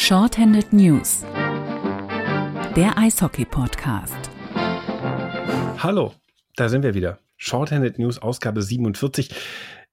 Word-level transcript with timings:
Shorthanded 0.00 0.72
News, 0.72 1.22
der 2.76 2.96
Eishockey-Podcast. 2.96 4.14
Hallo, 5.78 6.14
da 6.54 6.68
sind 6.68 6.84
wir 6.84 6.94
wieder. 6.94 7.18
Shorthanded 7.36 7.98
News, 7.98 8.22
Ausgabe 8.22 8.62
47. 8.62 9.34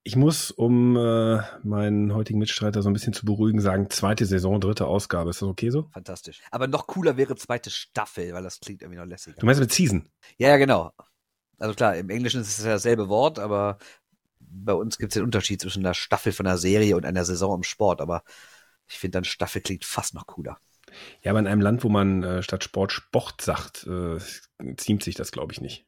Ich 0.03 0.15
muss, 0.15 0.51
um 0.51 0.95
äh, 0.95 1.41
meinen 1.63 2.13
heutigen 2.13 2.37
Mitstreiter 2.37 2.83
so 2.83 2.89
ein 2.89 2.93
bisschen 2.93 3.13
zu 3.13 3.25
beruhigen, 3.25 3.59
sagen, 3.59 3.89
zweite 3.89 4.27
Saison, 4.27 4.61
dritte 4.61 4.85
Ausgabe. 4.85 5.31
Ist 5.31 5.41
das 5.41 5.49
okay 5.49 5.71
so? 5.71 5.89
Fantastisch. 5.91 6.39
Aber 6.51 6.67
noch 6.67 6.85
cooler 6.85 7.17
wäre 7.17 7.35
zweite 7.35 7.71
Staffel, 7.71 8.31
weil 8.31 8.43
das 8.43 8.59
klingt 8.59 8.83
irgendwie 8.83 8.99
noch 8.99 9.07
lässiger. 9.07 9.37
Du 9.39 9.45
meinst 9.47 9.59
mit 9.59 9.73
Season? 9.73 10.07
Ja, 10.37 10.49
ja, 10.49 10.57
genau. 10.57 10.93
Also 11.57 11.73
klar, 11.73 11.97
im 11.97 12.11
Englischen 12.11 12.41
ist 12.41 12.59
es 12.59 12.63
ja 12.63 12.73
dasselbe 12.73 13.09
Wort, 13.09 13.39
aber 13.39 13.79
bei 14.39 14.73
uns 14.73 14.99
gibt 14.99 15.13
es 15.13 15.15
den 15.15 15.23
Unterschied 15.23 15.61
zwischen 15.61 15.83
einer 15.83 15.95
Staffel 15.95 16.31
von 16.31 16.45
einer 16.45 16.59
Serie 16.59 16.95
und 16.95 17.07
einer 17.07 17.25
Saison 17.25 17.55
im 17.55 17.63
Sport. 17.63 18.01
Aber 18.01 18.23
ich 18.87 18.97
finde 18.97 19.17
dann 19.17 19.23
Staffel 19.23 19.61
klingt 19.61 19.85
fast 19.85 20.13
noch 20.13 20.27
cooler. 20.27 20.57
Ja, 21.21 21.31
aber 21.31 21.39
in 21.39 21.47
einem 21.47 21.61
Land, 21.61 21.83
wo 21.83 21.89
man 21.89 22.23
äh, 22.23 22.43
statt 22.43 22.63
Sport 22.63 22.91
Sport 22.91 23.41
sagt, 23.41 23.87
äh, 23.87 24.17
ziemt 24.77 25.03
sich 25.03 25.15
das, 25.15 25.31
glaube 25.31 25.51
ich, 25.51 25.61
nicht. 25.61 25.85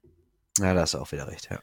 Ja, 0.60 0.74
da 0.74 0.82
hast 0.82 0.96
du 0.96 1.00
auch 1.00 1.12
wieder 1.12 1.28
recht, 1.28 1.50
ja. 1.50 1.60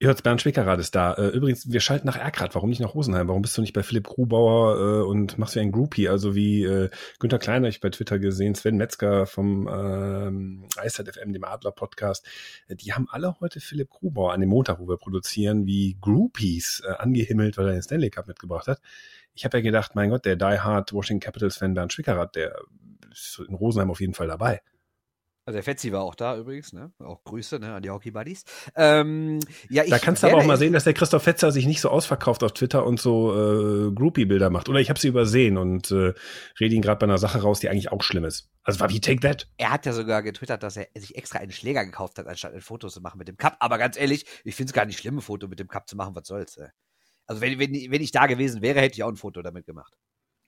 Ihr 0.00 0.08
hört, 0.08 0.24
Bernd 0.24 0.40
Schwickerath 0.40 0.80
ist 0.80 0.94
da. 0.96 1.14
Äh, 1.14 1.28
übrigens, 1.28 1.70
wir 1.70 1.80
schalten 1.80 2.06
nach 2.06 2.16
Erkrath. 2.16 2.56
Warum 2.56 2.68
nicht 2.68 2.80
nach 2.80 2.94
Rosenheim? 2.94 3.28
Warum 3.28 3.42
bist 3.42 3.56
du 3.56 3.60
nicht 3.60 3.72
bei 3.72 3.84
Philipp 3.84 4.08
Grubauer 4.08 4.76
äh, 4.76 5.02
und 5.04 5.38
machst 5.38 5.54
wie 5.54 5.60
ein 5.60 5.70
Groupie? 5.70 6.08
Also 6.08 6.34
wie 6.34 6.64
äh, 6.64 6.90
Günther 7.20 7.38
Kleiner, 7.38 7.68
ich 7.68 7.80
bei 7.80 7.90
Twitter 7.90 8.18
gesehen, 8.18 8.56
Sven 8.56 8.76
Metzger 8.76 9.24
vom 9.24 9.68
ähm, 9.68 10.66
Eiszeit 10.76 11.08
FM, 11.08 11.32
dem 11.32 11.44
Adler-Podcast. 11.44 12.26
Äh, 12.66 12.74
die 12.74 12.92
haben 12.92 13.06
alle 13.08 13.38
heute 13.38 13.60
Philipp 13.60 13.88
Grubauer 13.88 14.32
an 14.32 14.40
dem 14.40 14.50
Montag, 14.50 14.80
wo 14.80 14.88
wir 14.88 14.96
produzieren, 14.96 15.64
wie 15.64 15.96
Groupies 16.00 16.82
äh, 16.84 16.92
angehimmelt, 16.94 17.56
weil 17.56 17.68
er 17.68 17.72
den 17.74 17.82
Stanley 17.82 18.10
Cup 18.10 18.26
mitgebracht 18.26 18.66
hat. 18.66 18.80
Ich 19.34 19.44
habe 19.44 19.58
ja 19.58 19.62
gedacht, 19.62 19.94
mein 19.94 20.10
Gott, 20.10 20.24
der 20.24 20.36
Die 20.36 20.58
Hard 20.58 20.92
Washington 20.92 21.24
Capitals-Fan 21.24 21.74
Bernd 21.74 21.92
Schwickerath, 21.92 22.36
der 22.36 22.56
ist 23.10 23.40
in 23.46 23.54
Rosenheim 23.54 23.90
auf 23.90 24.00
jeden 24.00 24.14
Fall 24.14 24.28
dabei. 24.28 24.60
Also 25.46 25.56
der 25.56 25.62
Fetzi 25.62 25.92
war 25.92 26.02
auch 26.02 26.14
da 26.14 26.38
übrigens, 26.38 26.72
ne? 26.72 26.90
Auch 27.00 27.22
Grüße 27.22 27.58
ne, 27.58 27.74
an 27.74 27.82
die 27.82 27.90
Hockey 27.90 28.10
Buddies. 28.10 28.44
Ähm, 28.76 29.40
ja, 29.68 29.84
ich 29.84 29.90
da 29.90 29.98
kannst 29.98 30.22
du 30.22 30.28
aber 30.28 30.38
auch 30.38 30.44
mal 30.46 30.56
sehen, 30.56 30.72
dass 30.72 30.84
der 30.84 30.94
Christoph 30.94 31.22
Fetzer 31.22 31.52
sich 31.52 31.66
nicht 31.66 31.82
so 31.82 31.90
ausverkauft 31.90 32.42
auf 32.42 32.52
Twitter 32.52 32.86
und 32.86 32.98
so 32.98 33.34
äh, 33.34 33.92
Groupie-Bilder 33.92 34.48
macht. 34.48 34.70
Oder 34.70 34.80
ich 34.80 34.88
habe 34.88 34.98
sie 34.98 35.08
übersehen 35.08 35.58
und 35.58 35.90
äh, 35.90 36.14
rede 36.58 36.74
ihn 36.74 36.80
gerade 36.80 36.98
bei 36.98 37.04
einer 37.04 37.18
Sache 37.18 37.42
raus, 37.42 37.60
die 37.60 37.68
eigentlich 37.68 37.92
auch 37.92 38.02
schlimm 38.02 38.24
ist. 38.24 38.48
Also 38.62 38.88
wie 38.88 39.00
take 39.00 39.20
that? 39.20 39.46
Er 39.58 39.70
hat 39.70 39.84
ja 39.84 39.92
sogar 39.92 40.22
getwittert, 40.22 40.62
dass 40.62 40.78
er 40.78 40.86
sich 40.94 41.14
extra 41.14 41.40
einen 41.40 41.52
Schläger 41.52 41.84
gekauft 41.84 42.16
hat, 42.16 42.26
anstatt 42.26 42.54
ein 42.54 42.62
Foto 42.62 42.88
zu 42.88 43.02
machen 43.02 43.18
mit 43.18 43.28
dem 43.28 43.36
Cup. 43.36 43.56
Aber 43.60 43.76
ganz 43.76 43.98
ehrlich, 43.98 44.24
ich 44.44 44.54
finde 44.54 44.70
es 44.70 44.72
gar 44.72 44.86
nicht 44.86 44.98
schlimm, 44.98 45.18
ein 45.18 45.20
Foto 45.20 45.46
mit 45.46 45.58
dem 45.58 45.68
Cup 45.68 45.90
zu 45.90 45.96
machen. 45.96 46.16
Was 46.16 46.26
soll's? 46.26 46.56
Ey. 46.56 46.68
Also 47.26 47.40
wenn, 47.40 47.58
wenn, 47.58 47.72
wenn 47.72 48.02
ich 48.02 48.10
da 48.10 48.26
gewesen 48.26 48.62
wäre, 48.62 48.80
hätte 48.80 48.94
ich 48.94 49.02
auch 49.02 49.08
ein 49.08 49.16
Foto 49.16 49.42
damit 49.42 49.66
gemacht. 49.66 49.94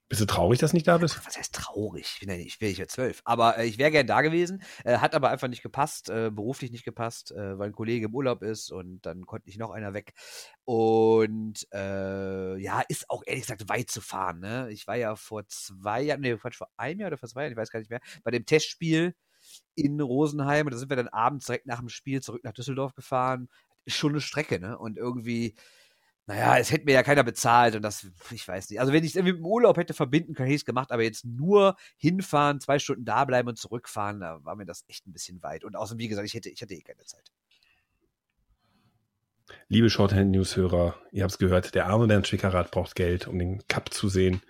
Bist 0.08 0.20
du 0.20 0.26
traurig, 0.26 0.60
dass 0.60 0.70
du 0.70 0.76
nicht 0.76 0.86
da 0.86 0.98
bist? 0.98 1.20
Was 1.26 1.36
heißt 1.36 1.52
traurig? 1.52 2.06
Ich 2.14 2.20
bin 2.20 2.28
ja 2.28 2.36
nicht, 2.36 2.46
ich 2.46 2.58
bin 2.60 2.72
ja 2.72 2.86
zwölf. 2.86 3.22
Aber 3.24 3.58
äh, 3.58 3.66
ich 3.66 3.76
wäre 3.76 3.90
gern 3.90 4.06
da 4.06 4.20
gewesen, 4.20 4.62
äh, 4.84 4.98
hat 4.98 5.16
aber 5.16 5.30
einfach 5.30 5.48
nicht 5.48 5.64
gepasst, 5.64 6.10
äh, 6.10 6.30
beruflich 6.30 6.70
nicht 6.70 6.84
gepasst, 6.84 7.32
äh, 7.32 7.58
weil 7.58 7.70
ein 7.70 7.74
Kollege 7.74 8.06
im 8.06 8.14
Urlaub 8.14 8.42
ist 8.42 8.70
und 8.70 9.04
dann 9.04 9.26
konnte 9.26 9.48
nicht 9.48 9.58
noch 9.58 9.72
einer 9.72 9.94
weg. 9.94 10.12
Und 10.64 11.66
äh, 11.72 12.56
ja, 12.58 12.82
ist 12.88 13.10
auch 13.10 13.24
ehrlich 13.26 13.42
gesagt 13.42 13.68
weit 13.68 13.90
zu 13.90 14.00
fahren. 14.00 14.38
Ne? 14.38 14.70
Ich 14.70 14.86
war 14.86 14.94
ja 14.94 15.16
vor 15.16 15.44
zwei 15.48 16.02
Jahren, 16.02 16.20
nee, 16.20 16.36
Quatsch, 16.36 16.58
vor 16.58 16.70
einem 16.76 17.00
Jahr 17.00 17.08
oder 17.08 17.18
vor 17.18 17.28
zwei 17.28 17.42
Jahren, 17.42 17.52
ich 17.52 17.58
weiß 17.58 17.70
gar 17.70 17.80
nicht 17.80 17.90
mehr, 17.90 18.00
bei 18.22 18.30
dem 18.30 18.46
Testspiel 18.46 19.16
in 19.74 20.00
Rosenheim 20.00 20.66
und 20.66 20.72
da 20.72 20.78
sind 20.78 20.88
wir 20.88 20.96
dann 20.96 21.08
abends 21.08 21.46
direkt 21.46 21.66
nach 21.66 21.80
dem 21.80 21.88
Spiel 21.88 22.22
zurück 22.22 22.44
nach 22.44 22.52
Düsseldorf 22.52 22.94
gefahren. 22.94 23.48
Ist 23.84 23.96
schon 23.96 24.12
eine 24.12 24.20
Strecke, 24.20 24.60
ne? 24.60 24.78
Und 24.78 24.98
irgendwie 24.98 25.54
naja, 26.26 26.58
es 26.58 26.72
hätte 26.72 26.84
mir 26.86 26.92
ja 26.92 27.04
keiner 27.04 27.22
bezahlt 27.22 27.76
und 27.76 27.82
das, 27.82 28.08
ich 28.32 28.46
weiß 28.46 28.70
nicht. 28.70 28.80
Also 28.80 28.92
wenn 28.92 29.04
ich 29.04 29.10
es 29.10 29.16
irgendwie 29.16 29.34
mit 29.34 29.42
dem 29.42 29.46
Urlaub 29.46 29.76
hätte 29.76 29.94
verbinden 29.94 30.34
können, 30.34 30.46
hätte 30.46 30.56
ich 30.56 30.62
es 30.62 30.66
gemacht, 30.66 30.90
aber 30.90 31.04
jetzt 31.04 31.24
nur 31.24 31.76
hinfahren, 31.96 32.60
zwei 32.60 32.80
Stunden 32.80 33.04
da 33.04 33.24
bleiben 33.24 33.48
und 33.48 33.58
zurückfahren, 33.58 34.20
da 34.20 34.44
war 34.44 34.56
mir 34.56 34.66
das 34.66 34.84
echt 34.88 35.06
ein 35.06 35.12
bisschen 35.12 35.40
weit. 35.44 35.64
Und 35.64 35.76
außerdem, 35.76 36.00
wie 36.00 36.08
gesagt, 36.08 36.26
ich 36.26 36.34
hätte, 36.34 36.50
ich 36.50 36.60
hatte 36.60 36.74
eh 36.74 36.82
keine 36.82 37.04
Zeit. 37.04 37.30
Liebe 39.68 39.88
Shorthand-News-Hörer, 39.88 40.96
ihr 41.12 41.22
habt 41.22 41.32
es 41.32 41.38
gehört, 41.38 41.76
der 41.76 41.86
arme 41.86 42.08
Bernd 42.08 42.26
Schwickerath 42.26 42.72
braucht 42.72 42.96
Geld, 42.96 43.28
um 43.28 43.38
den 43.38 43.66
Cup 43.68 43.94
zu 43.94 44.08
sehen. 44.08 44.42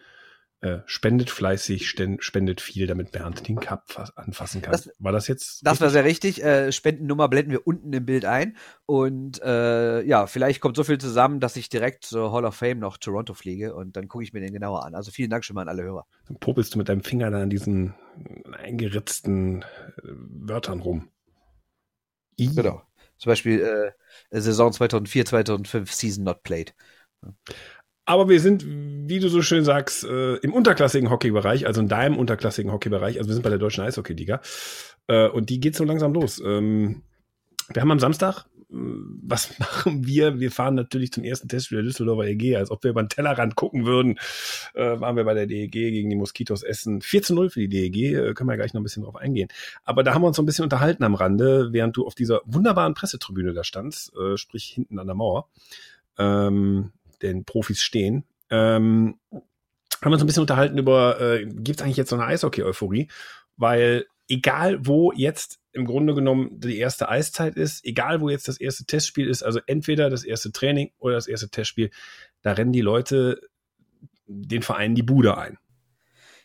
Äh, 0.62 0.78
spendet 0.86 1.28
fleißig, 1.28 1.86
spendet 1.86 2.60
viel, 2.62 2.86
damit 2.86 3.12
Bernd 3.12 3.46
den 3.46 3.60
Cup 3.60 4.10
anfassen 4.16 4.62
kann. 4.62 4.72
Das, 4.72 4.90
war 4.98 5.12
das 5.12 5.28
jetzt? 5.28 5.60
Das 5.62 5.72
richtig? 5.72 5.80
war 5.82 5.90
sehr 5.90 6.04
richtig. 6.04 6.42
Äh, 6.42 6.72
Spendennummer 6.72 7.28
blenden 7.28 7.50
wir 7.50 7.66
unten 7.66 7.92
im 7.92 8.06
Bild 8.06 8.24
ein. 8.24 8.56
Und 8.86 9.42
äh, 9.42 10.02
ja, 10.02 10.26
vielleicht 10.26 10.62
kommt 10.62 10.76
so 10.76 10.82
viel 10.82 10.96
zusammen, 10.96 11.40
dass 11.40 11.56
ich 11.56 11.68
direkt 11.68 12.04
zur 12.04 12.32
Hall 12.32 12.46
of 12.46 12.54
Fame 12.54 12.78
noch 12.78 12.96
Toronto 12.96 13.34
fliege 13.34 13.74
und 13.74 13.96
dann 13.96 14.08
gucke 14.08 14.24
ich 14.24 14.32
mir 14.32 14.40
den 14.40 14.54
genauer 14.54 14.86
an. 14.86 14.94
Also 14.94 15.10
vielen 15.10 15.28
Dank 15.28 15.44
schon 15.44 15.56
mal 15.56 15.62
an 15.62 15.68
alle 15.68 15.82
Hörer. 15.82 16.06
Dann 16.26 16.38
popelst 16.38 16.74
du 16.74 16.78
mit 16.78 16.88
deinem 16.88 17.02
Finger 17.02 17.30
da 17.30 17.42
an 17.42 17.50
diesen 17.50 17.94
eingeritzten 18.52 19.60
äh, 19.62 19.64
Wörtern 20.04 20.80
rum. 20.80 21.10
I. 22.40 22.54
Genau. 22.54 22.82
Zum 23.18 23.30
Beispiel 23.30 23.60
äh, 24.30 24.40
Saison 24.40 24.72
2004, 24.72 25.26
2005, 25.26 25.92
Season 25.92 26.24
Not 26.24 26.42
Played. 26.42 26.74
Aber 28.06 28.28
wir 28.28 28.40
sind, 28.40 28.64
wie 28.64 29.18
du 29.18 29.28
so 29.28 29.42
schön 29.42 29.64
sagst, 29.64 30.04
äh, 30.04 30.36
im 30.36 30.52
unterklassigen 30.52 31.10
Hockeybereich, 31.10 31.66
also 31.66 31.80
in 31.80 31.88
deinem 31.88 32.16
unterklassigen 32.16 32.72
Hockeybereich. 32.72 33.18
Also 33.18 33.28
wir 33.28 33.34
sind 33.34 33.42
bei 33.42 33.50
der 33.50 33.58
deutschen 33.58 33.82
Eishockeyliga. 33.82 34.40
Äh, 35.08 35.28
und 35.28 35.50
die 35.50 35.58
geht 35.58 35.74
so 35.74 35.84
langsam 35.84 36.14
los. 36.14 36.40
Ähm, 36.44 37.02
wir 37.72 37.82
haben 37.82 37.90
am 37.90 37.98
Samstag, 37.98 38.46
äh, 38.70 38.74
was 38.74 39.58
machen 39.58 40.06
wir? 40.06 40.38
Wir 40.38 40.52
fahren 40.52 40.76
natürlich 40.76 41.10
zum 41.12 41.24
ersten 41.24 41.48
Testspiel 41.48 41.78
der 41.78 41.84
Düsseldorfer 41.84 42.28
EG, 42.28 42.54
als 42.54 42.70
ob 42.70 42.84
wir 42.84 42.92
über 42.92 43.02
den 43.02 43.08
Tellerrand 43.08 43.56
gucken 43.56 43.86
würden. 43.86 44.20
Äh, 44.74 45.00
waren 45.00 45.16
wir 45.16 45.24
bei 45.24 45.34
der 45.34 45.48
DEG 45.48 45.72
gegen 45.72 46.08
die 46.08 46.16
Moskitos 46.16 46.62
Essen. 46.62 47.02
4 47.02 47.22
zu 47.22 47.34
0 47.34 47.50
für 47.50 47.58
die 47.58 47.68
DEG, 47.68 48.14
äh, 48.14 48.34
können 48.34 48.48
wir 48.48 48.56
gleich 48.56 48.72
noch 48.72 48.80
ein 48.80 48.84
bisschen 48.84 49.02
drauf 49.02 49.16
eingehen. 49.16 49.48
Aber 49.84 50.04
da 50.04 50.14
haben 50.14 50.22
wir 50.22 50.28
uns 50.28 50.36
so 50.36 50.42
ein 50.42 50.46
bisschen 50.46 50.62
unterhalten 50.62 51.02
am 51.02 51.16
Rande, 51.16 51.72
während 51.72 51.96
du 51.96 52.06
auf 52.06 52.14
dieser 52.14 52.40
wunderbaren 52.44 52.94
Pressetribüne 52.94 53.52
da 53.52 53.64
standst, 53.64 54.14
äh, 54.16 54.36
sprich 54.36 54.66
hinten 54.66 55.00
an 55.00 55.08
der 55.08 55.16
Mauer. 55.16 55.48
Ähm, 56.18 56.92
den 57.22 57.44
Profis 57.44 57.82
stehen. 57.82 58.24
Ähm, 58.50 59.18
haben 59.30 60.10
wir 60.10 60.12
uns 60.12 60.22
ein 60.22 60.26
bisschen 60.26 60.42
unterhalten 60.42 60.78
über, 60.78 61.20
äh, 61.20 61.46
gibt 61.46 61.80
es 61.80 61.82
eigentlich 61.82 61.96
jetzt 61.96 62.10
so 62.10 62.16
eine 62.16 62.26
Eishockey-Euphorie? 62.26 63.08
Weil 63.56 64.06
egal 64.28 64.86
wo 64.86 65.12
jetzt 65.12 65.58
im 65.72 65.84
Grunde 65.84 66.14
genommen 66.14 66.60
die 66.60 66.78
erste 66.78 67.08
Eiszeit 67.08 67.56
ist, 67.56 67.84
egal 67.84 68.20
wo 68.20 68.28
jetzt 68.28 68.48
das 68.48 68.58
erste 68.58 68.84
Testspiel 68.84 69.28
ist, 69.28 69.42
also 69.42 69.60
entweder 69.66 70.10
das 70.10 70.24
erste 70.24 70.52
Training 70.52 70.90
oder 70.98 71.14
das 71.14 71.26
erste 71.26 71.50
Testspiel, 71.50 71.90
da 72.42 72.52
rennen 72.52 72.72
die 72.72 72.80
Leute 72.80 73.40
den 74.26 74.62
Vereinen 74.62 74.94
die 74.94 75.02
Bude 75.02 75.38
ein. 75.38 75.58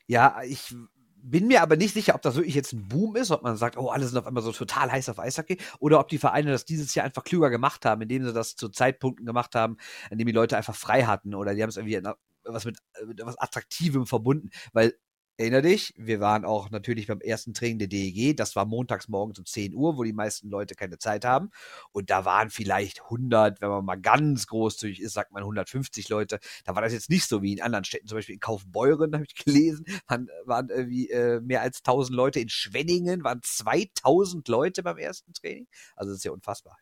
Ja, 0.08 0.42
ich 0.46 0.76
bin 1.24 1.48
mir 1.48 1.62
aber 1.62 1.76
nicht 1.76 1.94
sicher, 1.94 2.16
ob 2.16 2.22
das 2.22 2.36
wirklich 2.36 2.56
jetzt 2.56 2.74
ein 2.74 2.88
Boom 2.88 3.16
ist, 3.16 3.32
ob 3.32 3.44
man 3.44 3.58
sagt, 3.58 3.78
oh, 3.78 3.90
alle 3.90 4.06
sind 4.06 4.18
auf 4.18 4.26
einmal 4.26 4.44
so 4.44 4.52
total 4.52 4.92
heiß 4.92 5.10
auf 5.10 5.20
Eishockey, 5.20 5.58
oder 5.80 6.00
ob 6.00 6.08
die 6.08 6.18
Vereine 6.18 6.52
das 6.52 6.66
dieses 6.66 6.94
Jahr 6.96 7.06
einfach 7.06 7.24
klüger 7.24 7.50
gemacht 7.50 7.86
haben, 7.86 8.02
indem 8.02 8.24
sie 8.26 8.34
das 8.34 8.56
zu 8.56 8.70
Zeitpunkten 8.70 9.26
gemacht 9.26 9.56
haben, 9.56 9.78
in 10.10 10.18
dem 10.18 10.28
die 10.28 10.34
Leute 10.34 10.58
einfach 10.58 10.76
frei 10.76 11.04
hatten, 11.04 11.36
oder 11.36 11.54
die 11.56 11.62
haben 11.62 11.70
es 11.70 11.78
irgendwie 11.78 12.02
was 12.44 12.66
mit, 12.66 12.78
mit 13.06 13.24
was 13.24 13.38
Attraktivem 13.38 14.06
verbunden, 14.08 14.50
weil 14.74 14.96
Erinner 15.42 15.64
dich, 15.64 15.92
wir 15.98 16.20
waren 16.20 16.46
auch 16.46 16.70
natürlich 16.70 17.08
beim 17.08 17.20
ersten 17.20 17.56
Training 17.56 17.80
der 17.80 17.88
DEG. 17.88 18.38
Das 18.38 18.56
war 18.56 18.66
montags 18.66 19.08
morgens 19.08 19.40
um 19.40 19.46
10 19.48 19.74
Uhr, 19.74 19.98
wo 19.98 20.04
die 20.04 20.14
meisten 20.14 20.52
Leute 20.52 20.76
keine 20.76 21.00
Zeit 21.00 21.26
haben. 21.26 21.50
Und 21.92 22.12
da 22.12 22.26
waren 22.26 22.52
vielleicht 22.52 23.02
100, 23.06 23.60
wenn 23.60 23.70
man 23.70 23.84
mal 23.84 24.00
ganz 24.00 24.46
großzügig 24.46 25.02
ist, 25.02 25.14
sagt 25.14 25.32
man 25.32 25.42
150 25.42 26.10
Leute. 26.10 26.40
Da 26.64 26.76
war 26.76 26.84
das 26.84 26.94
jetzt 26.94 27.10
nicht 27.10 27.28
so 27.28 27.42
wie 27.42 27.54
in 27.54 27.62
anderen 27.62 27.86
Städten, 27.86 28.06
zum 28.06 28.20
Beispiel 28.20 28.36
in 28.36 28.40
Kaufbeuren, 28.40 29.14
habe 29.16 29.26
ich 29.26 29.34
gelesen, 29.34 29.84
waren, 30.08 30.30
waren 30.46 30.70
irgendwie 30.70 31.10
äh, 31.10 31.42
mehr 31.42 31.64
als 31.64 31.80
1000 31.80 32.16
Leute. 32.16 32.40
In 32.40 32.50
Schwenningen 32.50 33.24
waren 33.24 33.40
2000 33.42 34.48
Leute 34.48 34.84
beim 34.84 35.00
ersten 35.00 35.34
Training. 35.34 35.66
Also 35.96 36.12
das 36.12 36.20
ist 36.20 36.24
ja 36.24 36.34
unfassbar. 36.34 36.78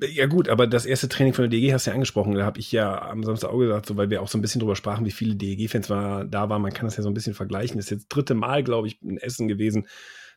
Ja 0.00 0.24
gut, 0.24 0.48
aber 0.48 0.66
das 0.66 0.86
erste 0.86 1.10
Training 1.10 1.34
von 1.34 1.42
der 1.42 1.50
DEG 1.50 1.74
hast 1.74 1.86
du 1.86 1.90
ja 1.90 1.94
angesprochen. 1.94 2.32
Da 2.32 2.46
habe 2.46 2.58
ich 2.58 2.72
ja 2.72 3.02
am 3.02 3.22
Samstag 3.22 3.50
auch 3.50 3.58
gesagt, 3.58 3.84
so, 3.84 3.98
weil 3.98 4.08
wir 4.08 4.22
auch 4.22 4.28
so 4.28 4.38
ein 4.38 4.40
bisschen 4.40 4.60
drüber 4.60 4.76
sprachen, 4.76 5.04
wie 5.04 5.10
viele 5.10 5.36
DEG-Fans 5.36 5.88
da 5.88 6.48
waren. 6.48 6.62
Man 6.62 6.72
kann 6.72 6.86
das 6.86 6.96
ja 6.96 7.02
so 7.02 7.10
ein 7.10 7.14
bisschen 7.14 7.34
vergleichen. 7.34 7.76
Das 7.76 7.84
ist 7.84 7.90
jetzt 7.90 7.97
dritte 8.08 8.34
Mal, 8.34 8.62
glaube 8.62 8.88
ich, 8.88 9.02
in 9.02 9.18
Essen 9.18 9.48
gewesen, 9.48 9.86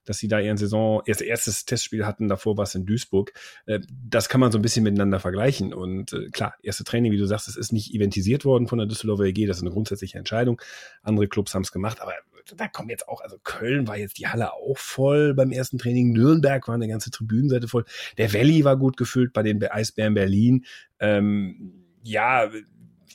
dass 0.06 0.18
sie 0.18 0.28
da 0.28 0.40
ihren 0.40 0.58
Saison, 0.58 1.02
ihr 1.06 1.20
erstes 1.22 1.66
Testspiel 1.66 2.06
hatten, 2.06 2.28
davor 2.28 2.58
war 2.58 2.64
es 2.64 2.76
in 2.76 2.86
Duisburg. 2.86 3.34
Äh, 3.66 3.80
das 3.90 4.30
kann 4.30 4.42
man 4.42 4.52
so 4.52 4.58
ein 4.58 4.62
bisschen 4.62 4.84
miteinander 4.84 5.20
vergleichen. 5.20 5.74
Und 5.74 6.14
äh, 6.14 6.30
klar, 6.30 6.56
erste 6.64 6.84
Training, 6.84 7.12
wie 7.12 7.18
du 7.18 7.26
sagst, 7.26 7.48
es 7.48 7.56
ist 7.56 7.72
nicht 7.72 7.94
eventisiert 7.94 8.46
worden 8.46 8.68
von 8.68 8.80
der 8.80 8.88
Düsseldorfer 8.88 9.26
EG, 9.26 9.46
das 9.46 9.58
ist 9.58 9.64
eine 9.64 9.72
grundsätzliche 9.72 10.18
Entscheidung. 10.18 10.62
Andere 11.04 11.28
Clubs 11.28 11.54
haben 11.54 11.62
es 11.64 11.72
gemacht, 11.72 12.02
aber 12.02 12.14
da 12.56 12.68
kommen 12.68 12.90
jetzt 12.90 13.08
auch, 13.08 13.22
also 13.22 13.38
Köln 13.44 13.88
war 13.88 13.98
jetzt 13.98 14.18
die 14.18 14.28
Halle 14.28 14.54
auch 14.54 14.78
voll 14.78 15.36
beim 15.36 15.52
ersten 15.52 15.78
Training, 15.78 16.12
Nürnberg 16.12 16.68
war 16.68 16.76
eine 16.76 16.88
ganze 16.88 17.12
Tribünenseite 17.12 17.68
voll, 17.68 17.86
der 18.18 18.34
Valley 18.34 18.64
war 18.64 18.78
gut 18.78 18.98
gefüllt 18.98 19.32
bei 19.32 19.44
den 19.44 19.64
Eisbären 19.64 20.16
Berlin. 20.16 20.66
Ähm, 21.00 21.86
ja, 22.04 22.50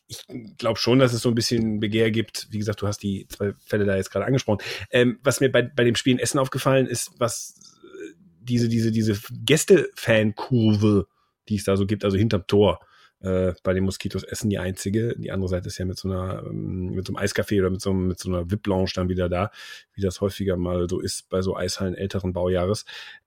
ich 0.09 0.25
glaube 0.59 0.79
schon, 0.79 0.99
dass 0.99 1.13
es 1.13 1.23
so 1.23 1.29
ein 1.29 1.35
bisschen 1.35 1.81
Begehr 1.81 2.11
gibt. 2.11 2.47
Wie 2.51 2.59
gesagt, 2.59 2.81
du 2.83 2.87
hast 2.87 3.03
die 3.03 3.27
zwei 3.29 3.55
Fälle 3.65 3.85
da 3.85 3.97
jetzt 3.97 4.11
gerade 4.11 4.27
angesprochen. 4.27 4.65
Ähm, 4.91 5.19
was 5.23 5.41
mir 5.41 5.51
bei, 5.51 5.63
bei 5.63 5.85
dem 5.85 5.97
Spiel 5.97 6.13
in 6.13 6.19
Essen 6.19 6.39
aufgefallen 6.39 6.87
ist, 6.87 7.13
was 7.19 7.55
äh, 7.83 8.13
diese, 8.41 8.69
diese, 8.69 8.93
diese 8.93 9.19
Gäste-Fan-Kurve, 9.45 11.07
die 11.49 11.57
es 11.57 11.65
da 11.65 11.77
so 11.77 11.87
gibt, 11.87 12.05
also 12.05 12.17
hinterm 12.17 12.47
Tor, 12.47 12.81
Äh, 13.21 13.55
bei 13.63 13.73
den 13.73 13.85
Moskitos 13.85 14.25
Essen 14.25 14.51
die 14.51 14.59
einzige. 14.59 15.17
Die 15.17 15.33
andere 15.33 15.49
Seite 15.49 15.69
ist 15.69 15.79
ja 15.79 15.87
mit 15.87 15.99
so 15.99 16.07
einer, 16.07 16.45
ähm, 16.47 16.91
mit 16.91 17.07
so 17.07 17.15
einem 17.15 17.25
Eiscafé 17.25 17.59
oder 17.59 17.71
mit 17.71 17.81
so, 17.81 17.95
mit 17.95 18.19
so 18.19 18.29
einer 18.29 18.51
VIP-Lounge 18.51 18.91
dann 18.95 19.09
wieder 19.09 19.31
da, 19.31 19.51
wie 19.95 20.03
das 20.03 20.21
häufiger 20.21 20.59
mal 20.59 20.87
so 20.89 21.01
ist 21.01 21.31
bei 21.31 21.41
so 21.41 21.57
Eishallen 21.57 21.95
älteren 21.95 22.35
Baujahres. 22.35 22.85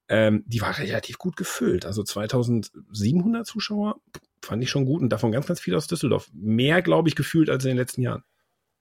Ähm, 0.07 0.43
die 0.45 0.61
war 0.61 0.77
relativ 0.77 1.17
gut 1.17 1.35
gefüllt. 1.35 1.87
Also 1.87 2.03
2700 2.03 3.47
Zuschauer 3.47 3.99
fand 4.41 4.63
ich 4.63 4.69
schon 4.69 4.85
gut 4.85 5.01
und 5.01 5.09
davon 5.09 5.31
ganz, 5.31 5.47
ganz 5.47 5.59
viel 5.59 5.75
aus 5.75 5.87
Düsseldorf. 5.87 6.29
Mehr, 6.33 6.81
glaube 6.81 7.09
ich, 7.09 7.15
gefühlt 7.15 7.49
als 7.49 7.65
in 7.65 7.69
den 7.69 7.77
letzten 7.77 8.01
Jahren. 8.01 8.23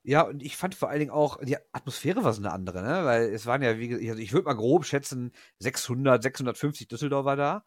Ja, 0.05 0.23
und 0.23 0.43
ich 0.43 0.57
fand 0.57 0.75
vor 0.75 0.89
allen 0.89 1.01
Dingen 1.01 1.11
auch, 1.11 1.39
die 1.45 1.57
Atmosphäre 1.73 2.25
war 2.25 2.33
so 2.33 2.41
eine 2.41 2.53
andere, 2.53 2.83
ne? 2.83 3.05
Weil 3.05 3.25
es 3.25 3.47
waren 3.47 3.63
ja, 3.63 3.79
wie 3.79 4.09
also 4.09 4.21
ich 4.21 4.33
würde 4.33 4.47
mal 4.47 4.55
grob 4.55 4.87
schätzen, 4.87 5.33
600, 5.59 6.23
650 6.23 6.89
Düsseldorfer 6.89 7.37
da. 7.37 7.65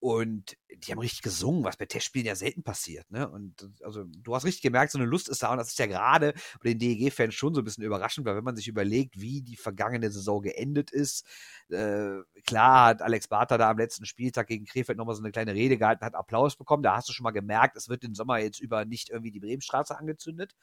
Und 0.00 0.56
die 0.76 0.92
haben 0.92 1.00
richtig 1.00 1.22
gesungen, 1.22 1.64
was 1.64 1.76
bei 1.76 1.86
Testspielen 1.86 2.26
ja 2.26 2.36
selten 2.36 2.62
passiert. 2.62 3.10
Ne? 3.10 3.28
Und 3.28 3.68
also 3.82 4.04
du 4.04 4.34
hast 4.34 4.44
richtig 4.44 4.62
gemerkt, 4.62 4.92
so 4.92 4.98
eine 4.98 5.08
Lust 5.08 5.28
ist 5.28 5.42
da. 5.42 5.50
Und 5.50 5.58
das 5.58 5.68
ist 5.68 5.78
ja 5.78 5.86
gerade 5.86 6.34
bei 6.62 6.72
den 6.72 6.78
DEG-Fans 6.78 7.34
schon 7.34 7.52
so 7.52 7.60
ein 7.62 7.64
bisschen 7.64 7.82
überraschend, 7.82 8.24
weil 8.24 8.36
wenn 8.36 8.44
man 8.44 8.54
sich 8.54 8.68
überlegt, 8.68 9.20
wie 9.20 9.42
die 9.42 9.56
vergangene 9.56 10.10
Saison 10.10 10.40
geendet 10.40 10.92
ist, 10.92 11.26
äh, 11.70 12.18
klar 12.46 12.86
hat 12.86 13.02
Alex 13.02 13.26
Barter 13.26 13.58
da 13.58 13.70
am 13.70 13.78
letzten 13.78 14.06
Spieltag 14.06 14.46
gegen 14.46 14.66
Krefeld 14.66 14.98
nochmal 14.98 15.16
so 15.16 15.22
eine 15.22 15.32
kleine 15.32 15.54
Rede 15.54 15.78
gehalten, 15.78 16.04
hat 16.04 16.14
Applaus 16.14 16.56
bekommen. 16.56 16.84
Da 16.84 16.96
hast 16.96 17.08
du 17.08 17.12
schon 17.12 17.24
mal 17.24 17.32
gemerkt, 17.32 17.76
es 17.76 17.88
wird 17.88 18.04
den 18.04 18.14
Sommer 18.14 18.38
jetzt 18.38 18.60
über 18.60 18.84
nicht 18.84 19.10
irgendwie 19.10 19.32
die 19.32 19.40
Bremenstraße 19.40 19.98
angezündet. 19.98 20.54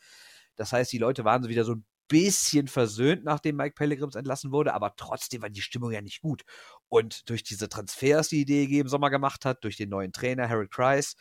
Das 0.56 0.72
heißt, 0.72 0.94
die 0.94 0.98
Leute 0.98 1.26
waren 1.26 1.44
so 1.44 1.50
wieder 1.50 1.66
so 1.66 1.74
ein 1.76 1.86
bisschen 2.08 2.68
versöhnt, 2.68 3.24
nachdem 3.24 3.56
Mike 3.56 3.76
Pellegrims 3.76 4.16
entlassen 4.16 4.52
wurde, 4.52 4.74
aber 4.74 4.96
trotzdem 4.96 5.42
war 5.42 5.50
die 5.50 5.62
Stimmung 5.62 5.92
ja 5.92 6.02
nicht 6.02 6.22
gut. 6.22 6.44
Und 6.90 7.30
durch 7.30 7.44
diese 7.44 7.70
Transfers, 7.70 8.30
die 8.30 8.46
die 8.46 8.68
DEG 8.68 8.80
im 8.82 8.88
Sommer 8.88 9.10
gemacht 9.10 9.46
hat, 9.46 9.64
durch 9.64 9.78
den 9.78 9.90
neuen 9.90 10.14
Trainer 10.14 10.50
Harold 10.50 10.72
Kreis 10.72 11.16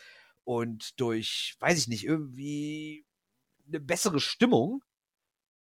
und 0.45 0.99
durch, 1.01 1.57
weiß 1.61 1.79
ich 1.79 1.89
nicht, 1.89 2.05
irgendwie 2.05 3.07
eine 3.67 3.81
bessere 3.81 4.21
Stimmung, 4.21 4.83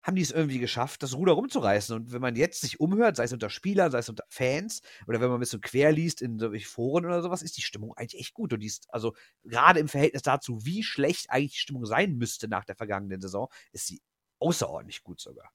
haben 0.03 0.15
die 0.15 0.21
es 0.21 0.31
irgendwie 0.31 0.59
geschafft, 0.59 1.01
das 1.01 1.15
Ruder 1.15 1.31
rumzureißen. 1.33 1.95
Und 1.95 2.11
wenn 2.11 2.21
man 2.21 2.35
jetzt 2.35 2.59
sich 2.61 2.79
umhört, 2.81 3.15
sei 3.15 3.23
es 3.23 3.31
unter 3.33 3.49
Spielern, 3.49 3.89
sei 3.89 3.99
es 3.99 4.09
unter 4.09 4.25
Fans, 4.27 4.81
oder 5.07 5.21
wenn 5.21 5.29
man 5.29 5.37
ein 5.37 5.39
bisschen 5.39 5.61
quer 5.61 5.93
liest 5.93 6.21
in 6.21 6.39
Foren 6.59 7.05
oder 7.05 7.21
sowas, 7.21 7.41
ist 7.41 7.55
die 7.55 7.61
Stimmung 7.61 7.93
eigentlich 7.95 8.19
echt 8.19 8.33
gut. 8.33 8.51
Und 8.51 8.59
die 8.59 8.67
ist, 8.67 8.85
also 8.93 9.13
gerade 9.45 9.79
im 9.79 9.87
Verhältnis 9.87 10.21
dazu, 10.21 10.65
wie 10.65 10.83
schlecht 10.83 11.29
eigentlich 11.29 11.53
die 11.53 11.59
Stimmung 11.59 11.85
sein 11.85 12.17
müsste 12.17 12.49
nach 12.49 12.65
der 12.65 12.75
vergangenen 12.75 13.21
Saison, 13.21 13.47
ist 13.71 13.87
sie 13.87 14.01
außerordentlich 14.43 15.03
gut 15.03 15.19
sogar. 15.21 15.51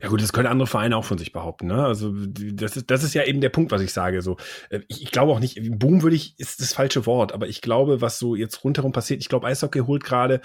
Ja 0.00 0.08
gut, 0.08 0.22
das 0.22 0.32
können 0.32 0.46
andere 0.46 0.66
Vereine 0.66 0.96
auch 0.96 1.04
von 1.04 1.18
sich 1.18 1.32
behaupten. 1.32 1.66
Ne? 1.66 1.84
Also 1.84 2.12
das 2.14 2.76
ist, 2.76 2.90
das 2.90 3.02
ist 3.02 3.14
ja 3.14 3.24
eben 3.24 3.40
der 3.40 3.48
Punkt, 3.48 3.72
was 3.72 3.82
ich 3.82 3.92
sage. 3.92 4.22
So, 4.22 4.36
äh, 4.70 4.80
ich, 4.88 5.02
ich 5.02 5.10
glaube 5.10 5.32
auch 5.32 5.40
nicht, 5.40 5.58
Boom 5.78 6.02
würde 6.02 6.16
ich, 6.16 6.38
ist 6.38 6.60
das 6.60 6.72
falsche 6.72 7.06
Wort, 7.06 7.32
aber 7.32 7.48
ich 7.48 7.60
glaube, 7.60 8.00
was 8.00 8.18
so 8.18 8.34
jetzt 8.34 8.64
rundherum 8.64 8.92
passiert, 8.92 9.20
ich 9.20 9.28
glaube, 9.28 9.46
Eishockey 9.46 9.80
holt 9.80 10.04
gerade 10.04 10.40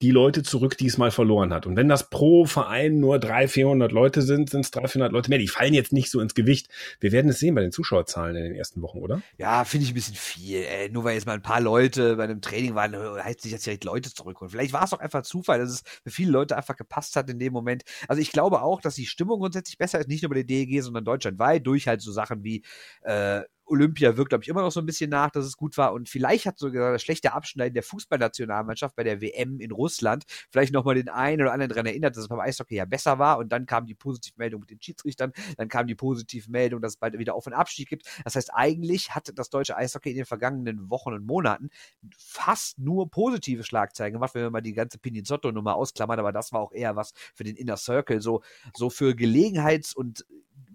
die 0.00 0.10
Leute 0.12 0.44
zurück, 0.44 0.78
die 0.78 0.86
es 0.86 0.96
mal 0.96 1.10
verloren 1.10 1.52
hat. 1.52 1.66
Und 1.66 1.76
wenn 1.76 1.88
das 1.88 2.08
pro 2.08 2.44
Verein 2.44 3.00
nur 3.00 3.18
300, 3.18 3.50
400 3.50 3.92
Leute 3.92 4.22
sind, 4.22 4.48
sind 4.48 4.60
es 4.60 4.70
300, 4.70 4.92
400 4.92 5.12
Leute 5.12 5.30
mehr. 5.30 5.38
Die 5.38 5.48
fallen 5.48 5.74
jetzt 5.74 5.92
nicht 5.92 6.10
so 6.10 6.20
ins 6.20 6.34
Gewicht. 6.34 6.68
Wir 7.00 7.10
werden 7.10 7.28
es 7.30 7.40
sehen 7.40 7.54
bei 7.56 7.62
den 7.62 7.72
Zuschauerzahlen 7.72 8.36
in 8.36 8.44
den 8.44 8.54
ersten 8.54 8.80
Wochen, 8.80 8.98
oder? 8.98 9.22
Ja, 9.38 9.64
finde 9.64 9.84
ich 9.84 9.90
ein 9.90 9.94
bisschen 9.94 10.14
viel. 10.14 10.62
Ey. 10.62 10.88
Nur 10.90 11.02
weil 11.02 11.14
jetzt 11.14 11.26
mal 11.26 11.32
ein 11.32 11.42
paar 11.42 11.60
Leute 11.60 12.14
bei 12.14 12.24
einem 12.24 12.40
Training 12.40 12.76
waren, 12.76 12.94
heißt 12.94 13.44
nicht, 13.44 13.54
dass 13.54 13.62
direkt 13.62 13.84
Leute 13.84 14.14
zurückholen. 14.14 14.50
Vielleicht 14.50 14.72
war 14.72 14.84
es 14.84 14.92
auch 14.92 15.00
einfach 15.00 15.22
Zufall, 15.22 15.58
dass 15.58 15.70
es 15.70 15.82
für 16.04 16.10
viele 16.10 16.30
Leute 16.30 16.56
einfach 16.56 16.76
gepasst 16.76 17.16
hat 17.16 17.28
in 17.28 17.40
dem 17.40 17.52
Moment. 17.52 17.82
Also 18.06 18.22
ich 18.22 18.30
glaube 18.30 18.62
auch, 18.62 18.67
dass 18.80 18.94
die 18.94 19.06
Stimmung 19.06 19.40
grundsätzlich 19.40 19.78
besser 19.78 19.98
ist, 19.98 20.08
nicht 20.08 20.22
nur 20.22 20.30
bei 20.30 20.36
der 20.36 20.44
DEG, 20.44 20.82
sondern 20.82 21.04
deutschlandweit, 21.04 21.66
durch 21.66 21.88
halt 21.88 22.00
so 22.00 22.12
Sachen 22.12 22.44
wie 22.44 22.62
äh, 23.02 23.42
Olympia 23.68 24.16
wirkt, 24.16 24.30
glaube 24.30 24.44
ich, 24.44 24.48
immer 24.48 24.62
noch 24.62 24.72
so 24.72 24.80
ein 24.80 24.86
bisschen 24.86 25.10
nach, 25.10 25.30
dass 25.30 25.44
es 25.44 25.56
gut 25.56 25.76
war. 25.76 25.92
Und 25.92 26.08
vielleicht 26.08 26.46
hat 26.46 26.58
sogar 26.58 26.92
das 26.92 27.02
schlechte 27.02 27.32
Abschneiden 27.32 27.74
der 27.74 27.82
Fußballnationalmannschaft 27.82 28.96
bei 28.96 29.04
der 29.04 29.20
WM 29.20 29.60
in 29.60 29.70
Russland 29.70 30.24
vielleicht 30.50 30.72
nochmal 30.72 30.94
den 30.94 31.08
einen 31.08 31.42
oder 31.42 31.52
anderen 31.52 31.70
daran 31.70 31.86
erinnert, 31.86 32.16
dass 32.16 32.22
es 32.22 32.28
beim 32.28 32.40
Eishockey 32.40 32.76
ja 32.76 32.84
besser 32.84 33.18
war. 33.18 33.38
Und 33.38 33.50
dann 33.50 33.66
kam 33.66 33.86
die 33.86 33.94
Positivmeldung 33.94 34.60
mit 34.60 34.70
den 34.70 34.80
Schiedsrichtern, 34.80 35.32
dann 35.56 35.68
kam 35.68 35.86
die 35.86 35.94
Positivmeldung, 35.94 36.80
dass 36.80 36.92
es 36.92 36.96
bald 36.96 37.18
wieder 37.18 37.34
Auf- 37.34 37.46
und 37.46 37.52
Abstieg 37.52 37.88
gibt. 37.88 38.06
Das 38.24 38.36
heißt, 38.36 38.54
eigentlich 38.54 39.14
hat 39.14 39.30
das 39.34 39.50
deutsche 39.50 39.76
Eishockey 39.76 40.10
in 40.10 40.16
den 40.16 40.26
vergangenen 40.26 40.90
Wochen 40.90 41.12
und 41.12 41.26
Monaten 41.26 41.70
fast 42.16 42.78
nur 42.78 43.10
positive 43.10 43.64
Schlagzeilen 43.64 44.12
gemacht, 44.12 44.34
wenn 44.34 44.42
wir 44.42 44.50
mal 44.50 44.60
die 44.60 44.72
ganze 44.72 44.98
Pinizotto-Nummer 44.98 45.74
ausklammern. 45.74 46.18
Aber 46.18 46.32
das 46.32 46.52
war 46.52 46.60
auch 46.60 46.72
eher 46.72 46.96
was 46.96 47.12
für 47.34 47.44
den 47.44 47.56
Inner 47.56 47.76
Circle, 47.76 48.20
so, 48.20 48.42
so 48.74 48.90
für 48.90 49.14
Gelegenheits- 49.14 49.94
und 49.94 50.24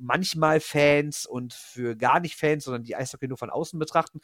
manchmal 0.03 0.59
Fans 0.59 1.25
und 1.25 1.53
für 1.53 1.95
gar 1.95 2.19
nicht 2.19 2.35
Fans, 2.35 2.65
sondern 2.65 2.83
die 2.83 2.95
Eishockey 2.95 3.27
nur 3.27 3.37
von 3.37 3.49
außen 3.49 3.79
betrachten, 3.79 4.19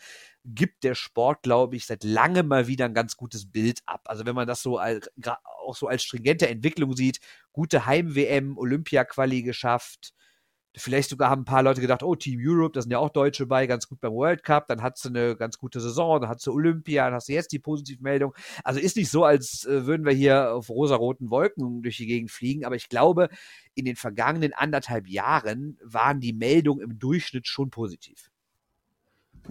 gibt 0.46 0.84
der 0.84 0.96
Sport, 0.96 1.44
glaube 1.44 1.76
ich, 1.76 1.86
seit 1.86 2.04
langem 2.04 2.48
mal 2.48 2.68
wieder 2.68 2.86
ein 2.86 2.94
ganz 2.94 3.18
gutes 3.18 3.50
Bild 3.50 3.80
ab. 3.86 4.02
Also 4.06 4.26
wenn 4.26 4.36
man 4.36 4.48
das 4.48 4.62
so 4.62 4.78
als, 4.78 5.10
auch 5.66 5.76
so 5.76 5.88
als 5.88 6.04
stringente 6.04 6.48
Entwicklung 6.48 6.96
sieht, 6.96 7.20
gute 7.52 7.86
Heim-WM, 7.86 8.58
Olympia-Quali 8.58 9.42
geschafft, 9.44 10.14
Vielleicht 10.76 11.10
sogar 11.10 11.30
haben 11.30 11.42
ein 11.42 11.46
paar 11.46 11.64
Leute 11.64 11.82
gedacht, 11.82 12.04
oh, 12.04 12.16
Team 12.16 12.40
Europe, 12.42 12.74
da 12.74 12.82
sind 12.82 12.92
ja 12.92 13.00
auch 13.00 13.10
Deutsche 13.10 13.48
bei, 13.48 13.66
ganz 13.66 13.88
gut 13.88 14.00
beim 14.00 14.14
World 14.14 14.44
Cup, 14.44 14.68
dann 14.68 14.84
hat 14.84 14.98
sie 14.98 15.10
eine 15.10 15.36
ganz 15.36 15.58
gute 15.58 15.80
Saison, 15.80 16.22
dann 16.22 16.30
hat 16.30 16.42
sie 16.42 16.52
Olympia, 16.52 17.06
dann 17.06 17.16
hast 17.16 17.28
du 17.28 17.34
jetzt 17.34 17.52
die 17.52 17.60
Positivmeldung. 17.60 18.36
Also 18.64 18.80
ist 18.80 18.96
nicht 18.96 19.10
so, 19.10 19.24
als 19.24 19.66
äh, 19.66 19.88
würden 19.88 20.06
wir 20.06 20.14
hier 20.14 20.54
auf 20.54 20.70
rosaroten 20.70 21.32
Wolken 21.32 21.82
durch 21.82 21.98
die 21.98 22.06
Gegend 22.06 22.30
fliegen, 22.30 22.66
aber 22.66 22.76
ich 22.76 22.88
glaube, 22.88 23.30
in 23.74 23.86
den 23.86 23.96
vergangenen 23.96 24.54
anderthalb 24.54 25.08
Jahren 25.08 25.78
waren 25.84 26.20
die 26.20 26.34
Meldungen 26.34 26.84
im 26.84 27.00
Durchschnitt 27.00 27.48
schon 27.48 27.72
positiv. 27.72 28.30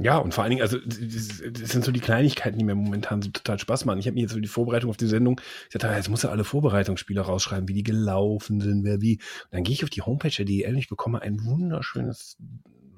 Ja, 0.00 0.18
und 0.18 0.32
vor 0.32 0.44
allen 0.44 0.50
Dingen, 0.50 0.62
also 0.62 0.78
das, 0.78 1.70
sind 1.70 1.84
so 1.84 1.90
die 1.90 2.00
Kleinigkeiten, 2.00 2.58
die 2.58 2.64
mir 2.64 2.74
momentan 2.74 3.20
so 3.20 3.30
total 3.30 3.58
Spaß 3.58 3.84
machen. 3.84 3.98
Ich 3.98 4.06
habe 4.06 4.14
mir 4.14 4.22
jetzt 4.22 4.32
so 4.32 4.40
die 4.40 4.46
Vorbereitung 4.46 4.90
auf 4.90 4.96
die 4.96 5.06
Sendung, 5.06 5.40
ich 5.70 5.76
dachte, 5.76 5.94
jetzt 5.94 6.08
muss 6.08 6.24
er 6.24 6.30
alle 6.30 6.44
Vorbereitungsspiele 6.44 7.20
rausschreiben, 7.20 7.68
wie 7.68 7.72
die 7.72 7.82
gelaufen 7.82 8.60
sind, 8.60 8.84
wer 8.84 9.00
wie. 9.00 9.16
Und 9.16 9.52
dann 9.52 9.64
gehe 9.64 9.74
ich 9.74 9.82
auf 9.82 9.90
die 9.90 10.02
Homepage 10.02 10.30
der 10.30 10.44
DEL 10.44 10.72
und 10.72 10.78
ich 10.78 10.88
bekomme 10.88 11.22
ein 11.22 11.44
wunderschönes 11.44 12.38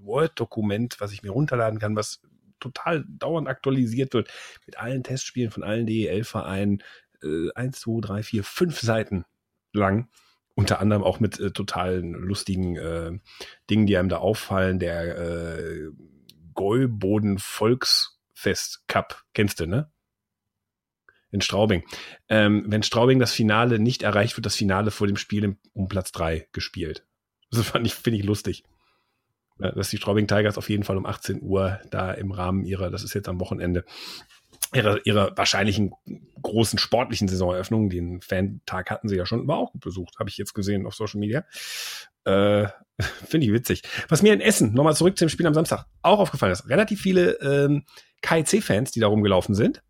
Word-Dokument, 0.02 1.00
was 1.00 1.12
ich 1.12 1.22
mir 1.22 1.30
runterladen 1.30 1.78
kann, 1.78 1.96
was 1.96 2.20
total 2.58 3.04
dauernd 3.08 3.48
aktualisiert 3.48 4.12
wird, 4.12 4.28
mit 4.66 4.78
allen 4.78 5.02
Testspielen 5.02 5.50
von 5.50 5.62
allen 5.62 5.86
DEL-Vereinen. 5.86 6.82
Äh, 7.22 7.48
eins, 7.54 7.80
zwei, 7.80 8.00
drei, 8.00 8.22
vier, 8.22 8.44
fünf 8.44 8.80
Seiten 8.80 9.24
lang 9.72 10.08
unter 10.54 10.80
anderem 10.80 11.02
auch 11.02 11.20
mit 11.20 11.40
äh, 11.40 11.52
totalen 11.52 12.12
lustigen 12.12 12.76
äh, 12.76 13.12
Dingen, 13.70 13.86
die 13.86 13.96
einem 13.96 14.10
da 14.10 14.18
auffallen. 14.18 14.78
Der 14.78 15.16
äh, 15.16 15.90
Gäuboden 16.60 17.38
Volksfest 17.38 18.86
Cup. 18.86 19.24
Kennst 19.32 19.60
du, 19.60 19.66
ne? 19.66 19.90
In 21.30 21.40
Straubing. 21.40 21.84
Ähm, 22.28 22.66
wenn 22.66 22.82
Straubing 22.82 23.18
das 23.18 23.32
Finale 23.32 23.78
nicht 23.78 24.02
erreicht, 24.02 24.36
wird 24.36 24.44
das 24.44 24.56
Finale 24.56 24.90
vor 24.90 25.06
dem 25.06 25.16
Spiel 25.16 25.56
um 25.72 25.88
Platz 25.88 26.12
drei 26.12 26.48
gespielt. 26.52 27.06
Das 27.50 27.66
fand 27.66 27.86
ich, 27.86 27.94
finde 27.94 28.18
ich 28.18 28.26
lustig. 28.26 28.64
Dass 29.56 29.88
die 29.88 29.96
Straubing 29.96 30.26
Tigers 30.26 30.58
auf 30.58 30.68
jeden 30.68 30.84
Fall 30.84 30.98
um 30.98 31.06
18 31.06 31.40
Uhr 31.40 31.80
da 31.90 32.12
im 32.12 32.30
Rahmen 32.30 32.66
ihrer, 32.66 32.90
das 32.90 33.04
ist 33.04 33.14
jetzt 33.14 33.28
am 33.30 33.40
Wochenende, 33.40 33.86
ihrer, 34.74 35.04
ihrer 35.04 35.36
wahrscheinlichen 35.36 35.92
großen 36.42 36.78
sportlichen 36.78 37.28
Saisoneröffnung, 37.28 37.90
den 37.90 38.20
Fan-Tag 38.20 38.90
hatten 38.90 39.08
sie 39.08 39.16
ja 39.16 39.26
schon, 39.26 39.46
war 39.48 39.58
auch 39.58 39.72
gut 39.72 39.82
besucht, 39.82 40.18
habe 40.18 40.30
ich 40.30 40.38
jetzt 40.38 40.54
gesehen 40.54 40.86
auf 40.86 40.94
Social 40.94 41.20
Media. 41.20 41.44
Äh, 42.24 42.68
Finde 43.26 43.46
ich 43.46 43.52
witzig. 43.52 43.82
Was 44.08 44.22
mir 44.22 44.32
in 44.32 44.40
Essen, 44.40 44.74
nochmal 44.74 44.94
zurück 44.94 45.18
zum 45.18 45.28
Spiel 45.28 45.46
am 45.46 45.54
Samstag, 45.54 45.86
auch 46.02 46.18
aufgefallen 46.18 46.52
ist, 46.52 46.68
relativ 46.68 47.00
viele 47.00 47.32
ähm, 47.40 47.84
KIC-Fans, 48.22 48.92
die 48.92 49.00
da 49.00 49.06
rumgelaufen 49.06 49.54
sind. 49.54 49.82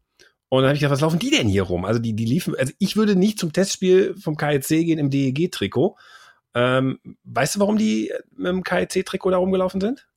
Und 0.48 0.62
dann 0.62 0.68
habe 0.68 0.74
ich 0.74 0.80
gedacht, 0.80 0.94
was 0.94 1.00
laufen 1.00 1.20
die 1.20 1.30
denn 1.30 1.48
hier 1.48 1.62
rum? 1.62 1.84
Also 1.84 2.00
die, 2.00 2.14
die 2.14 2.24
liefen, 2.24 2.56
also 2.56 2.72
ich 2.78 2.96
würde 2.96 3.14
nicht 3.14 3.38
zum 3.38 3.52
Testspiel 3.52 4.16
vom 4.16 4.36
KIC 4.36 4.68
gehen 4.68 4.98
im 4.98 5.10
DEG-Trikot. 5.10 5.96
Ähm, 6.54 6.98
weißt 7.22 7.54
du, 7.56 7.60
warum 7.60 7.78
die 7.78 8.12
mit 8.32 8.48
dem 8.48 8.64
KIC-Trikot 8.64 9.30
da 9.30 9.36
rumgelaufen 9.36 9.80
sind? 9.80 10.08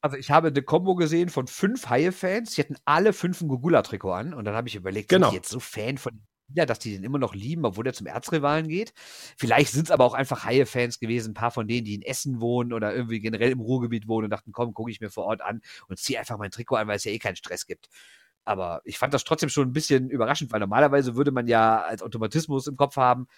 Also 0.00 0.16
ich 0.16 0.30
habe 0.30 0.48
eine 0.48 0.62
Combo 0.62 0.94
gesehen 0.94 1.28
von 1.28 1.46
fünf 1.46 1.88
Haie-Fans, 1.88 2.54
die 2.54 2.62
hatten 2.62 2.76
alle 2.84 3.12
fünf 3.12 3.40
ein 3.40 3.48
Gugula-Trikot 3.48 4.12
an 4.12 4.34
und 4.34 4.44
dann 4.44 4.54
habe 4.54 4.68
ich 4.68 4.74
überlegt, 4.74 5.10
genau. 5.10 5.26
sind 5.26 5.32
die 5.32 5.36
jetzt 5.36 5.50
so 5.50 5.60
Fan 5.60 5.98
von 5.98 6.22
ja, 6.54 6.66
dass 6.66 6.78
die 6.78 6.92
den 6.92 7.04
immer 7.04 7.18
noch 7.18 7.34
lieben, 7.34 7.64
obwohl 7.64 7.84
der 7.84 7.92
zum 7.92 8.06
Erzrivalen 8.06 8.68
geht. 8.68 8.92
Vielleicht 9.36 9.72
sind 9.72 9.84
es 9.84 9.90
aber 9.90 10.04
auch 10.04 10.14
einfach 10.14 10.44
Haie-Fans 10.44 10.98
gewesen, 10.98 11.30
ein 11.30 11.34
paar 11.34 11.50
von 11.50 11.68
denen, 11.68 11.84
die 11.84 11.94
in 11.94 12.02
Essen 12.02 12.40
wohnen 12.40 12.72
oder 12.72 12.94
irgendwie 12.94 13.20
generell 13.20 13.52
im 13.52 13.60
Ruhrgebiet 13.60 14.08
wohnen 14.08 14.24
und 14.24 14.30
dachten, 14.30 14.52
komm, 14.52 14.74
gucke 14.74 14.90
ich 14.90 15.00
mir 15.00 15.10
vor 15.10 15.24
Ort 15.24 15.42
an 15.42 15.60
und 15.88 15.98
ziehe 15.98 16.18
einfach 16.18 16.38
mein 16.38 16.50
Trikot 16.50 16.76
an, 16.76 16.88
weil 16.88 16.96
es 16.96 17.04
ja 17.04 17.12
eh 17.12 17.18
keinen 17.18 17.36
Stress 17.36 17.66
gibt. 17.66 17.88
Aber 18.44 18.80
ich 18.84 18.98
fand 18.98 19.14
das 19.14 19.24
trotzdem 19.24 19.48
schon 19.48 19.68
ein 19.68 19.72
bisschen 19.72 20.10
überraschend, 20.10 20.50
weil 20.52 20.60
normalerweise 20.60 21.14
würde 21.14 21.30
man 21.30 21.46
ja 21.46 21.82
als 21.82 22.02
Automatismus 22.02 22.66
im 22.66 22.76
Kopf 22.76 22.96
haben, 22.96 23.28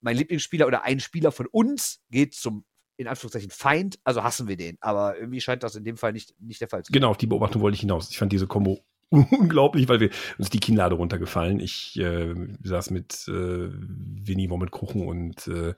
mein 0.00 0.16
Lieblingsspieler 0.16 0.66
oder 0.66 0.84
ein 0.84 1.00
Spieler 1.00 1.32
von 1.32 1.46
uns 1.46 2.00
geht 2.10 2.34
zum 2.34 2.64
in 2.98 3.06
Anführungszeichen 3.06 3.50
Feind, 3.50 3.98
also 4.04 4.22
hassen 4.22 4.48
wir 4.48 4.56
den. 4.56 4.76
Aber 4.80 5.16
irgendwie 5.16 5.40
scheint 5.40 5.62
das 5.62 5.76
in 5.76 5.84
dem 5.84 5.96
Fall 5.96 6.12
nicht, 6.12 6.34
nicht 6.40 6.60
der 6.60 6.68
Fall 6.68 6.82
zu 6.82 6.92
sein. 6.92 7.00
Genau, 7.00 7.10
auf 7.10 7.16
die 7.16 7.26
Beobachtung 7.26 7.62
wollte 7.62 7.76
ich 7.76 7.80
hinaus. 7.80 8.10
Ich 8.10 8.18
fand 8.18 8.32
diese 8.32 8.48
Kombo 8.48 8.84
unglaublich, 9.10 9.88
weil 9.88 10.00
wir 10.00 10.10
uns 10.36 10.50
die 10.50 10.58
Kinnlade 10.58 10.96
runtergefallen. 10.96 11.60
Ich 11.60 11.98
äh, 11.98 12.34
saß 12.62 12.90
mit 12.90 13.26
äh, 13.28 13.70
Winnie 13.70 14.48
mit 14.48 14.70
Kuchen 14.72 15.06
und 15.06 15.46
äh, 15.46 15.74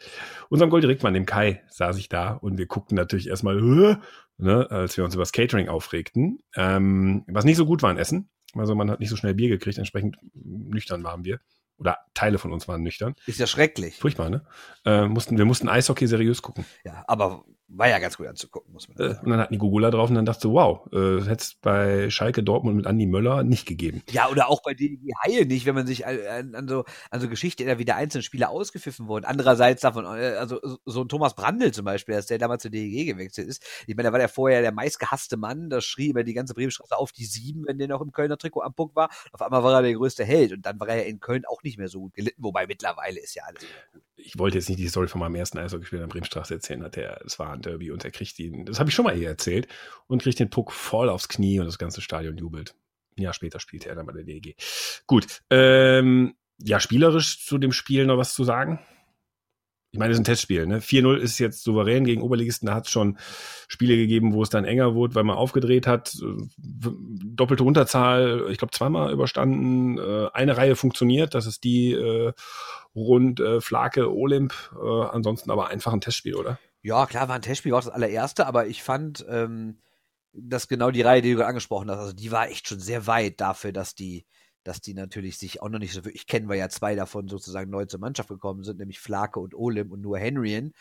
unserem 0.49 0.71
Gold 0.71 0.83
Direktmann, 0.83 1.15
dem 1.15 1.27
Kai, 1.27 1.63
saß 1.69 1.99
ich 1.99 2.09
da 2.09 2.33
und 2.33 2.59
wir 2.59 2.67
guckten 2.67 2.97
natürlich 2.97 3.29
erstmal, 3.29 3.59
äh, 3.59 3.97
ne, 4.39 4.71
als 4.71 4.97
wir 4.97 5.05
uns 5.05 5.15
über 5.15 5.23
das 5.23 5.33
Catering 5.33 5.69
aufregten, 5.69 6.41
ähm, 6.57 7.25
was 7.29 7.45
nicht 7.45 7.57
so 7.59 7.67
gut 7.67 7.83
war 7.83 7.91
in 7.91 7.99
Essen. 7.99 8.31
Also 8.55 8.75
man 8.75 8.91
hat 8.91 8.99
nicht 8.99 9.11
so 9.11 9.17
schnell 9.17 9.35
Bier 9.35 9.49
gekriegt, 9.49 9.79
entsprechend 9.79 10.17
nüchtern 10.35 11.05
waren 11.05 11.25
wir. 11.25 11.39
Oder 11.81 11.99
Teile 12.15 12.39
von 12.39 12.53
uns 12.53 12.69
waren 12.69 12.83
nüchtern. 12.83 13.15
Ist 13.27 13.41
ja 13.41 13.47
schrecklich. 13.47 13.97
Furchtbar, 13.97 14.29
ne? 14.29 14.45
Äh, 14.85 15.07
mussten, 15.09 15.39
wir 15.39 15.47
mussten 15.47 15.69
Eishockey 15.69 16.07
seriös 16.07 16.43
gucken. 16.43 16.67
Ja, 16.85 17.05
aber 17.09 17.45
war 17.73 17.89
ja 17.89 17.99
ganz 17.99 18.17
gut 18.17 18.27
anzugucken, 18.27 18.73
muss 18.73 18.89
man 18.89 18.97
Äh, 18.99 19.15
sagen. 19.15 19.25
und 19.25 19.31
dann 19.31 19.41
hatten 19.41 19.55
die 19.55 19.59
Gugula 19.59 19.91
drauf 19.91 20.09
und 20.09 20.17
dann 20.17 20.27
dachte 20.27 20.41
so, 20.43 20.53
wow, 20.55 20.87
äh, 20.93 21.21
hätte 21.25 21.43
es 21.43 21.55
bei 21.61 22.11
Schalke 22.11 22.43
Dortmund 22.43 22.77
mit 22.77 22.87
Andi 22.87 23.07
Möller 23.07 23.43
nicht 23.45 23.67
gegeben. 23.67 24.03
Ja, 24.11 24.29
oder 24.29 24.49
auch 24.49 24.63
bei 24.63 24.75
DDG 24.75 25.13
Haie 25.25 25.47
nicht, 25.47 25.67
wenn 25.67 25.75
man 25.75 25.87
sich 25.87 26.07
an, 26.07 26.55
an 26.55 26.69
so, 26.69 26.85
an 27.11 27.21
so 27.21 27.29
Geschichte, 27.29 27.65
da 27.65 27.79
wieder 27.79 27.97
einzelne 27.97 28.23
Spieler 28.23 28.51
ausgepfiffen 28.51 29.07
wurden. 29.07 29.25
Andererseits 29.25 29.83
davon, 29.83 30.05
äh, 30.05 30.35
also 30.39 30.59
so 30.85 31.03
ein 31.03 31.09
Thomas 31.09 31.35
Brandl 31.35 31.73
zum 31.73 31.85
Beispiel, 31.85 32.15
dass 32.17 32.27
der 32.27 32.39
damals 32.39 32.63
zur 32.63 32.71
DDG 32.71 33.05
gewechselt 33.05 33.49
ist. 33.49 33.65
Ich 33.87 33.95
meine, 33.97 34.09
da 34.09 34.13
war 34.13 34.19
der 34.19 34.29
vorher 34.29 34.63
der 34.63 34.73
meistgehasste 34.73 35.37
Mann, 35.37 35.71
das 35.71 35.85
schrie 35.85 36.09
über 36.09 36.25
die 36.25 36.35
ganze 36.35 36.55
Bremenstraße 36.55 36.97
auf 36.97 37.13
die 37.13 37.25
sieben, 37.25 37.65
wenn 37.67 37.79
der 37.79 37.89
noch 37.89 38.01
im 38.01 38.13
Kölner 38.13 38.37
Trikot 38.37 38.63
am 38.63 38.75
Puck 38.75 38.97
war. 38.97 39.11
Auf 39.33 39.43
einmal 39.43 39.63
war 39.63 39.75
er 39.75 39.83
der 39.83 39.95
größte 39.95 40.25
Held 40.25 40.53
und 40.53 40.67
dann 40.67 40.81
war 40.81 40.89
er 40.89 40.97
ja 40.97 41.03
in 41.05 41.21
Köln 41.21 41.45
auch 41.47 41.63
nicht 41.63 41.79
mehr 41.79 41.89
so 41.89 42.01
gut 42.01 42.15
gelitten, 42.15 42.43
wobei 42.43 42.67
mittlerweile 42.67 43.21
ist 43.21 43.35
ja 43.35 43.45
alles 43.47 43.63
wieder 43.63 43.73
gut. 43.93 44.03
Ich 44.23 44.39
wollte 44.39 44.59
jetzt 44.59 44.69
nicht 44.69 44.79
die 44.79 44.89
Story 44.89 45.09
von 45.09 45.19
meinem 45.21 45.35
ersten 45.37 45.57
Eishockeyspiel 45.57 45.99
in 45.99 46.03
der 46.03 46.13
Bremenstraße 46.13 46.53
erzählen, 46.53 46.83
hat 46.85 46.97
der, 46.97 47.23
es 47.25 47.39
war 47.39 47.57
Derby 47.61 47.91
und 47.91 48.05
er 48.05 48.11
kriegt 48.11 48.39
ihn, 48.39 48.67
das 48.67 48.79
habe 48.79 48.91
ich 48.91 48.95
schon 48.95 49.05
mal 49.05 49.15
hier 49.15 49.29
erzählt, 49.29 49.69
und 50.07 50.23
kriegt 50.23 50.39
den 50.39 50.51
Puck 50.51 50.73
voll 50.73 51.09
aufs 51.09 51.29
Knie 51.29 51.61
und 51.61 51.67
das 51.67 51.79
ganze 51.79 52.01
Stadion 52.01 52.37
jubelt. 52.37 52.75
Ein 53.17 53.23
Jahr 53.23 53.35
später 53.35 53.61
spielte 53.61 53.89
er 53.89 53.95
dann 53.95 54.07
bei 54.07 54.13
der 54.13 54.25
DEG. 54.25 54.57
Gut, 55.07 55.43
ähm, 55.51 56.35
ja, 56.59 56.81
spielerisch 56.81 57.45
zu 57.45 57.59
dem 57.59 57.73
Spiel 57.73 58.07
noch 58.07 58.19
was 58.19 58.35
zu 58.35 58.45
sagen? 58.45 58.81
Ich 59.93 59.99
meine, 59.99 60.13
es 60.13 60.19
ist 60.19 60.21
ein 60.21 60.25
Testspiel. 60.25 60.67
Ne? 60.67 60.81
4-0 60.81 61.17
ist 61.17 61.41
jetzt 61.41 61.65
souverän 61.65 62.05
gegen 62.05 62.23
Oberligisten. 62.23 62.67
Da 62.67 62.75
hat 62.75 62.87
es 62.87 62.93
schon 62.93 63.19
Spiele 63.67 63.97
gegeben, 63.97 64.33
wo 64.33 64.43
es 64.43 64.49
dann 64.49 64.65
enger 64.65 64.95
wurde, 64.95 65.17
weil 65.17 65.25
man 65.25 65.37
aufgedreht 65.37 65.89
hat. 65.89 66.17
Doppelte 66.57 67.65
Unterzahl, 67.65 68.47
ich 68.51 68.59
glaube, 68.59 68.71
zweimal 68.71 69.13
überstanden. 69.13 69.99
Äh, 69.99 70.29
Eine 70.33 70.57
Reihe 70.57 70.77
funktioniert. 70.77 71.35
Das 71.35 71.47
ist 71.47 71.65
die 71.65 71.93
äh, 71.93 72.33
rund 72.95 73.41
äh, 73.41 73.61
Flake 73.61 74.09
Olymp. 74.13 74.55
Äh, 74.81 75.07
ansonsten 75.11 75.51
aber 75.51 75.69
einfach 75.69 75.93
ein 75.93 76.01
Testspiel, 76.01 76.37
oder? 76.37 76.61
Ja, 76.83 77.07
klar, 77.07 77.29
war 77.29 77.37
ein 77.37 77.43
Testspiel, 77.43 77.73
war 77.73 77.81
auch 77.81 77.85
das 77.85 77.93
allererste, 77.93 78.47
aber 78.47 78.67
ich 78.67 78.83
fand, 78.83 79.25
ähm, 79.29 79.79
dass 80.33 80.69
genau 80.69 80.91
die 80.91 81.03
Reihe, 81.03 81.21
die 81.23 81.31
du 81.31 81.37
gerade 81.37 81.49
angesprochen 81.49 81.91
hast, 81.91 81.99
also 81.99 82.13
die 82.15 82.31
war 82.33 82.49
echt 82.49 82.69
schon 82.69 82.81
sehr 82.81 83.07
weit 83.07 83.41
dafür, 83.41 83.73
dass 83.73 83.95
die, 83.95 84.25
dass 84.65 84.81
die 84.81 84.95
natürlich 84.95 85.37
sich 85.39 85.61
auch 85.61 85.69
noch 85.69 85.79
nicht 85.79 85.93
so 85.93 86.05
wirklich 86.05 86.27
kennen, 86.27 86.49
weil 86.49 86.59
ja 86.59 86.69
zwei 86.71 86.95
davon 86.95 87.29
sozusagen 87.29 87.71
neu 87.71 87.85
zur 87.87 88.01
Mannschaft 88.01 88.29
gekommen 88.31 88.65
sind, 88.65 88.79
nämlich 88.79 89.01
Flake 89.01 89.41
und 89.41 89.55
Olim 89.55 89.91
und 89.93 90.01
nur 90.01 90.19
Henrien. 90.19 90.73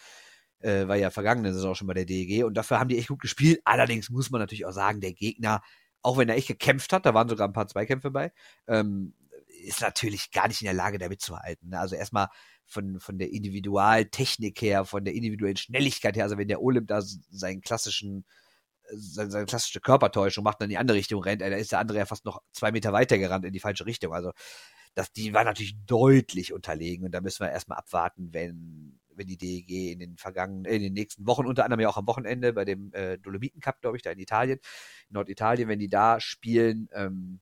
Äh, 0.62 0.88
war 0.88 0.98
ja 0.98 1.10
vergangene 1.10 1.54
Saison 1.54 1.74
schon 1.76 1.88
bei 1.88 1.94
der 1.94 2.06
DEG 2.06 2.44
und 2.46 2.54
dafür 2.56 2.80
haben 2.80 2.90
die 2.90 2.98
echt 2.98 3.08
gut 3.10 3.22
gespielt. 3.22 3.62
Allerdings 3.66 4.10
muss 4.10 4.30
man 4.30 4.40
natürlich 4.42 4.66
auch 4.66 4.72
sagen, 4.74 5.00
der 5.02 5.14
Gegner, 5.14 5.62
auch 6.02 6.18
wenn 6.18 6.30
er 6.30 6.36
echt 6.38 6.48
gekämpft 6.50 6.92
hat, 6.94 7.06
da 7.06 7.14
waren 7.14 7.30
sogar 7.30 7.48
ein 7.48 7.54
paar 7.54 7.68
Zweikämpfe 7.68 8.12
bei, 8.12 8.32
ähm, 8.68 9.14
ist 9.60 9.82
natürlich 9.82 10.32
gar 10.32 10.48
nicht 10.48 10.62
in 10.62 10.66
der 10.66 10.74
Lage, 10.74 10.98
da 10.98 11.10
mitzuhalten. 11.10 11.70
Ne? 11.70 11.80
Also 11.80 11.96
erstmal 11.96 12.28
von, 12.66 13.00
von 13.00 13.18
der 13.18 13.32
Individualtechnik 13.32 14.62
her, 14.62 14.86
von 14.86 15.04
der 15.04 15.14
individuellen 15.14 15.58
Schnelligkeit 15.58 16.16
her, 16.16 16.24
also 16.24 16.38
wenn 16.38 16.48
der 16.48 16.62
Olim 16.62 16.86
da 16.86 17.02
seinen 17.02 17.62
klassischen 17.62 18.26
seine, 18.92 19.32
seine 19.32 19.46
klassische 19.46 19.82
Körpertäuschung 19.82 20.44
macht 20.44 20.60
und 20.60 20.66
in 20.66 20.70
die 20.72 20.78
andere 20.78 20.98
Richtung 20.98 21.22
rennt, 21.22 21.42
da 21.42 21.48
ist 21.48 21.72
der 21.72 21.80
andere 21.80 22.00
ja 22.00 22.06
fast 22.06 22.26
noch 22.26 22.42
zwei 22.52 22.72
Meter 22.72 22.94
weiter 22.94 23.18
gerannt 23.18 23.46
in 23.46 23.54
die 23.54 23.60
falsche 23.60 23.86
Richtung. 23.86 24.14
Also 24.14 24.32
das, 24.96 25.12
die 25.12 25.34
war 25.34 25.44
natürlich 25.44 25.76
deutlich 25.86 26.54
unterlegen 26.54 27.06
und 27.06 27.12
da 27.12 27.22
müssen 27.22 27.44
wir 27.46 27.52
erstmal 27.52 27.78
abwarten, 27.78 28.34
wenn, 28.34 29.00
wenn 29.14 29.28
die 29.28 29.38
DEG 29.38 29.92
in 29.92 30.00
den 30.00 30.18
vergangenen, 30.18 30.66
in 30.66 30.82
den 30.82 30.94
nächsten 30.94 31.28
Wochen, 31.28 31.46
unter 31.46 31.64
anderem 31.64 31.82
ja 31.82 31.90
auch 31.90 31.98
am 31.98 32.08
Wochenende 32.08 32.54
bei 32.54 32.66
dem 32.66 32.92
äh, 32.94 33.18
Dolomiten 33.18 33.62
Cup, 33.62 33.82
glaube 33.82 33.98
ich, 33.98 34.04
da 34.04 34.12
in 34.12 34.20
Italien, 34.20 34.60
in 35.10 35.14
Norditalien, 35.14 35.70
wenn 35.70 35.80
die 35.80 35.90
da 35.90 36.20
spielen, 36.20 36.90
ähm, 36.94 37.40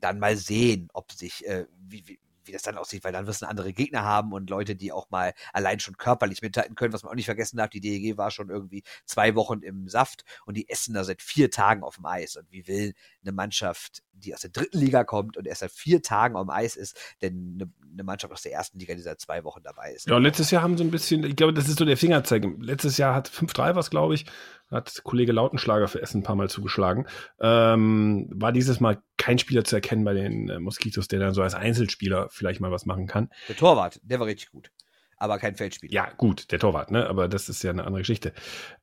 dann 0.00 0.18
mal 0.18 0.36
sehen, 0.36 0.88
ob 0.92 1.12
sich, 1.12 1.46
äh, 1.46 1.66
wie, 1.78 2.06
wie, 2.06 2.20
wie 2.44 2.52
das 2.52 2.62
dann 2.62 2.78
aussieht, 2.78 3.04
weil 3.04 3.12
dann 3.12 3.26
wirst 3.26 3.42
du 3.42 3.48
andere 3.48 3.72
Gegner 3.72 4.02
haben 4.02 4.32
und 4.32 4.50
Leute, 4.50 4.76
die 4.76 4.92
auch 4.92 5.10
mal 5.10 5.34
allein 5.52 5.80
schon 5.80 5.96
körperlich 5.96 6.42
mithalten 6.42 6.74
können, 6.74 6.92
was 6.92 7.02
man 7.02 7.12
auch 7.12 7.16
nicht 7.16 7.26
vergessen 7.26 7.58
darf, 7.58 7.70
die 7.70 7.80
DEG 7.80 8.16
war 8.16 8.30
schon 8.30 8.50
irgendwie 8.50 8.82
zwei 9.04 9.34
Wochen 9.34 9.60
im 9.60 9.88
Saft 9.88 10.24
und 10.46 10.56
die 10.56 10.68
essen 10.68 10.94
da 10.94 11.04
seit 11.04 11.22
vier 11.22 11.50
Tagen 11.50 11.82
auf 11.82 11.96
dem 11.96 12.06
Eis. 12.06 12.36
Und 12.36 12.50
wie 12.50 12.66
will 12.66 12.94
eine 13.22 13.32
Mannschaft, 13.32 14.02
die 14.20 14.34
aus 14.34 14.40
der 14.40 14.50
dritten 14.50 14.78
Liga 14.78 15.04
kommt 15.04 15.36
und 15.36 15.46
erst 15.46 15.60
seit 15.60 15.72
vier 15.72 16.02
Tagen 16.02 16.36
auf 16.36 16.46
dem 16.46 16.50
Eis 16.50 16.76
ist, 16.76 16.98
denn 17.22 17.56
eine, 17.56 17.72
eine 17.92 18.02
Mannschaft 18.04 18.32
aus 18.32 18.42
der 18.42 18.52
ersten 18.52 18.78
Liga, 18.78 18.94
die 18.94 19.02
seit 19.02 19.20
zwei 19.20 19.44
Wochen 19.44 19.62
dabei 19.62 19.92
ist? 19.92 20.08
Ja, 20.08 20.18
letztes 20.18 20.50
Jahr 20.50 20.62
haben 20.62 20.76
sie 20.76 20.84
ein 20.84 20.90
bisschen, 20.90 21.24
ich 21.24 21.36
glaube, 21.36 21.52
das 21.52 21.68
ist 21.68 21.78
so 21.78 21.84
der 21.84 21.96
Fingerzeig. 21.96 22.44
Letztes 22.60 22.98
Jahr 22.98 23.14
hat 23.14 23.28
5-3 23.28 23.74
was, 23.74 23.90
glaube 23.90 24.14
ich, 24.14 24.26
hat 24.70 25.02
Kollege 25.04 25.32
Lautenschlager 25.32 25.88
für 25.88 26.00
Essen 26.00 26.20
ein 26.20 26.22
paar 26.24 26.36
Mal 26.36 26.48
zugeschlagen. 26.48 27.06
Ähm, 27.40 28.28
war 28.32 28.52
dieses 28.52 28.80
Mal 28.80 29.02
kein 29.16 29.38
Spieler 29.38 29.64
zu 29.64 29.76
erkennen 29.76 30.04
bei 30.04 30.14
den 30.14 30.48
äh, 30.48 30.60
Moskitos, 30.60 31.08
der 31.08 31.18
dann 31.18 31.34
so 31.34 31.42
als 31.42 31.54
Einzelspieler 31.54 32.28
vielleicht 32.30 32.60
mal 32.60 32.70
was 32.70 32.86
machen 32.86 33.06
kann. 33.06 33.30
Der 33.48 33.56
Torwart, 33.56 34.00
der 34.02 34.20
war 34.20 34.26
richtig 34.26 34.50
gut. 34.50 34.70
Aber 35.20 35.38
kein 35.38 35.54
Feldspieler. 35.54 35.92
Ja, 35.92 36.10
gut, 36.16 36.50
der 36.50 36.58
Torwart, 36.58 36.90
ne? 36.90 37.06
Aber 37.06 37.28
das 37.28 37.50
ist 37.50 37.62
ja 37.62 37.70
eine 37.70 37.84
andere 37.84 38.00
Geschichte. 38.00 38.32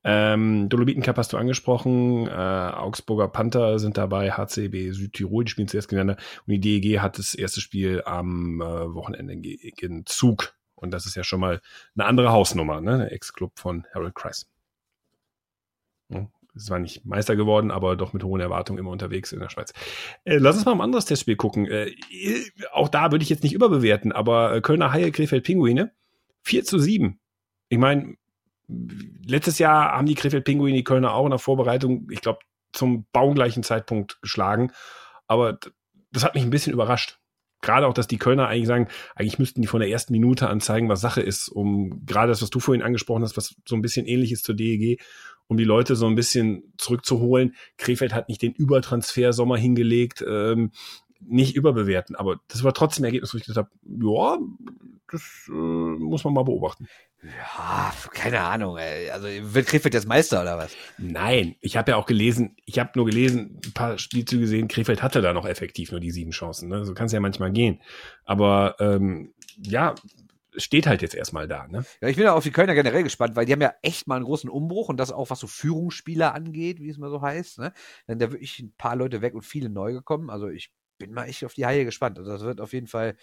Ähm, 0.03 0.69
Dolomiten 0.69 1.01
Cup 1.01 1.17
hast 1.17 1.33
du 1.33 1.37
angesprochen. 1.37 2.27
Äh, 2.27 2.31
Augsburger 2.31 3.27
Panther 3.27 3.79
sind 3.79 3.97
dabei, 3.97 4.31
HCB 4.31 4.91
Südtirol, 4.91 5.45
die 5.45 5.51
spielen 5.51 5.67
zuerst 5.67 5.89
gegeneinander. 5.89 6.21
Und 6.45 6.53
die 6.53 6.59
DEG 6.59 6.99
hat 6.99 7.17
das 7.17 7.33
erste 7.33 7.59
Spiel 7.59 8.03
am 8.05 8.61
äh, 8.61 8.65
Wochenende 8.65 9.35
gegen 9.35 10.05
Zug. 10.05 10.53
Und 10.75 10.91
das 10.91 11.07
ist 11.07 11.15
ja 11.15 11.23
schon 11.23 11.39
mal 11.39 11.59
eine 11.95 12.05
andere 12.05 12.31
Hausnummer, 12.31 12.81
ne? 12.81 13.09
Ex-Club 13.09 13.53
von 13.57 13.87
Harold 13.91 14.13
Kreis. 14.13 14.47
Es 16.55 16.69
war 16.69 16.77
nicht 16.77 17.03
Meister 17.03 17.35
geworden, 17.35 17.71
aber 17.71 17.95
doch 17.95 18.13
mit 18.13 18.23
hohen 18.23 18.41
Erwartungen 18.41 18.77
immer 18.77 18.91
unterwegs 18.91 19.31
in 19.31 19.39
der 19.39 19.49
Schweiz. 19.49 19.73
Äh, 20.23 20.37
lass 20.37 20.55
uns 20.55 20.65
mal 20.65 20.73
ein 20.73 20.81
anderes 20.81 21.05
Testspiel 21.05 21.35
gucken. 21.35 21.65
Äh, 21.65 21.91
auch 22.73 22.89
da 22.89 23.11
würde 23.11 23.23
ich 23.23 23.29
jetzt 23.29 23.43
nicht 23.43 23.53
überbewerten, 23.53 24.11
aber 24.11 24.53
äh, 24.53 24.61
Kölner 24.61 24.91
Haie, 24.91 25.11
Krefeld 25.11 25.43
Pinguine, 25.43 25.91
4 26.47 26.63
zu 26.63 26.79
7. 26.79 27.19
Ich 27.69 27.77
meine, 27.77 28.15
letztes 29.25 29.59
Jahr 29.59 29.91
haben 29.91 30.07
die 30.07 30.15
Krefeld 30.15 30.45
Pinguine 30.45 30.75
die 30.75 30.83
Kölner 30.83 31.13
auch 31.13 31.25
in 31.25 31.31
der 31.31 31.39
Vorbereitung, 31.39 32.07
ich 32.11 32.21
glaube, 32.21 32.39
zum 32.73 33.05
baugleichen 33.11 33.63
Zeitpunkt 33.63 34.21
geschlagen. 34.21 34.71
Aber 35.27 35.59
das 36.11 36.23
hat 36.23 36.35
mich 36.35 36.43
ein 36.43 36.49
bisschen 36.49 36.73
überrascht. 36.73 37.19
Gerade 37.61 37.87
auch, 37.87 37.93
dass 37.93 38.07
die 38.07 38.19
Kölner 38.19 38.47
eigentlich 38.47 38.67
sagen, 38.67 38.87
eigentlich 39.15 39.39
müssten 39.39 39.61
die 39.61 39.67
von 39.67 39.79
der 39.79 39.89
ersten 39.89 40.13
Minute 40.13 40.47
an 40.47 40.61
zeigen, 40.61 40.89
was 40.89 41.01
Sache 41.01 41.21
ist, 41.21 41.49
um 41.49 42.05
gerade 42.05 42.29
das, 42.29 42.41
was 42.41 42.49
du 42.49 42.59
vorhin 42.59 42.83
angesprochen 42.83 43.23
hast, 43.23 43.35
was 43.35 43.55
so 43.67 43.75
ein 43.75 43.81
bisschen 43.81 44.05
ähnlich 44.05 44.31
ist 44.31 44.45
zur 44.45 44.55
DEG, 44.55 45.01
um 45.47 45.57
die 45.57 45.63
Leute 45.63 45.95
so 45.95 46.05
ein 46.05 46.15
bisschen 46.15 46.73
zurückzuholen. 46.77 47.55
Krefeld 47.77 48.13
hat 48.13 48.29
nicht 48.29 48.41
den 48.41 48.53
Übertransfer 48.53 49.33
Sommer 49.33 49.57
hingelegt, 49.57 50.23
ähm, 50.27 50.71
nicht 51.21 51.55
überbewerten, 51.55 52.15
aber 52.15 52.39
das 52.47 52.63
war 52.63 52.73
trotzdem 52.73 53.03
ein 53.03 53.05
Ergebnis, 53.05 53.33
wo 53.33 53.37
ich 53.37 53.45
gesagt 53.45 53.69
habe, 53.69 53.79
ja, 53.83 54.37
das 55.11 55.47
äh, 55.49 55.51
muss 55.51 56.23
man 56.23 56.33
mal 56.33 56.43
beobachten. 56.43 56.87
Ja, 57.23 57.93
keine 58.11 58.41
Ahnung. 58.41 58.77
Ey. 58.77 59.09
Also 59.09 59.27
wird 59.27 59.67
Krefeld 59.67 59.93
jetzt 59.93 60.07
Meister 60.07 60.41
oder 60.41 60.57
was? 60.57 60.75
Nein, 60.97 61.55
ich 61.61 61.75
habe 61.75 61.91
ja 61.91 61.97
auch 61.97 62.05
gelesen, 62.05 62.55
ich 62.65 62.77
habe 62.77 62.91
nur 62.95 63.05
gelesen, 63.05 63.59
ein 63.65 63.73
paar 63.73 63.97
Spielzüge 63.97 64.41
gesehen, 64.41 64.67
Krefeld 64.67 65.01
hatte 65.01 65.21
da 65.21 65.33
noch 65.33 65.45
effektiv 65.45 65.91
nur 65.91 65.99
die 65.99 66.11
sieben 66.11 66.31
Chancen. 66.31 66.69
Ne? 66.69 66.85
So 66.85 66.93
kann 66.93 67.07
es 67.07 67.11
ja 67.11 67.19
manchmal 67.19 67.51
gehen. 67.51 67.81
Aber 68.25 68.75
ähm, 68.79 69.33
ja, 69.57 69.95
steht 70.57 70.87
halt 70.87 71.01
jetzt 71.01 71.15
erstmal 71.15 71.47
da. 71.47 71.67
Ne? 71.67 71.85
Ja, 72.01 72.07
ich 72.07 72.15
bin 72.15 72.25
ja 72.25 72.33
auf 72.33 72.43
die 72.43 72.51
Kölner 72.51 72.75
generell 72.75 73.03
gespannt, 73.03 73.35
weil 73.35 73.45
die 73.45 73.53
haben 73.53 73.61
ja 73.61 73.73
echt 73.81 74.07
mal 74.07 74.15
einen 74.15 74.25
großen 74.25 74.49
Umbruch 74.49 74.89
und 74.89 74.97
das 74.97 75.11
auch, 75.11 75.29
was 75.29 75.39
so 75.39 75.47
Führungsspieler 75.47 76.33
angeht, 76.33 76.81
wie 76.81 76.89
es 76.89 76.97
mal 76.97 77.09
so 77.09 77.21
heißt. 77.21 77.59
Ne? 77.59 77.73
Denn 78.07 78.19
da 78.19 78.31
wirklich 78.31 78.59
ein 78.59 78.73
paar 78.77 78.95
Leute 78.95 79.21
weg 79.21 79.33
und 79.33 79.43
viele 79.43 79.69
neu 79.69 79.93
gekommen. 79.93 80.29
Also 80.29 80.49
ich 80.49 80.71
bin 80.97 81.13
mal 81.13 81.25
echt 81.25 81.43
auf 81.45 81.53
die 81.53 81.65
Haie 81.65 81.85
gespannt. 81.85 82.19
Also 82.19 82.31
das 82.31 82.41
wird 82.41 82.61
auf 82.61 82.73
jeden 82.73 82.87
Fall 82.87 83.15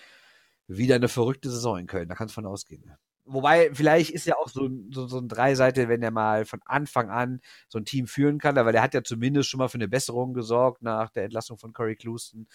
wieder 0.67 0.97
eine 0.97 1.09
verrückte 1.09 1.51
Saison 1.51 1.79
in 1.79 1.87
Köln. 1.87 2.09
Da 2.09 2.15
kann 2.15 2.29
es 2.29 2.33
von 2.33 2.47
ausgehen. 2.47 2.93
Wobei, 3.27 3.71
vielleicht 3.73 4.11
ist 4.11 4.27
ja 4.27 4.37
auch 4.37 4.49
so, 4.49 4.69
so, 4.91 5.07
so 5.07 5.19
ein 5.19 5.29
Dreiseite, 5.29 5.89
wenn 5.89 6.03
er 6.03 6.11
mal 6.11 6.45
von 6.45 6.61
Anfang 6.67 7.09
an 7.09 7.41
so 7.69 7.79
ein 7.79 7.87
Team 7.87 8.07
führen 8.07 8.39
kann, 8.39 8.57
weil 8.57 8.73
der 8.73 8.83
hat 8.83 8.93
ja 8.93 9.03
zumindest 9.03 9.49
schon 9.49 9.59
mal 9.59 9.69
für 9.69 9.79
eine 9.79 9.89
Besserung 9.89 10.35
gesorgt 10.35 10.83
nach 10.83 11.11
der 11.11 11.25
Entlassung 11.25 11.57
von 11.57 11.73
Corey 11.73 11.97
Clouston. 11.97 12.47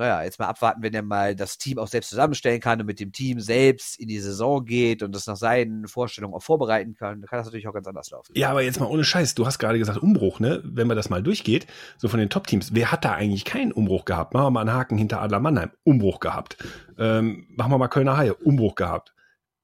Naja, 0.00 0.22
jetzt 0.22 0.38
mal 0.38 0.46
abwarten, 0.46 0.82
wenn 0.82 0.94
er 0.94 1.02
mal 1.02 1.36
das 1.36 1.58
Team 1.58 1.76
auch 1.76 1.86
selbst 1.86 2.08
zusammenstellen 2.08 2.58
kann 2.58 2.80
und 2.80 2.86
mit 2.86 3.00
dem 3.00 3.12
Team 3.12 3.38
selbst 3.38 4.00
in 4.00 4.08
die 4.08 4.18
Saison 4.18 4.64
geht 4.64 5.02
und 5.02 5.14
das 5.14 5.26
nach 5.26 5.36
seinen 5.36 5.88
Vorstellungen 5.88 6.32
auch 6.32 6.42
vorbereiten 6.42 6.94
kann, 6.94 7.20
dann 7.20 7.28
kann 7.28 7.38
das 7.38 7.44
natürlich 7.44 7.68
auch 7.68 7.74
ganz 7.74 7.86
anders 7.86 8.10
laufen. 8.10 8.32
Ja, 8.34 8.48
aber 8.48 8.62
jetzt 8.62 8.80
mal 8.80 8.86
ohne 8.86 9.04
Scheiß. 9.04 9.34
Du 9.34 9.44
hast 9.44 9.58
gerade 9.58 9.78
gesagt 9.78 9.98
Umbruch, 9.98 10.40
ne? 10.40 10.62
Wenn 10.64 10.86
man 10.86 10.96
das 10.96 11.10
mal 11.10 11.22
durchgeht, 11.22 11.66
so 11.98 12.08
von 12.08 12.18
den 12.18 12.30
Top-Teams, 12.30 12.72
wer 12.72 12.90
hat 12.90 13.04
da 13.04 13.12
eigentlich 13.12 13.44
keinen 13.44 13.72
Umbruch 13.72 14.06
gehabt? 14.06 14.32
Machen 14.32 14.46
wir 14.46 14.50
mal 14.52 14.60
einen 14.62 14.72
Haken 14.72 14.96
hinter 14.96 15.20
Adler 15.20 15.38
Mannheim. 15.38 15.70
Umbruch 15.84 16.20
gehabt. 16.20 16.56
Ähm, 16.96 17.46
machen 17.50 17.70
wir 17.70 17.76
mal 17.76 17.88
Kölner 17.88 18.16
Haie. 18.16 18.32
Umbruch 18.32 18.76
gehabt. 18.76 19.14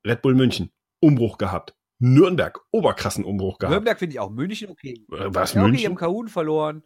Red 0.06 0.20
Bull 0.20 0.34
München. 0.34 0.70
Umbruch 1.00 1.38
gehabt. 1.38 1.74
Nürnberg. 1.98 2.60
Oberkrassen 2.72 3.24
Umbruch 3.24 3.56
gehabt. 3.56 3.72
Nürnberg 3.72 3.98
finde 3.98 4.12
ich 4.12 4.20
auch. 4.20 4.28
München 4.28 4.68
okay. 4.68 5.02
Äh, 5.10 5.28
Was, 5.28 5.54
ja, 5.54 5.62
okay, 5.62 5.70
München? 5.70 5.80
die 5.80 5.86
haben 5.86 5.96
Kahun 5.96 6.28
verloren. 6.28 6.82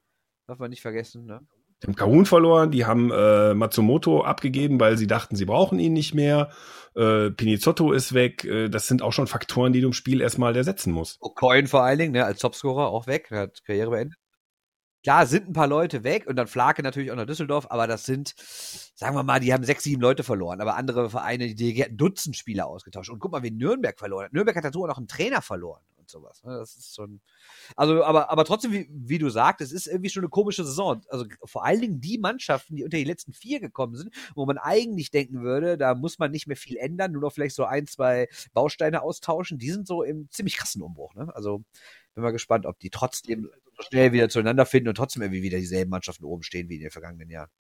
Darf 0.47 0.61
man 0.61 0.71
nicht 0.71 0.83
vergessen, 0.83 1.26
ne? 1.26 1.40
Die 1.83 1.87
haben 1.87 1.97
Kahun 1.97 2.27
verloren, 2.27 2.71
die 2.71 2.85
haben 2.85 3.11
äh, 3.11 3.55
Matsumoto 3.55 4.23
abgegeben, 4.23 4.79
weil 4.79 4.99
sie 4.99 5.07
dachten, 5.07 5.35
sie 5.35 5.47
brauchen 5.47 5.79
ihn 5.79 5.95
nicht 5.95 6.15
mehr. 6.15 6.51
Äh, 6.95 7.31
Pinizotto 7.31 7.93
ist 7.93 8.13
weg. 8.13 8.45
Äh, 8.45 8.69
das 8.69 8.87
sind 8.87 9.01
auch 9.01 9.13
schon 9.13 9.27
Faktoren, 9.27 9.73
die 9.73 9.81
du 9.81 9.87
im 9.87 9.93
Spiel 9.95 10.21
erstmal 10.21 10.55
ersetzen 10.55 10.93
musst. 10.93 11.21
O'Coin 11.23 11.69
vor 11.69 11.83
allen 11.83 11.99
Dingen, 11.99 12.13
ne, 12.13 12.25
als 12.25 12.41
Topscorer 12.41 12.89
auch 12.89 13.07
weg, 13.07 13.31
hat 13.31 13.65
Karriere 13.65 13.91
beendet. 13.91 14.19
Klar, 15.03 15.25
sind 15.25 15.49
ein 15.49 15.55
paar 15.55 15.67
Leute 15.67 16.05
weg 16.05 16.27
und 16.27 16.37
dann 16.37 16.47
Flake 16.47 16.83
natürlich 16.83 17.11
auch 17.11 17.17
nach 17.17 17.25
Düsseldorf, 17.25 17.69
aber 17.71 17.87
das 17.87 18.05
sind, 18.05 18.35
sagen 18.95 19.17
wir 19.17 19.23
mal, 19.23 19.41
die 19.41 19.55
haben 19.55 19.65
sechs, 19.65 19.83
sieben 19.83 20.03
Leute 20.03 20.23
verloren. 20.23 20.61
Aber 20.61 20.77
andere 20.77 21.09
Vereine, 21.09 21.55
die 21.55 21.73
hätten 21.73 21.97
Dutzend 21.97 22.37
Spieler 22.37 22.67
ausgetauscht. 22.67 23.09
Und 23.09 23.19
guck 23.19 23.33
mal, 23.33 23.43
wie 23.43 23.51
Nürnberg 23.51 23.99
verloren 23.99 24.27
hat. 24.27 24.35
Nürnberg 24.35 24.55
hat 24.55 24.65
dazu 24.65 24.83
auch 24.83 24.89
noch 24.89 24.99
einen 24.99 25.09
Trainer 25.09 25.41
verloren 25.41 25.81
sowas. 26.11 26.43
Ne? 26.45 26.57
Das 26.59 26.76
ist 26.76 26.95
schon. 26.95 27.21
Also, 27.76 28.05
aber, 28.05 28.31
aber 28.31 28.45
trotzdem, 28.45 28.73
wie, 28.73 28.88
wie 28.90 29.19
du 29.19 29.31
sagst, 29.31 29.61
es 29.61 29.73
ist 29.73 29.87
irgendwie 29.87 30.11
schon 30.11 30.23
eine 30.23 30.31
komische 30.31 30.64
Saison. 30.64 31.02
Also 31.09 31.26
vor 31.45 31.64
allen 31.64 31.81
Dingen 31.81 32.00
die 32.00 32.19
Mannschaften, 32.19 32.76
die 32.76 32.85
unter 32.85 32.97
die 32.97 33.05
letzten 33.05 33.33
vier 33.33 33.61
gekommen 33.61 33.97
sind, 33.97 34.14
wo 34.35 34.47
man 34.47 34.59
eigentlich 34.59 35.11
denken 35.11 35.43
würde, 35.43 35.79
da 35.79 35.95
muss 35.95 36.19
man 36.19 36.31
nicht 36.31 36.47
mehr 36.47 36.57
viel 36.57 36.76
ändern, 36.76 37.12
nur 37.12 37.23
noch 37.23 37.33
vielleicht 37.33 37.57
so 37.57 37.64
ein, 37.64 37.87
zwei 37.87 38.29
Bausteine 38.52 39.02
austauschen, 39.02 39.59
die 39.59 39.71
sind 39.71 39.87
so 39.87 40.02
im 40.02 40.29
ziemlich 40.31 40.57
krassen 40.57 40.83
Umbruch. 40.83 41.14
Ne? 41.14 41.35
Also 41.35 41.64
bin 42.14 42.23
mal 42.23 42.31
gespannt, 42.33 42.67
ob 42.67 42.79
die 42.79 42.90
trotzdem 42.90 43.50
schnell 43.88 44.12
wieder 44.12 44.29
zueinander 44.29 44.67
finden 44.67 44.88
und 44.88 44.97
trotzdem 44.97 45.23
irgendwie 45.23 45.43
wieder 45.43 45.59
dieselben 45.59 45.90
Mannschaften 45.90 46.25
oben 46.25 46.43
stehen 46.43 46.69
wie 46.69 46.76
in 46.76 46.83
den 46.83 46.90
vergangenen 46.90 47.31
Jahren. 47.31 47.50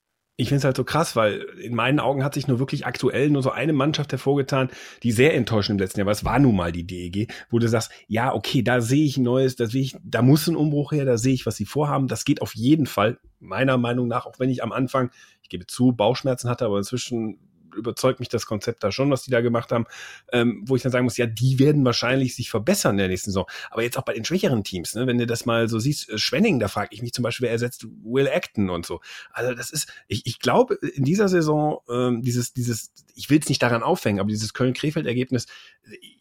Ich 0.40 0.48
finde 0.48 0.60
es 0.60 0.64
halt 0.64 0.76
so 0.78 0.84
krass, 0.84 1.16
weil 1.16 1.42
in 1.60 1.74
meinen 1.74 2.00
Augen 2.00 2.24
hat 2.24 2.32
sich 2.32 2.48
nur 2.48 2.58
wirklich 2.58 2.86
aktuell 2.86 3.28
nur 3.28 3.42
so 3.42 3.50
eine 3.50 3.74
Mannschaft 3.74 4.10
hervorgetan, 4.10 4.70
die 5.02 5.12
sehr 5.12 5.34
enttäuschend 5.34 5.78
im 5.78 5.84
letzten 5.84 6.00
Jahr 6.00 6.06
war. 6.06 6.12
Es 6.12 6.24
war 6.24 6.38
nun 6.38 6.56
mal 6.56 6.72
die 6.72 6.86
DEG, 6.86 7.30
wo 7.50 7.58
du 7.58 7.68
sagst, 7.68 7.90
ja, 8.08 8.34
okay, 8.34 8.62
da 8.62 8.80
sehe 8.80 9.04
ich 9.04 9.18
ein 9.18 9.22
Neues, 9.22 9.56
da 9.56 9.66
sehe 9.66 9.82
ich, 9.82 9.98
da 10.02 10.22
muss 10.22 10.46
ein 10.46 10.56
Umbruch 10.56 10.92
her, 10.92 11.04
da 11.04 11.18
sehe 11.18 11.34
ich, 11.34 11.44
was 11.44 11.56
sie 11.56 11.66
vorhaben. 11.66 12.08
Das 12.08 12.24
geht 12.24 12.40
auf 12.40 12.54
jeden 12.54 12.86
Fall, 12.86 13.18
meiner 13.38 13.76
Meinung 13.76 14.08
nach, 14.08 14.24
auch 14.24 14.38
wenn 14.38 14.48
ich 14.48 14.62
am 14.62 14.72
Anfang, 14.72 15.10
ich 15.42 15.50
gebe 15.50 15.66
zu, 15.66 15.92
Bauchschmerzen 15.92 16.48
hatte, 16.48 16.64
aber 16.64 16.78
inzwischen 16.78 17.38
überzeugt 17.76 18.20
mich 18.20 18.28
das 18.28 18.46
Konzept 18.46 18.82
da 18.84 18.92
schon, 18.92 19.10
was 19.10 19.22
die 19.22 19.30
da 19.30 19.40
gemacht 19.40 19.72
haben, 19.72 19.86
ähm, 20.32 20.62
wo 20.66 20.76
ich 20.76 20.82
dann 20.82 20.92
sagen 20.92 21.04
muss, 21.04 21.16
ja, 21.16 21.26
die 21.26 21.58
werden 21.58 21.84
wahrscheinlich 21.84 22.34
sich 22.34 22.50
verbessern 22.50 22.92
in 22.92 22.98
der 22.98 23.08
nächsten 23.08 23.30
Saison. 23.30 23.46
Aber 23.70 23.82
jetzt 23.82 23.98
auch 23.98 24.04
bei 24.04 24.12
den 24.12 24.24
schwächeren 24.24 24.64
Teams, 24.64 24.94
ne, 24.94 25.06
wenn 25.06 25.18
du 25.18 25.26
das 25.26 25.46
mal 25.46 25.68
so 25.68 25.78
siehst, 25.78 26.08
äh, 26.10 26.18
Schwenning, 26.18 26.60
da 26.60 26.68
frage 26.68 26.90
ich 26.92 27.02
mich 27.02 27.12
zum 27.12 27.22
Beispiel, 27.22 27.46
wer 27.46 27.52
ersetzt 27.52 27.86
Will 28.02 28.28
Acton 28.28 28.70
und 28.70 28.86
so. 28.86 29.00
Also 29.32 29.54
das 29.54 29.70
ist, 29.70 29.92
ich, 30.08 30.26
ich 30.26 30.38
glaube, 30.38 30.74
in 30.74 31.04
dieser 31.04 31.28
Saison, 31.28 31.80
ähm, 31.88 32.22
dieses, 32.22 32.52
dieses, 32.52 32.92
ich 33.14 33.30
will 33.30 33.40
es 33.40 33.48
nicht 33.48 33.62
daran 33.62 33.82
aufhängen, 33.82 34.20
aber 34.20 34.28
dieses 34.28 34.54
Köln-Krefeld-Ergebnis, 34.54 35.46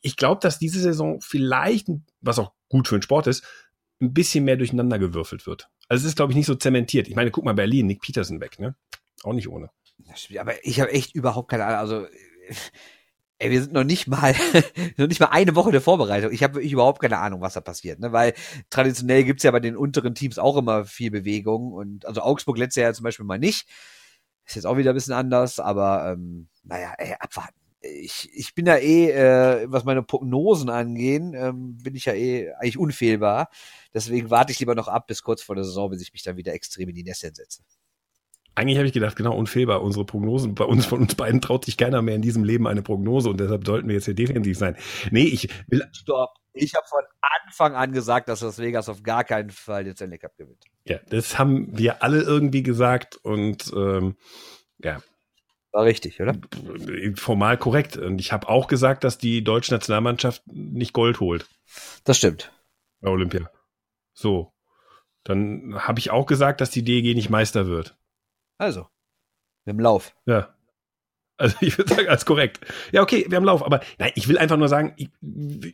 ich 0.01 0.15
glaube, 0.15 0.39
dass 0.41 0.59
diese 0.59 0.79
Saison 0.79 1.21
vielleicht, 1.21 1.87
was 2.21 2.39
auch 2.39 2.53
gut 2.69 2.87
für 2.87 2.97
den 2.97 3.01
Sport 3.01 3.27
ist, 3.27 3.43
ein 4.01 4.13
bisschen 4.13 4.45
mehr 4.45 4.57
durcheinander 4.57 4.99
gewürfelt 4.99 5.45
wird. 5.45 5.69
Also 5.87 6.03
es 6.03 6.09
ist, 6.09 6.15
glaube 6.15 6.31
ich, 6.31 6.37
nicht 6.37 6.45
so 6.45 6.55
zementiert. 6.55 7.07
Ich 7.07 7.15
meine, 7.15 7.31
guck 7.31 7.43
mal, 7.43 7.53
Berlin, 7.53 7.87
Nick 7.87 8.01
Peterson 8.01 8.39
weg, 8.39 8.59
ne? 8.59 8.75
Auch 9.23 9.33
nicht 9.33 9.49
ohne. 9.49 9.69
Aber 10.39 10.53
ich 10.65 10.79
habe 10.79 10.91
echt 10.91 11.15
überhaupt 11.15 11.49
keine 11.49 11.65
Ahnung. 11.65 11.79
Also, 11.79 12.07
ey, 13.39 13.51
wir 13.51 13.61
sind 13.61 13.73
noch 13.73 13.83
nicht 13.83 14.07
mal, 14.07 14.33
noch 14.97 15.07
nicht 15.07 15.19
mal 15.19 15.27
eine 15.27 15.55
Woche 15.55 15.71
der 15.71 15.81
Vorbereitung. 15.81 16.31
Ich 16.31 16.43
habe 16.43 16.55
wirklich 16.55 16.73
überhaupt 16.73 17.01
keine 17.01 17.17
Ahnung, 17.17 17.41
was 17.41 17.53
da 17.53 17.61
passiert. 17.61 17.99
Ne? 17.99 18.11
Weil 18.11 18.33
traditionell 18.69 19.23
gibt's 19.23 19.43
ja 19.43 19.51
bei 19.51 19.59
den 19.59 19.77
unteren 19.77 20.13
Teams 20.13 20.37
auch 20.37 20.57
immer 20.57 20.85
viel 20.85 21.09
Bewegung. 21.11 21.71
Und 21.71 22.05
also 22.05 22.21
Augsburg 22.21 22.57
letztes 22.57 22.81
Jahr 22.81 22.93
zum 22.93 23.05
Beispiel 23.05 23.25
mal 23.25 23.39
nicht. 23.39 23.67
Ist 24.45 24.55
jetzt 24.55 24.65
auch 24.65 24.77
wieder 24.77 24.91
ein 24.91 24.95
bisschen 24.95 25.13
anders, 25.13 25.59
aber 25.59 26.11
ähm, 26.11 26.49
naja, 26.63 26.93
ey, 26.97 27.15
abwarten. 27.19 27.53
Ich, 27.81 28.29
ich 28.33 28.55
bin 28.55 28.65
ja 28.65 28.75
eh, 28.75 29.11
äh, 29.11 29.67
was 29.69 29.85
meine 29.85 30.03
Prognosen 30.03 30.69
angehen, 30.69 31.33
ähm, 31.33 31.77
bin 31.77 31.95
ich 31.95 32.05
ja 32.05 32.13
eh 32.13 32.51
eigentlich 32.53 32.77
unfehlbar. 32.77 33.49
Deswegen 33.93 34.29
warte 34.29 34.51
ich 34.51 34.59
lieber 34.59 34.75
noch 34.75 34.89
ab 34.89 35.07
bis 35.07 35.23
kurz 35.23 35.41
vor 35.41 35.55
der 35.55 35.63
Saison, 35.63 35.89
bis 35.91 36.01
ich 36.01 36.11
mich 36.11 36.23
dann 36.23 36.35
wieder 36.35 36.53
extrem 36.53 36.89
in 36.89 36.95
die 36.95 37.03
Nässe 37.03 37.31
setze. 37.33 37.61
Eigentlich 38.59 38.77
habe 38.77 38.87
ich 38.87 38.93
gedacht, 38.93 39.15
genau, 39.15 39.37
unfehlbar, 39.37 39.81
unsere 39.81 40.03
Prognosen. 40.03 40.53
Bei 40.53 40.65
uns, 40.65 40.85
von 40.85 40.99
uns 40.99 41.15
beiden 41.15 41.39
traut 41.39 41.63
sich 41.63 41.77
keiner 41.77 42.01
mehr 42.01 42.15
in 42.15 42.21
diesem 42.21 42.43
Leben 42.43 42.67
eine 42.67 42.81
Prognose 42.81 43.29
und 43.29 43.39
deshalb 43.39 43.65
sollten 43.65 43.87
wir 43.87 43.95
jetzt 43.95 44.03
hier 44.03 44.15
defensiv 44.15 44.57
sein. 44.57 44.75
Nee, 45.11 45.23
ich 45.23 45.47
will. 45.67 45.81
Stopp. 45.93 46.31
Ich 46.51 46.75
habe 46.75 46.85
von 46.85 47.03
Anfang 47.45 47.75
an 47.75 47.93
gesagt, 47.93 48.27
dass 48.27 48.41
das 48.41 48.59
Vegas 48.59 48.89
auf 48.89 49.01
gar 49.01 49.23
keinen 49.23 49.49
Fall 49.49 49.85
den 49.85 49.95
Stanley 49.95 50.17
Cup 50.17 50.35
gewinnt. 50.35 50.61
Ja, 50.83 50.99
das 51.09 51.39
haben 51.39 51.77
wir 51.77 52.03
alle 52.03 52.21
irgendwie 52.21 52.61
gesagt 52.61 53.15
und 53.23 53.71
ähm, 53.73 54.17
ja. 54.79 55.01
War 55.71 55.85
richtig, 55.85 56.19
oder? 56.19 56.35
Formal 57.15 57.57
korrekt. 57.57 57.95
Und 57.95 58.19
ich 58.19 58.33
habe 58.33 58.49
auch 58.49 58.67
gesagt, 58.67 59.05
dass 59.05 59.17
die 59.17 59.41
deutsche 59.41 59.73
Nationalmannschaft 59.73 60.43
nicht 60.47 60.91
Gold 60.91 61.21
holt. 61.21 61.47
Das 62.03 62.17
stimmt. 62.17 62.51
Bei 62.99 63.09
Olympia. 63.09 63.49
So. 64.11 64.51
Dann 65.23 65.75
habe 65.77 65.99
ich 65.99 66.11
auch 66.11 66.25
gesagt, 66.25 66.59
dass 66.59 66.71
die 66.71 66.83
DEG 66.83 67.15
nicht 67.15 67.29
Meister 67.29 67.67
wird. 67.67 67.95
Also, 68.59 68.87
wir 69.65 69.73
haben 69.73 69.79
Lauf. 69.79 70.13
Ja. 70.27 70.53
Also 71.37 71.55
ich 71.61 71.77
würde 71.77 71.95
sagen, 71.95 72.09
als 72.09 72.25
korrekt. 72.25 72.59
Ja, 72.91 73.01
okay, 73.01 73.25
wir 73.29 73.37
haben 73.37 73.45
Lauf. 73.45 73.65
Aber 73.65 73.79
nein, 73.97 74.11
ich 74.15 74.27
will 74.27 74.37
einfach 74.37 74.57
nur 74.57 74.67
sagen, 74.67 74.93
ich, 74.97 75.09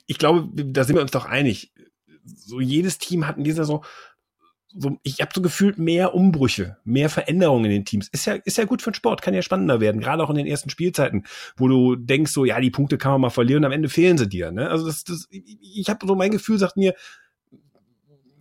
ich 0.06 0.20
glaube, 0.20 0.48
da 0.64 0.84
sind 0.84 0.96
wir 0.96 1.02
uns 1.02 1.12
doch 1.12 1.26
einig. 1.26 1.74
So 2.24 2.62
jedes 2.62 3.00
Team 3.00 3.28
hat 3.28 3.38
in 3.38 3.44
dieser 3.44 3.64
Saison 3.64 3.84
so, 4.78 5.00
ich 5.04 5.22
habe 5.22 5.32
so 5.34 5.42
gefühlt 5.42 5.78
mehr 5.78 6.14
Umbrüche, 6.14 6.78
mehr 6.84 7.10
Veränderungen 7.10 7.66
in 7.66 7.72
den 7.72 7.86
Teams. 7.86 8.10
Ist 8.10 8.26
ja, 8.26 8.34
ist 8.34 8.58
ja 8.58 8.66
gut 8.66 8.82
für 8.82 8.92
den 8.92 8.96
Sport, 8.96 9.22
kann 9.22 9.34
ja 9.34 9.42
spannender 9.42 9.80
werden, 9.80 10.02
gerade 10.02 10.22
auch 10.22 10.30
in 10.30 10.36
den 10.36 10.48
ersten 10.48 10.70
Spielzeiten, 10.70 11.26
wo 11.56 11.68
du 11.68 11.96
denkst 11.96 12.32
so, 12.32 12.46
ja, 12.46 12.60
die 12.60 12.72
Punkte 12.72 12.98
kann 12.98 13.14
man 13.14 13.22
mal 13.22 13.30
verlieren, 13.30 13.64
am 13.64 13.72
Ende 13.72 13.90
fehlen 13.90 14.18
sie 14.18 14.28
dir. 14.28 14.52
Ne? 14.52 14.70
Also 14.70 14.86
das, 14.86 15.06
das, 15.06 15.28
ich 15.32 15.90
habe 15.90 16.06
so 16.06 16.16
mein 16.16 16.32
Gefühl 16.32 16.58
sagt 16.58 16.76
mir, 16.76 16.94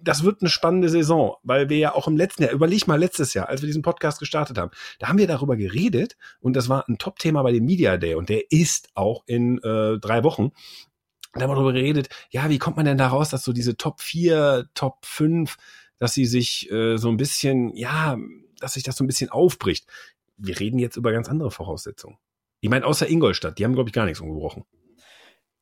das 0.04 0.22
wird 0.22 0.42
eine 0.42 0.50
spannende 0.50 0.88
Saison, 0.88 1.36
weil 1.42 1.68
wir 1.68 1.78
ja 1.78 1.94
auch 1.94 2.06
im 2.06 2.16
letzten 2.16 2.42
Jahr, 2.42 2.52
überleg 2.52 2.86
mal 2.86 2.98
letztes 2.98 3.34
Jahr, 3.34 3.48
als 3.48 3.62
wir 3.62 3.66
diesen 3.66 3.82
Podcast 3.82 4.18
gestartet 4.18 4.58
haben, 4.58 4.70
da 4.98 5.08
haben 5.08 5.18
wir 5.18 5.26
darüber 5.26 5.56
geredet 5.56 6.16
und 6.40 6.54
das 6.54 6.68
war 6.68 6.88
ein 6.88 6.98
Top-Thema 6.98 7.42
bei 7.42 7.52
dem 7.52 7.64
Media 7.64 7.96
Day 7.96 8.14
und 8.14 8.28
der 8.28 8.50
ist 8.52 8.90
auch 8.94 9.24
in 9.26 9.58
äh, 9.58 9.98
drei 9.98 10.22
Wochen. 10.22 10.50
Da 11.32 11.42
haben 11.42 11.50
wir 11.50 11.54
darüber 11.54 11.72
geredet, 11.72 12.10
ja, 12.30 12.48
wie 12.48 12.58
kommt 12.58 12.76
man 12.76 12.86
denn 12.86 12.98
da 12.98 13.08
raus, 13.08 13.30
dass 13.30 13.42
so 13.42 13.52
diese 13.52 13.76
Top 13.76 14.00
4, 14.00 14.68
Top 14.74 15.04
5, 15.04 15.56
dass 15.98 16.12
sie 16.14 16.26
sich 16.26 16.70
äh, 16.70 16.96
so 16.96 17.08
ein 17.08 17.16
bisschen, 17.16 17.74
ja, 17.74 18.16
dass 18.60 18.74
sich 18.74 18.82
das 18.82 18.96
so 18.96 19.04
ein 19.04 19.08
bisschen 19.08 19.30
aufbricht. 19.30 19.86
Wir 20.36 20.60
reden 20.60 20.78
jetzt 20.78 20.96
über 20.96 21.12
ganz 21.12 21.28
andere 21.28 21.50
Voraussetzungen. 21.50 22.18
Ich 22.60 22.70
meine, 22.70 22.86
außer 22.86 23.08
Ingolstadt, 23.08 23.58
die 23.58 23.64
haben, 23.64 23.74
glaube 23.74 23.88
ich, 23.88 23.94
gar 23.94 24.04
nichts 24.04 24.20
umgebrochen. 24.20 24.64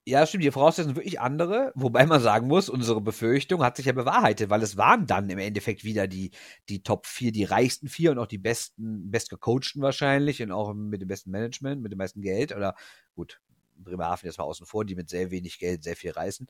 Ja, 0.06 0.26
stimmt, 0.26 0.42
die 0.42 0.50
Voraussetzungen 0.50 0.96
sind 0.96 1.04
wirklich 1.04 1.20
andere, 1.20 1.70
wobei 1.76 2.06
man 2.06 2.20
sagen 2.20 2.48
muss, 2.48 2.68
unsere 2.68 3.00
Befürchtung 3.00 3.62
hat 3.62 3.76
sich 3.76 3.86
ja 3.86 3.92
bewahrheitet, 3.92 4.50
weil 4.50 4.60
es 4.62 4.76
waren 4.76 5.06
dann 5.06 5.30
im 5.30 5.38
Endeffekt 5.38 5.84
wieder 5.84 6.08
die, 6.08 6.32
die 6.68 6.82
Top 6.82 7.06
4, 7.06 7.30
die 7.30 7.44
reichsten 7.44 7.86
vier 7.88 8.10
und 8.10 8.18
auch 8.18 8.26
die 8.26 8.38
besten, 8.38 9.12
bestgecoachten 9.12 9.80
wahrscheinlich 9.80 10.42
und 10.42 10.50
auch 10.50 10.74
mit 10.74 11.02
dem 11.02 11.06
besten 11.08 11.30
Management, 11.30 11.82
mit 11.82 11.92
dem 11.92 11.98
meisten 11.98 12.20
Geld 12.20 12.50
oder 12.50 12.74
gut, 13.14 13.40
Bremerhaven 13.76 14.26
jetzt 14.26 14.38
mal 14.38 14.44
außen 14.44 14.66
vor, 14.66 14.84
die 14.84 14.96
mit 14.96 15.08
sehr 15.08 15.30
wenig 15.30 15.60
Geld 15.60 15.84
sehr 15.84 15.94
viel 15.96 16.10
reißen 16.10 16.48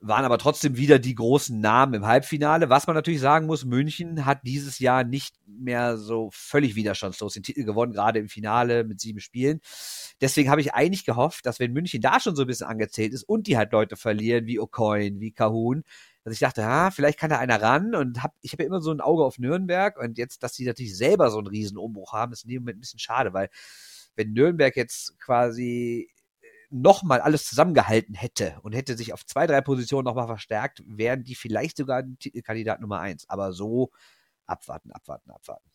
waren 0.00 0.24
aber 0.24 0.38
trotzdem 0.38 0.76
wieder 0.76 0.98
die 0.98 1.14
großen 1.14 1.60
Namen 1.60 1.94
im 1.94 2.06
Halbfinale. 2.06 2.70
Was 2.70 2.86
man 2.86 2.94
natürlich 2.94 3.20
sagen 3.20 3.46
muss, 3.46 3.64
München 3.64 4.24
hat 4.24 4.40
dieses 4.44 4.78
Jahr 4.78 5.02
nicht 5.02 5.34
mehr 5.46 5.96
so 5.96 6.30
völlig 6.32 6.76
widerstandslos 6.76 7.34
den 7.34 7.42
Titel 7.42 7.64
gewonnen, 7.64 7.92
gerade 7.92 8.20
im 8.20 8.28
Finale 8.28 8.84
mit 8.84 9.00
sieben 9.00 9.20
Spielen. 9.20 9.60
Deswegen 10.20 10.50
habe 10.50 10.60
ich 10.60 10.72
eigentlich 10.72 11.04
gehofft, 11.04 11.46
dass 11.46 11.58
wenn 11.58 11.72
München 11.72 12.00
da 12.00 12.20
schon 12.20 12.36
so 12.36 12.42
ein 12.42 12.46
bisschen 12.46 12.68
angezählt 12.68 13.12
ist 13.12 13.24
und 13.24 13.48
die 13.48 13.56
halt 13.56 13.72
Leute 13.72 13.96
verlieren, 13.96 14.46
wie 14.46 14.60
O'Coin, 14.60 15.18
wie 15.18 15.32
Kahun, 15.32 15.82
dass 16.22 16.34
ich 16.34 16.40
dachte, 16.40 16.64
ah, 16.64 16.90
vielleicht 16.90 17.18
kann 17.18 17.30
da 17.30 17.38
einer 17.38 17.60
ran 17.60 17.94
und 17.94 18.22
hab, 18.22 18.34
ich 18.42 18.52
habe 18.52 18.62
ja 18.62 18.68
immer 18.68 18.80
so 18.80 18.92
ein 18.92 19.00
Auge 19.00 19.24
auf 19.24 19.38
Nürnberg 19.38 19.98
und 19.98 20.16
jetzt, 20.16 20.42
dass 20.42 20.54
sie 20.54 20.66
natürlich 20.66 20.96
selber 20.96 21.30
so 21.30 21.38
einen 21.38 21.46
riesen 21.48 21.78
Umbruch 21.78 22.12
haben, 22.12 22.32
ist 22.32 22.44
in 22.44 22.50
dem 22.50 22.62
Moment 22.62 22.78
ein 22.78 22.80
bisschen 22.80 23.00
schade, 23.00 23.32
weil 23.32 23.48
wenn 24.14 24.32
Nürnberg 24.32 24.76
jetzt 24.76 25.18
quasi 25.18 26.10
nochmal 26.70 27.20
alles 27.20 27.46
zusammengehalten 27.46 28.14
hätte 28.14 28.58
und 28.62 28.74
hätte 28.74 28.96
sich 28.96 29.12
auf 29.12 29.24
zwei, 29.24 29.46
drei 29.46 29.60
Positionen 29.60 30.04
nochmal 30.04 30.26
verstärkt, 30.26 30.82
wären 30.86 31.24
die 31.24 31.34
vielleicht 31.34 31.76
sogar 31.76 32.02
Titelkandidat 32.18 32.80
Nummer 32.80 33.00
eins. 33.00 33.28
Aber 33.28 33.52
so 33.52 33.90
abwarten, 34.46 34.92
abwarten, 34.92 35.30
abwarten. 35.30 35.68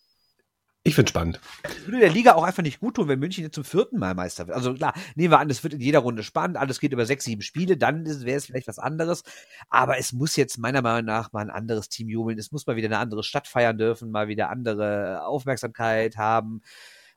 Ich 0.86 0.96
finde 0.96 1.10
spannend. 1.10 1.40
Würde 1.86 2.00
der 2.00 2.10
Liga 2.10 2.34
auch 2.34 2.44
einfach 2.44 2.62
nicht 2.62 2.82
gut 2.82 2.96
tun, 2.96 3.08
wenn 3.08 3.18
München 3.18 3.46
jetzt 3.46 3.56
zum 3.56 3.64
vierten 3.64 3.98
Mal 3.98 4.16
Meister 4.16 4.48
wird. 4.48 4.58
Also 4.58 4.74
klar, 4.74 4.94
nehmen 5.16 5.32
wir 5.32 5.40
an, 5.40 5.50
es 5.50 5.64
wird 5.64 5.74
in 5.74 5.80
jeder 5.80 6.00
Runde 6.00 6.24
spannend, 6.24 6.58
alles 6.58 6.82
geht 6.82 6.92
über 6.92 7.06
sechs, 7.06 7.24
sieben 7.24 7.42
Spiele, 7.42 7.78
dann 7.78 8.06
wäre 8.06 8.38
es 8.38 8.48
vielleicht 8.48 8.68
was 8.68 8.80
anderes. 8.80 9.24
Aber 9.70 9.98
es 9.98 10.12
muss 10.12 10.36
jetzt 10.36 10.58
meiner 10.58 10.82
Meinung 10.82 11.06
nach 11.06 11.32
mal 11.32 11.40
ein 11.40 11.50
anderes 11.50 11.88
Team 11.88 12.10
jubeln. 12.10 12.38
Es 12.38 12.52
muss 12.52 12.68
mal 12.68 12.76
wieder 12.76 12.88
eine 12.88 12.98
andere 12.98 13.24
Stadt 13.24 13.48
feiern 13.48 13.78
dürfen, 13.78 14.12
mal 14.12 14.28
wieder 14.28 14.50
andere 14.50 15.26
Aufmerksamkeit 15.26 16.18
haben 16.18 16.62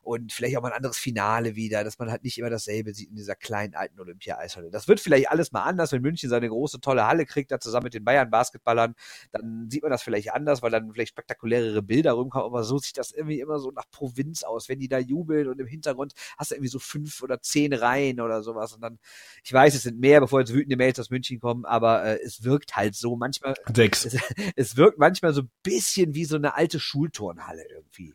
und 0.07 0.31
vielleicht 0.31 0.55
auch 0.55 0.61
mal 0.61 0.69
ein 0.69 0.77
anderes 0.77 0.97
Finale 0.97 1.57
wieder, 1.57 1.83
dass 1.83 1.99
man 1.99 2.09
halt 2.09 2.23
nicht 2.23 2.37
immer 2.37 2.49
dasselbe 2.49 2.93
sieht 2.93 3.09
in 3.09 3.17
dieser 3.17 3.35
kleinen 3.35 3.75
alten 3.75 3.99
Olympia-Eishalle. 3.99 4.71
Das 4.71 4.87
wird 4.87 5.01
vielleicht 5.01 5.29
alles 5.29 5.51
mal 5.51 5.63
anders, 5.63 5.91
wenn 5.91 6.01
München 6.01 6.29
seine 6.29 6.47
große, 6.47 6.79
tolle 6.79 7.05
Halle 7.05 7.25
kriegt, 7.25 7.51
da 7.51 7.59
zusammen 7.59 7.83
mit 7.83 7.93
den 7.93 8.05
Bayern-Basketballern, 8.05 8.95
dann 9.33 9.69
sieht 9.69 9.81
man 9.81 9.91
das 9.91 10.03
vielleicht 10.03 10.31
anders, 10.31 10.61
weil 10.61 10.71
dann 10.71 10.93
vielleicht 10.93 11.09
spektakulärere 11.09 11.81
Bilder 11.81 12.13
rumkommen, 12.13 12.45
aber 12.45 12.63
so 12.63 12.77
sieht 12.77 12.97
das 12.97 13.11
irgendwie 13.11 13.41
immer 13.41 13.59
so 13.59 13.71
nach 13.71 13.83
Provinz 13.91 14.43
aus, 14.43 14.69
wenn 14.69 14.79
die 14.79 14.87
da 14.87 14.97
jubeln 14.97 15.49
und 15.49 15.59
im 15.59 15.67
Hintergrund 15.67 16.13
hast 16.37 16.51
du 16.51 16.55
irgendwie 16.55 16.69
so 16.69 16.79
fünf 16.79 17.21
oder 17.21 17.41
zehn 17.41 17.73
Reihen 17.73 18.21
oder 18.21 18.43
sowas 18.43 18.71
und 18.71 18.79
dann, 18.79 18.99
ich 19.43 19.51
weiß, 19.51 19.75
es 19.75 19.83
sind 19.83 19.99
mehr, 19.99 20.21
bevor 20.21 20.39
jetzt 20.39 20.53
wütende 20.53 20.77
Mails 20.77 21.01
aus 21.01 21.09
München 21.09 21.41
kommen, 21.41 21.65
aber 21.65 22.05
äh, 22.05 22.19
es 22.23 22.45
wirkt 22.45 22.77
halt 22.77 22.95
so 22.95 23.17
manchmal. 23.17 23.55
Sechs. 23.75 24.05
Es, 24.05 24.17
es 24.55 24.77
wirkt 24.77 24.99
manchmal 24.99 25.33
so 25.33 25.41
ein 25.41 25.51
bisschen 25.63 26.13
wie 26.13 26.23
so 26.23 26.37
eine 26.37 26.55
alte 26.55 26.79
Schulturnhalle 26.79 27.65
irgendwie. 27.69 28.13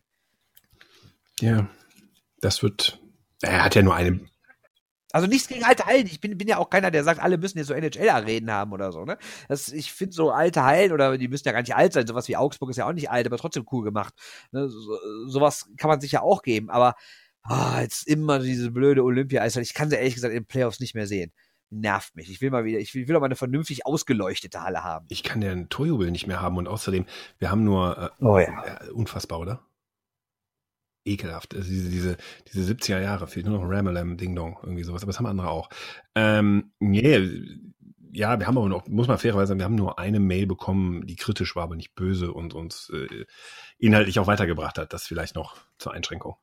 Ja, 1.40 1.68
das 2.42 2.62
wird, 2.62 3.00
er 3.40 3.64
hat 3.64 3.74
ja 3.74 3.82
nur 3.82 3.94
eine, 3.94 4.20
Also 5.12 5.26
nichts 5.26 5.48
gegen 5.48 5.64
alte 5.64 5.86
Hallen. 5.86 6.06
Ich 6.06 6.20
bin, 6.20 6.36
bin 6.36 6.48
ja 6.48 6.58
auch 6.58 6.68
keiner, 6.68 6.90
der 6.90 7.04
sagt, 7.04 7.20
alle 7.20 7.38
müssen 7.38 7.56
jetzt 7.56 7.68
so 7.68 7.74
NHL-Arenen 7.74 8.50
haben 8.50 8.72
oder 8.72 8.92
so. 8.92 9.04
Ne? 9.04 9.16
Das, 9.48 9.68
ich 9.68 9.92
finde 9.92 10.12
so 10.12 10.30
alte 10.30 10.64
Hallen 10.64 10.92
oder 10.92 11.16
die 11.16 11.28
müssen 11.28 11.46
ja 11.46 11.52
gar 11.52 11.60
nicht 11.62 11.74
alt 11.74 11.92
sein. 11.92 12.06
Sowas 12.06 12.28
wie 12.28 12.36
Augsburg 12.36 12.70
ist 12.70 12.76
ja 12.76 12.86
auch 12.86 12.92
nicht 12.92 13.10
alt, 13.10 13.26
aber 13.26 13.38
trotzdem 13.38 13.64
cool 13.72 13.84
gemacht. 13.84 14.12
Ne? 14.50 14.68
So, 14.68 14.98
sowas 15.28 15.70
kann 15.78 15.88
man 15.88 16.00
sich 16.00 16.12
ja 16.12 16.20
auch 16.20 16.42
geben. 16.42 16.68
Aber 16.68 16.94
oh, 17.48 17.78
jetzt 17.80 18.06
immer 18.08 18.40
diese 18.40 18.70
blöde 18.72 19.04
Olympia-Eishalle. 19.04 19.64
Ich 19.64 19.74
kann 19.74 19.88
sie 19.88 19.96
ehrlich 19.96 20.14
gesagt 20.14 20.34
in 20.34 20.40
den 20.40 20.46
Playoffs 20.46 20.80
nicht 20.80 20.94
mehr 20.94 21.06
sehen. 21.06 21.32
Nervt 21.70 22.16
mich. 22.16 22.28
Ich 22.28 22.40
will 22.40 22.50
mal 22.50 22.64
wieder, 22.64 22.80
ich 22.80 22.94
will, 22.94 23.06
will 23.06 23.16
auch 23.16 23.20
mal 23.20 23.26
eine 23.26 23.36
vernünftig 23.36 23.86
ausgeleuchtete 23.86 24.62
Halle 24.62 24.82
haben. 24.82 25.06
Ich 25.08 25.22
kann 25.22 25.40
den 25.40 25.68
Torjubel 25.68 26.10
nicht 26.10 26.26
mehr 26.26 26.40
haben 26.40 26.58
und 26.58 26.68
außerdem, 26.68 27.06
wir 27.38 27.50
haben 27.50 27.64
nur, 27.64 28.12
äh, 28.20 28.24
oh 28.24 28.38
ja. 28.38 28.64
Äh, 28.64 28.90
unfassbar, 28.90 29.38
oder? 29.38 29.64
Ekelhaft. 31.04 31.54
Also 31.54 31.68
diese, 31.68 31.90
diese, 31.90 32.16
diese 32.52 32.72
70er 32.72 33.00
Jahre, 33.00 33.26
fehlt 33.26 33.46
nur 33.46 33.58
noch 33.58 33.68
Ramelam, 33.68 34.16
Ding 34.16 34.34
Dong, 34.34 34.58
irgendwie 34.62 34.84
sowas, 34.84 35.02
aber 35.02 35.10
das 35.10 35.18
haben 35.18 35.26
andere 35.26 35.50
auch. 35.50 35.68
Ähm, 36.14 36.72
nee, 36.78 37.30
ja, 38.12 38.38
wir 38.38 38.46
haben 38.46 38.58
aber 38.58 38.68
noch, 38.68 38.86
muss 38.88 39.08
man 39.08 39.18
fairerweise 39.18 39.48
sagen, 39.48 39.60
wir 39.60 39.64
haben 39.64 39.74
nur 39.74 39.98
eine 39.98 40.20
Mail 40.20 40.46
bekommen, 40.46 41.06
die 41.06 41.16
kritisch 41.16 41.56
war, 41.56 41.64
aber 41.64 41.76
nicht 41.76 41.94
böse 41.94 42.32
und 42.32 42.54
uns 42.54 42.90
äh, 42.90 43.24
inhaltlich 43.78 44.18
auch 44.18 44.26
weitergebracht 44.26 44.78
hat. 44.78 44.92
Das 44.92 45.06
vielleicht 45.06 45.34
noch 45.34 45.56
zur 45.78 45.94
Einschränkung. 45.94 46.36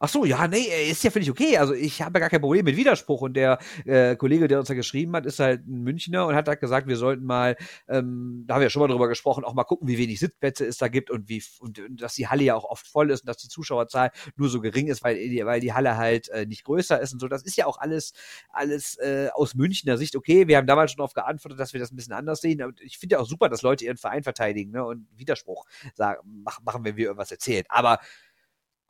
Ach 0.00 0.08
so, 0.08 0.24
ja, 0.24 0.48
nee, 0.48 0.90
ist 0.90 1.04
ja 1.04 1.10
völlig 1.10 1.30
okay. 1.30 1.56
Also 1.58 1.74
ich 1.74 2.02
habe 2.02 2.18
ja 2.18 2.20
gar 2.20 2.30
kein 2.30 2.40
Problem 2.40 2.64
mit 2.64 2.76
Widerspruch. 2.76 3.22
Und 3.22 3.34
der 3.34 3.58
äh, 3.84 4.16
Kollege, 4.16 4.48
der 4.48 4.58
uns 4.58 4.68
da 4.68 4.74
geschrieben 4.74 5.14
hat, 5.14 5.26
ist 5.26 5.38
halt 5.38 5.66
ein 5.66 5.82
Münchner 5.82 6.26
und 6.26 6.34
hat 6.34 6.48
halt 6.48 6.60
gesagt, 6.60 6.86
wir 6.88 6.96
sollten 6.96 7.24
mal, 7.24 7.56
ähm, 7.88 8.44
da 8.46 8.54
haben 8.54 8.60
wir 8.60 8.66
ja 8.66 8.70
schon 8.70 8.80
mal 8.80 8.88
drüber 8.88 9.08
gesprochen, 9.08 9.44
auch 9.44 9.54
mal 9.54 9.64
gucken, 9.64 9.88
wie 9.88 9.98
wenig 9.98 10.20
Sitzplätze 10.20 10.66
es 10.66 10.78
da 10.78 10.88
gibt 10.88 11.10
und 11.10 11.28
wie 11.28 11.42
und, 11.60 11.78
und 11.78 12.02
dass 12.02 12.14
die 12.14 12.28
Halle 12.28 12.44
ja 12.44 12.54
auch 12.54 12.64
oft 12.64 12.86
voll 12.86 13.10
ist 13.10 13.20
und 13.20 13.28
dass 13.28 13.36
die 13.38 13.48
Zuschauerzahl 13.48 14.10
nur 14.36 14.48
so 14.48 14.60
gering 14.60 14.88
ist, 14.88 15.02
weil, 15.04 15.16
weil 15.44 15.60
die 15.60 15.72
Halle 15.72 15.96
halt 15.96 16.28
äh, 16.30 16.46
nicht 16.46 16.64
größer 16.64 17.00
ist 17.00 17.12
und 17.12 17.20
so. 17.20 17.28
Das 17.28 17.42
ist 17.42 17.56
ja 17.56 17.66
auch 17.66 17.78
alles, 17.78 18.12
alles 18.50 18.96
äh, 18.98 19.28
aus 19.34 19.54
Münchner 19.54 19.98
Sicht 19.98 20.16
okay. 20.16 20.48
Wir 20.48 20.56
haben 20.56 20.66
damals 20.66 20.92
schon 20.92 20.98
darauf 20.98 21.14
geantwortet, 21.14 21.58
dass 21.58 21.72
wir 21.72 21.80
das 21.80 21.92
ein 21.92 21.96
bisschen 21.96 22.12
anders 22.12 22.40
sehen. 22.40 22.62
Und 22.62 22.80
ich 22.80 22.98
finde 22.98 23.14
ja 23.14 23.20
auch 23.20 23.26
super, 23.26 23.48
dass 23.48 23.62
Leute 23.62 23.84
ihren 23.84 23.96
Verein 23.96 24.22
verteidigen 24.22 24.72
ne, 24.72 24.84
und 24.84 25.06
Widerspruch 25.16 25.64
sagen, 25.94 26.44
machen, 26.44 26.84
wenn 26.84 26.96
wir 26.96 27.06
irgendwas 27.06 27.30
erzählen. 27.30 27.64
Aber 27.68 27.98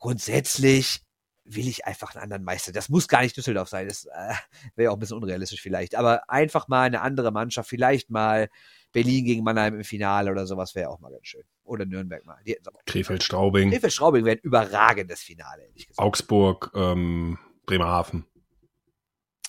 grundsätzlich 0.03 1.01
will 1.45 1.67
ich 1.67 1.87
einfach 1.87 2.15
einen 2.15 2.25
anderen 2.25 2.45
Meister. 2.45 2.73
Das 2.73 2.89
muss 2.89 3.09
gar 3.09 3.23
nicht 3.23 3.37
Düsseldorf 3.37 3.69
sein. 3.69 3.89
Das 3.89 4.05
äh, 4.05 4.35
wäre 4.77 4.91
auch 4.91 4.97
ein 4.97 5.01
bisschen 5.01 5.17
unrealistisch 5.17 5.63
vielleicht. 5.63 5.95
Aber 5.95 6.29
einfach 6.29 6.69
mal 6.69 6.83
eine 6.83 7.01
andere 7.01 7.31
Mannschaft, 7.31 7.69
vielleicht 7.69 8.11
mal 8.11 8.49
Berlin 8.93 9.25
gegen 9.25 9.43
Mannheim 9.43 9.75
im 9.75 9.85
Finale 9.85 10.31
oder 10.31 10.47
sowas 10.47 10.75
wäre 10.75 10.91
auch 10.91 11.01
mal 11.01 11.11
ganz 11.11 11.27
schön. 11.27 11.45
Oder 11.65 11.87
Nürnberg 11.87 12.25
mal. 12.27 12.39
Krefeld-Straubing. 12.87 13.71
Krefeld-Straubing 13.71 14.25
wäre 14.25 14.37
ein 14.37 14.43
überragendes 14.43 15.23
Finale, 15.23 15.63
ehrlich 15.63 15.87
gesagt. 15.87 16.05
Augsburg, 16.05 16.73
ähm, 16.75 17.39
Bremerhaven. 17.67 18.27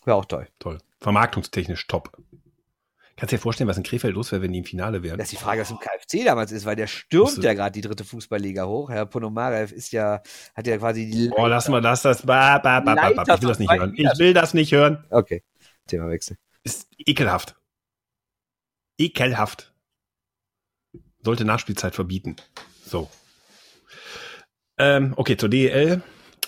Wäre 0.06 0.18
auch 0.18 0.26
toll. 0.26 0.48
Toll. 0.60 0.78
Vermarktungstechnisch 1.00 1.88
top. 1.88 2.16
Kannst 3.24 3.32
du 3.32 3.38
dir 3.38 3.42
vorstellen, 3.42 3.70
was 3.70 3.78
in 3.78 3.84
Krefeld 3.84 4.16
los 4.16 4.34
wäre, 4.34 4.42
wenn 4.42 4.52
die 4.52 4.60
im 4.60 4.66
Finale 4.66 5.02
wären? 5.02 5.18
Das 5.18 5.32
ist 5.32 5.40
die 5.40 5.42
Frage, 5.42 5.62
was 5.62 5.72
im 5.72 5.80
KFC 5.80 6.26
damals 6.26 6.52
ist, 6.52 6.66
weil 6.66 6.76
der 6.76 6.88
stürmt 6.88 7.42
ja 7.42 7.54
gerade 7.54 7.72
die 7.72 7.80
dritte 7.80 8.04
Fußballliga 8.04 8.66
hoch. 8.66 8.90
Herr 8.90 9.06
Ponomarev 9.06 9.74
ist 9.74 9.94
ja, 9.94 10.22
hat 10.54 10.68
ja 10.68 10.78
quasi 10.78 11.10
die. 11.10 11.32
Oh, 11.34 11.48
lass 11.48 11.70
mal 11.70 11.80
das, 11.80 12.02
das. 12.02 12.26
Ba, 12.26 12.58
ba, 12.58 12.82
ba, 12.82 12.96
ba, 12.96 13.12
ba. 13.12 13.24
Ich 13.34 13.42
will 13.42 13.48
das 13.48 13.60
nicht 13.60 13.72
hören. 13.72 13.94
Ich 13.96 14.20
will 14.20 14.34
das 14.34 14.54
nicht 14.54 14.74
hören. 14.74 15.06
Okay. 15.10 15.42
Themawechsel. 15.88 16.36
Ist 16.64 16.90
ekelhaft. 16.98 17.56
Ekelhaft. 18.98 19.74
Sollte 21.24 21.46
Nachspielzeit 21.46 21.96
verbieten. 21.96 22.36
So. 22.86 23.10
Ähm, 24.78 25.14
okay, 25.16 25.38
zur 25.38 25.48
DEL 25.48 26.04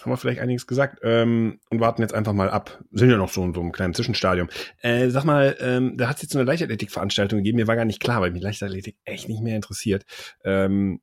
haben 0.05 0.11
wir 0.11 0.17
vielleicht 0.17 0.39
einiges 0.39 0.67
gesagt 0.67 0.99
ähm, 1.01 1.59
und 1.69 1.79
warten 1.79 2.01
jetzt 2.01 2.13
einfach 2.13 2.33
mal 2.33 2.49
ab. 2.49 2.83
Sind 2.91 3.09
ja 3.09 3.17
noch 3.17 3.29
so 3.31 3.43
in 3.43 3.53
so 3.53 3.61
einem 3.61 3.71
kleinen 3.71 3.95
Zwischenstadium. 3.95 4.49
Äh, 4.81 5.09
sag 5.09 5.23
mal, 5.23 5.57
ähm, 5.59 5.97
da 5.97 6.07
hat 6.07 6.17
es 6.17 6.21
jetzt 6.21 6.33
so 6.33 6.39
eine 6.39 6.45
Leichtathletik-Veranstaltung 6.45 7.39
gegeben. 7.39 7.57
Mir 7.57 7.67
war 7.67 7.75
gar 7.75 7.85
nicht 7.85 7.99
klar, 7.99 8.21
weil 8.21 8.31
mich 8.31 8.43
Leichtathletik 8.43 8.97
echt 9.03 9.27
nicht 9.29 9.41
mehr 9.41 9.55
interessiert. 9.55 10.05
Ähm, 10.43 11.01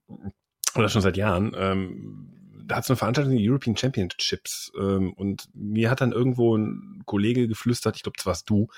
oder 0.76 0.88
schon 0.88 1.02
seit 1.02 1.16
Jahren. 1.16 1.52
Ähm, 1.56 2.28
da 2.64 2.76
hat 2.76 2.84
es 2.84 2.90
eine 2.90 2.96
Veranstaltung, 2.96 3.36
die 3.36 3.50
European 3.50 3.76
Championships. 3.76 4.72
Ähm, 4.78 5.12
und 5.14 5.48
mir 5.52 5.90
hat 5.90 6.00
dann 6.00 6.12
irgendwo 6.12 6.56
ein 6.56 7.02
Kollege 7.04 7.48
geflüstert, 7.48 7.96
ich 7.96 8.04
glaube, 8.04 8.16
das 8.16 8.26
warst 8.26 8.48
du, 8.48 8.68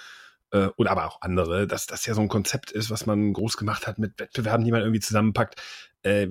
äh, 0.53 0.69
oder 0.77 0.93
aber 0.93 1.07
auch 1.07 1.21
andere, 1.21 1.67
dass 1.67 1.87
das 1.87 2.07
ja 2.07 2.15
so 2.15 2.23
ein 2.23 2.29
Konzept 2.29 2.71
ist, 2.71 2.91
was 2.91 3.07
man 3.07 3.33
groß 3.33 3.57
gemacht 3.57 3.87
hat 3.87 3.99
mit 3.99 4.19
Wettbewerben, 4.19 4.65
die 4.65 4.73
man 4.73 4.81
irgendwie 4.81 5.01
zusammenpackt. 5.01 5.61
Äh, 6.03 6.29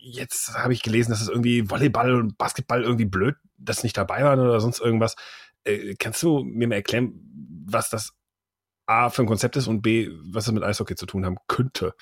jetzt 0.00 0.54
habe 0.54 0.72
ich 0.72 0.82
gelesen, 0.82 1.10
dass 1.10 1.20
es 1.20 1.28
irgendwie 1.28 1.68
Volleyball 1.68 2.14
und 2.14 2.38
Basketball 2.38 2.82
irgendwie 2.82 3.04
blöd, 3.04 3.36
dass 3.56 3.82
nicht 3.82 3.96
dabei 3.96 4.24
waren 4.24 4.40
oder 4.40 4.60
sonst 4.60 4.80
irgendwas. 4.80 5.16
Äh, 5.64 5.94
kannst 5.98 6.22
du 6.22 6.42
mir 6.42 6.68
mal 6.68 6.76
erklären, 6.76 7.12
was 7.66 7.90
das 7.90 8.12
A 8.86 9.10
für 9.10 9.22
ein 9.22 9.26
Konzept 9.26 9.56
ist 9.56 9.68
und 9.68 9.82
B, 9.82 10.08
was 10.24 10.46
es 10.46 10.52
mit 10.52 10.64
Eishockey 10.64 10.96
zu 10.96 11.06
tun 11.06 11.24
haben 11.24 11.36
könnte? 11.46 11.94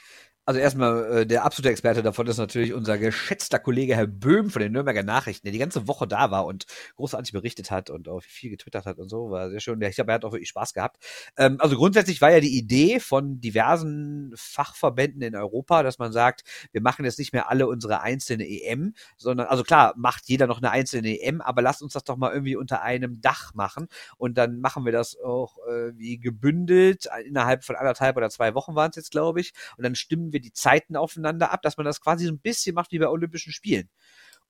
Also 0.48 0.60
erstmal, 0.60 1.12
äh, 1.12 1.26
der 1.26 1.44
absolute 1.44 1.68
Experte 1.68 2.02
davon 2.02 2.26
ist 2.26 2.38
natürlich 2.38 2.72
unser 2.72 2.96
geschätzter 2.96 3.58
Kollege 3.58 3.94
Herr 3.94 4.06
Böhm 4.06 4.48
von 4.48 4.62
den 4.62 4.72
Nürnberger 4.72 5.02
Nachrichten, 5.02 5.44
der 5.46 5.52
die 5.52 5.58
ganze 5.58 5.86
Woche 5.86 6.08
da 6.08 6.30
war 6.30 6.46
und 6.46 6.64
großartig 6.96 7.34
berichtet 7.34 7.70
hat 7.70 7.90
und 7.90 8.08
auch 8.08 8.22
viel 8.22 8.48
getwittert 8.48 8.86
hat 8.86 8.96
und 8.98 9.10
so. 9.10 9.30
War 9.30 9.50
sehr 9.50 9.60
schön. 9.60 9.78
Ich 9.82 9.96
glaube, 9.96 10.10
er 10.10 10.14
hat 10.14 10.24
auch 10.24 10.32
wirklich 10.32 10.48
Spaß 10.48 10.72
gehabt. 10.72 11.04
Ähm, 11.36 11.60
also 11.60 11.76
grundsätzlich 11.76 12.22
war 12.22 12.30
ja 12.30 12.40
die 12.40 12.56
Idee 12.56 12.98
von 12.98 13.42
diversen 13.42 14.32
Fachverbänden 14.36 15.20
in 15.20 15.36
Europa, 15.36 15.82
dass 15.82 15.98
man 15.98 16.12
sagt, 16.12 16.44
wir 16.72 16.80
machen 16.80 17.04
jetzt 17.04 17.18
nicht 17.18 17.34
mehr 17.34 17.50
alle 17.50 17.66
unsere 17.66 18.00
einzelne 18.00 18.48
EM, 18.48 18.94
sondern, 19.18 19.48
also 19.48 19.64
klar, 19.64 19.92
macht 19.98 20.30
jeder 20.30 20.46
noch 20.46 20.62
eine 20.62 20.70
einzelne 20.70 21.20
EM, 21.20 21.42
aber 21.42 21.60
lasst 21.60 21.82
uns 21.82 21.92
das 21.92 22.04
doch 22.04 22.16
mal 22.16 22.32
irgendwie 22.32 22.56
unter 22.56 22.80
einem 22.80 23.20
Dach 23.20 23.52
machen. 23.52 23.88
Und 24.16 24.38
dann 24.38 24.60
machen 24.60 24.86
wir 24.86 24.92
das 24.92 25.20
auch 25.20 25.58
äh, 25.68 25.92
wie 25.98 26.18
gebündelt. 26.18 27.06
Innerhalb 27.26 27.64
von 27.64 27.76
anderthalb 27.76 28.16
oder 28.16 28.30
zwei 28.30 28.54
Wochen 28.54 28.74
waren 28.74 28.88
es 28.88 28.96
jetzt, 28.96 29.10
glaube 29.10 29.42
ich. 29.42 29.52
Und 29.76 29.84
dann 29.84 29.94
stimmen 29.94 30.32
wir 30.32 30.37
wir 30.38 30.42
die 30.42 30.52
Zeiten 30.52 30.96
aufeinander 30.96 31.52
ab, 31.52 31.62
dass 31.62 31.76
man 31.76 31.84
das 31.84 32.00
quasi 32.00 32.26
so 32.26 32.32
ein 32.32 32.40
bisschen 32.40 32.74
macht 32.74 32.92
wie 32.92 32.98
bei 32.98 33.08
Olympischen 33.08 33.52
Spielen. 33.52 33.90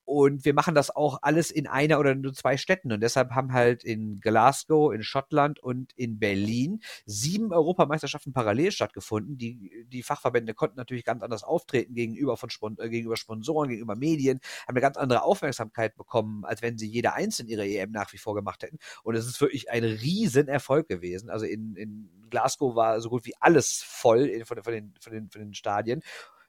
Und 0.08 0.46
wir 0.46 0.54
machen 0.54 0.74
das 0.74 0.88
auch 0.88 1.18
alles 1.20 1.50
in 1.50 1.66
einer 1.66 2.00
oder 2.00 2.14
nur 2.14 2.32
zwei 2.32 2.56
Städten. 2.56 2.92
Und 2.92 3.00
deshalb 3.00 3.32
haben 3.32 3.52
halt 3.52 3.84
in 3.84 4.20
Glasgow, 4.20 4.90
in 4.90 5.02
Schottland 5.02 5.60
und 5.60 5.92
in 5.96 6.18
Berlin 6.18 6.80
sieben 7.04 7.52
Europameisterschaften 7.52 8.32
parallel 8.32 8.72
stattgefunden. 8.72 9.36
Die, 9.36 9.84
die 9.86 10.02
Fachverbände 10.02 10.54
konnten 10.54 10.78
natürlich 10.78 11.04
ganz 11.04 11.22
anders 11.22 11.44
auftreten 11.44 11.92
gegenüber, 11.92 12.38
von 12.38 12.48
Spon 12.48 12.78
äh, 12.78 12.88
gegenüber 12.88 13.18
Sponsoren, 13.18 13.68
gegenüber 13.68 13.96
Medien, 13.96 14.40
haben 14.66 14.76
eine 14.76 14.80
ganz 14.80 14.96
andere 14.96 15.24
Aufmerksamkeit 15.24 15.94
bekommen, 15.94 16.46
als 16.46 16.62
wenn 16.62 16.78
sie 16.78 16.88
jeder 16.88 17.12
einzeln 17.12 17.46
ihre 17.46 17.68
EM 17.68 17.90
nach 17.90 18.10
wie 18.14 18.18
vor 18.18 18.34
gemacht 18.34 18.62
hätten. 18.62 18.78
Und 19.02 19.14
es 19.14 19.26
ist 19.26 19.38
wirklich 19.42 19.70
ein 19.70 19.84
Riesenerfolg 19.84 20.88
gewesen. 20.88 21.28
Also 21.28 21.44
in, 21.44 21.76
in 21.76 22.08
Glasgow 22.30 22.74
war 22.74 22.98
so 23.02 23.10
gut 23.10 23.26
wie 23.26 23.34
alles 23.40 23.82
voll 23.86 24.42
von, 24.46 24.62
von, 24.62 24.72
den, 24.72 24.94
von, 25.02 25.12
den, 25.12 25.28
von 25.28 25.42
den 25.42 25.52
Stadien 25.52 26.02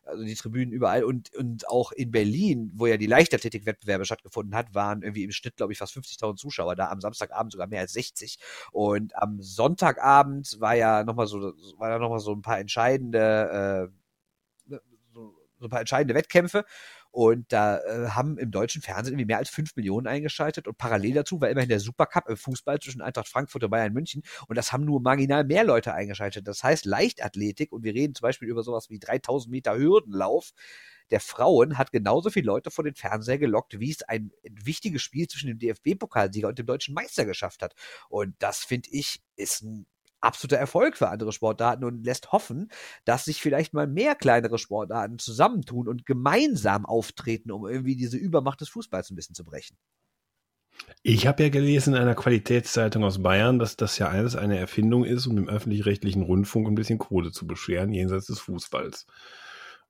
also 0.10 0.24
die 0.24 0.36
Tribünen 0.36 0.72
überall 0.72 1.04
und, 1.04 1.34
und 1.36 1.68
auch 1.70 1.92
in 1.92 2.12
Berlin, 2.12 2.72
wo 2.74 2.88
ja 2.88 2.98
die 2.98 3.08
Leichtathletik-Wettbewerbe 3.08 4.06
stattgefunden 4.06 4.56
hat, 4.56 4.74
waren 4.74 5.02
irgendwie 5.02 5.24
im 5.24 5.32
Schnitt, 5.32 5.56
glaube 5.58 5.74
ich, 5.74 5.80
fast 5.80 5.96
50.000 5.96 6.38
Zuschauer 6.38 6.76
da, 6.76 6.90
am 6.90 7.02
Samstagabend 7.02 7.52
sogar 7.52 7.68
mehr 7.68 7.82
als 7.82 7.94
60 7.94 8.40
und 8.72 9.16
am 9.16 9.42
Sonntagabend 9.42 10.60
war 10.60 10.76
ja 10.76 11.04
nochmal 11.04 11.28
so, 11.28 11.54
war 11.78 11.90
da 11.90 12.00
nochmal 12.00 12.20
so 12.20 12.34
ein 12.34 12.42
paar 12.42 12.60
entscheidende, 12.60 13.92
äh, 14.70 14.76
so, 15.14 15.34
so 15.60 15.66
ein 15.66 15.70
paar 15.70 15.82
entscheidende 15.82 16.16
Wettkämpfe 16.16 16.66
und 17.12 17.52
da 17.52 17.80
äh, 17.80 18.10
haben 18.10 18.38
im 18.38 18.52
deutschen 18.52 18.82
Fernsehen 18.82 19.14
irgendwie 19.14 19.26
mehr 19.26 19.38
als 19.38 19.50
fünf 19.50 19.76
Millionen 19.76 20.08
eingeschaltet 20.08 20.68
und 20.68 20.78
parallel 20.78 21.14
dazu 21.16 21.42
war 21.42 21.50
immerhin 21.50 21.70
der 21.70 21.80
Supercup 21.80 22.30
im 22.30 22.38
Fußball 22.38 22.80
zwischen 22.80 23.02
Eintracht 23.02 23.28
Frankfurt 23.28 23.64
und 23.64 23.70
Bayern 23.72 23.94
München 23.94 24.24
und 24.48 24.58
das 24.58 24.72
haben 24.72 24.86
nur 24.86 25.02
marginal 25.02 25.44
mehr 25.44 25.64
Leute 25.64 25.94
eingeschaltet. 25.94 26.48
Das 26.48 26.64
heißt, 26.64 26.86
Leichtathletik 26.86 27.72
und 27.72 27.84
wir 27.84 27.94
reden 27.94 28.16
zum 28.16 28.24
Beispiel 28.24 28.48
über 28.48 28.64
sowas 28.64 28.90
wie 28.90 29.00
3000 29.00 29.52
Meter 29.52 29.78
Hürdenlauf 29.78 30.54
der 31.12 31.20
Frauen 31.20 31.78
hat 31.78 31.92
genauso 31.92 32.30
viele 32.30 32.46
Leute 32.46 32.72
vor 32.72 32.84
den 32.84 32.96
Fernseher 32.96 33.40
gelockt, 33.40 33.80
wie 33.80 33.92
es 33.92 34.04
ein 34.04 34.32
wichtiges 34.44 35.02
Spiel 35.02 35.28
zwischen 35.28 35.48
dem 35.48 35.60
DFB-Pokalsieger 35.60 36.48
und 36.48 36.60
dem 36.60 36.66
deutschen 36.66 36.94
Meister 36.94 37.26
geschafft 37.26 37.62
hat. 37.62 37.74
Und 38.10 38.36
das 38.40 38.60
finde 38.60 38.90
ich 38.92 39.22
ist 39.36 39.64
ein 39.64 39.88
absoluter 40.22 40.58
Erfolg 40.58 40.98
für 40.98 41.10
andere 41.10 41.32
Sportarten 41.32 41.84
und 41.84 42.04
lässt 42.04 42.32
hoffen, 42.32 42.72
dass 43.06 43.26
sich 43.26 43.42
vielleicht 43.42 43.74
mal 43.74 43.88
mehr 43.88 44.16
kleinere 44.16 44.58
Sportarten 44.58 45.20
zusammentun 45.20 45.88
und 45.88 46.06
gemeinsam 46.06 46.86
auftreten, 46.86 47.52
um 47.52 47.68
irgendwie 47.68 47.96
diese 47.96 48.18
Übermacht 48.18 48.62
des 48.62 48.70
Fußballs 48.70 49.10
ein 49.10 49.16
bisschen 49.16 49.36
zu 49.36 49.44
brechen. 49.44 49.78
Ich 51.04 51.28
habe 51.28 51.44
ja 51.44 51.50
gelesen 51.50 51.94
in 51.94 52.02
einer 52.02 52.16
Qualitätszeitung 52.16 53.04
aus 53.04 53.22
Bayern, 53.22 53.60
dass 53.60 53.76
das 53.76 53.98
ja 53.98 54.08
alles 54.08 54.36
eine 54.36 54.58
Erfindung 54.58 55.06
ist, 55.06 55.28
um 55.28 55.36
dem 55.36 55.50
öffentlich-rechtlichen 55.50 56.24
Rundfunk 56.24 56.68
ein 56.68 56.76
bisschen 56.76 57.00
Kohle 57.00 57.32
zu 57.32 57.48
bescheren, 57.48 57.94
jenseits 57.94 58.28
des 58.28 58.40
Fußballs. 58.40 59.06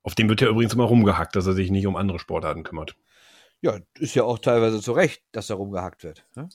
Auf 0.03 0.15
dem 0.15 0.29
wird 0.29 0.41
ja 0.41 0.49
übrigens 0.49 0.73
immer 0.73 0.85
rumgehackt, 0.85 1.35
dass 1.35 1.47
er 1.47 1.53
sich 1.53 1.71
nicht 1.71 1.87
um 1.87 1.95
andere 1.95 2.19
Sportarten 2.19 2.63
kümmert. 2.63 2.95
Ja, 3.61 3.79
ist 3.97 4.15
ja 4.15 4.23
auch 4.23 4.39
teilweise 4.39 4.81
zu 4.81 4.93
Recht, 4.93 5.21
dass 5.31 5.49
er 5.49 5.57
rumgehackt 5.57 6.03
wird. 6.03 6.25
Ne? 6.35 6.49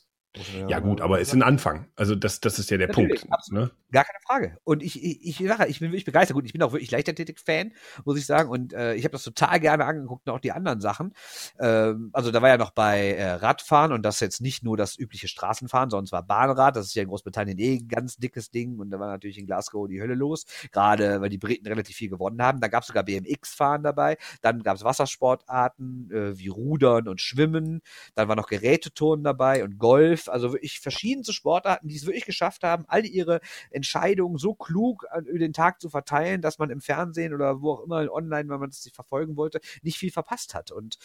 Ja, 0.68 0.80
gut, 0.80 1.00
aber 1.00 1.20
es 1.20 1.28
ist 1.28 1.34
ein 1.34 1.42
Anfang. 1.42 1.86
Also 1.94 2.16
das, 2.16 2.40
das 2.40 2.58
ist 2.58 2.68
ja 2.70 2.76
der 2.76 2.88
Natürlich, 2.88 3.20
Punkt. 3.20 3.32
Absolut. 3.32 3.64
Ne? 3.64 3.70
Gar 3.92 4.04
keine 4.04 4.18
Frage. 4.26 4.58
Und 4.64 4.82
ich, 4.82 5.02
ich, 5.02 5.22
ich, 5.22 5.40
ich 5.40 5.78
bin 5.78 5.90
wirklich 5.90 6.04
begeistert. 6.04 6.34
Gut, 6.34 6.44
ich 6.44 6.52
bin 6.52 6.62
auch 6.62 6.72
wirklich 6.72 6.90
Leichtathletik-Fan, 6.90 7.72
muss 8.04 8.18
ich 8.18 8.26
sagen. 8.26 8.50
Und 8.50 8.72
äh, 8.72 8.94
ich 8.94 9.04
habe 9.04 9.12
das 9.12 9.22
total 9.22 9.60
gerne 9.60 9.84
angeguckt 9.84 10.26
und 10.26 10.34
auch 10.34 10.40
die 10.40 10.50
anderen 10.50 10.80
Sachen. 10.80 11.14
Ähm, 11.60 12.10
also 12.12 12.32
da 12.32 12.42
war 12.42 12.48
ja 12.48 12.56
noch 12.56 12.72
bei 12.72 13.12
äh, 13.12 13.30
Radfahren 13.34 13.92
und 13.92 14.02
das 14.02 14.18
jetzt 14.18 14.40
nicht 14.40 14.64
nur 14.64 14.76
das 14.76 14.98
übliche 14.98 15.28
Straßenfahren, 15.28 15.90
sondern 15.90 16.06
es 16.06 16.12
war 16.12 16.24
Bahnrad. 16.24 16.74
Das 16.74 16.86
ist 16.86 16.94
ja 16.96 17.02
in 17.02 17.08
Großbritannien 17.08 17.58
eh 17.58 17.76
ein 17.76 17.86
ganz 17.86 18.16
dickes 18.16 18.50
Ding. 18.50 18.80
Und 18.80 18.90
da 18.90 18.98
war 18.98 19.06
natürlich 19.06 19.38
in 19.38 19.46
Glasgow 19.46 19.86
die 19.86 20.02
Hölle 20.02 20.14
los. 20.14 20.46
Gerade 20.72 21.20
weil 21.20 21.28
die 21.28 21.38
Briten 21.38 21.68
relativ 21.68 21.94
viel 21.94 22.10
gewonnen 22.10 22.42
haben. 22.42 22.60
Da 22.60 22.66
gab 22.66 22.82
es 22.82 22.88
sogar 22.88 23.04
BMX-Fahren 23.04 23.84
dabei. 23.84 24.16
Dann 24.42 24.64
gab 24.64 24.76
es 24.76 24.82
Wassersportarten 24.82 26.10
äh, 26.10 26.38
wie 26.38 26.48
Rudern 26.48 27.06
und 27.06 27.20
Schwimmen. 27.20 27.82
Dann 28.16 28.26
war 28.26 28.34
noch 28.34 28.48
Geräteturnen 28.48 29.22
dabei 29.22 29.62
und 29.62 29.78
Golf. 29.78 30.23
Also 30.28 30.52
wirklich 30.52 30.80
verschiedenste 30.80 31.32
Sportarten, 31.32 31.88
die 31.88 31.96
es 31.96 32.06
wirklich 32.06 32.24
geschafft 32.26 32.62
haben, 32.64 32.84
all 32.88 33.04
ihre 33.06 33.40
Entscheidungen 33.70 34.38
so 34.38 34.54
klug 34.54 35.06
über 35.26 35.38
den 35.38 35.52
Tag 35.52 35.80
zu 35.80 35.88
verteilen, 35.90 36.42
dass 36.42 36.58
man 36.58 36.70
im 36.70 36.80
Fernsehen 36.80 37.34
oder 37.34 37.60
wo 37.60 37.72
auch 37.72 37.84
immer 37.84 38.10
online, 38.12 38.48
wenn 38.48 38.60
man 38.60 38.70
es 38.70 38.82
sich 38.82 38.92
verfolgen 38.92 39.36
wollte, 39.36 39.60
nicht 39.82 39.98
viel 39.98 40.10
verpasst 40.10 40.54
hat. 40.54 40.70
Und 40.70 40.98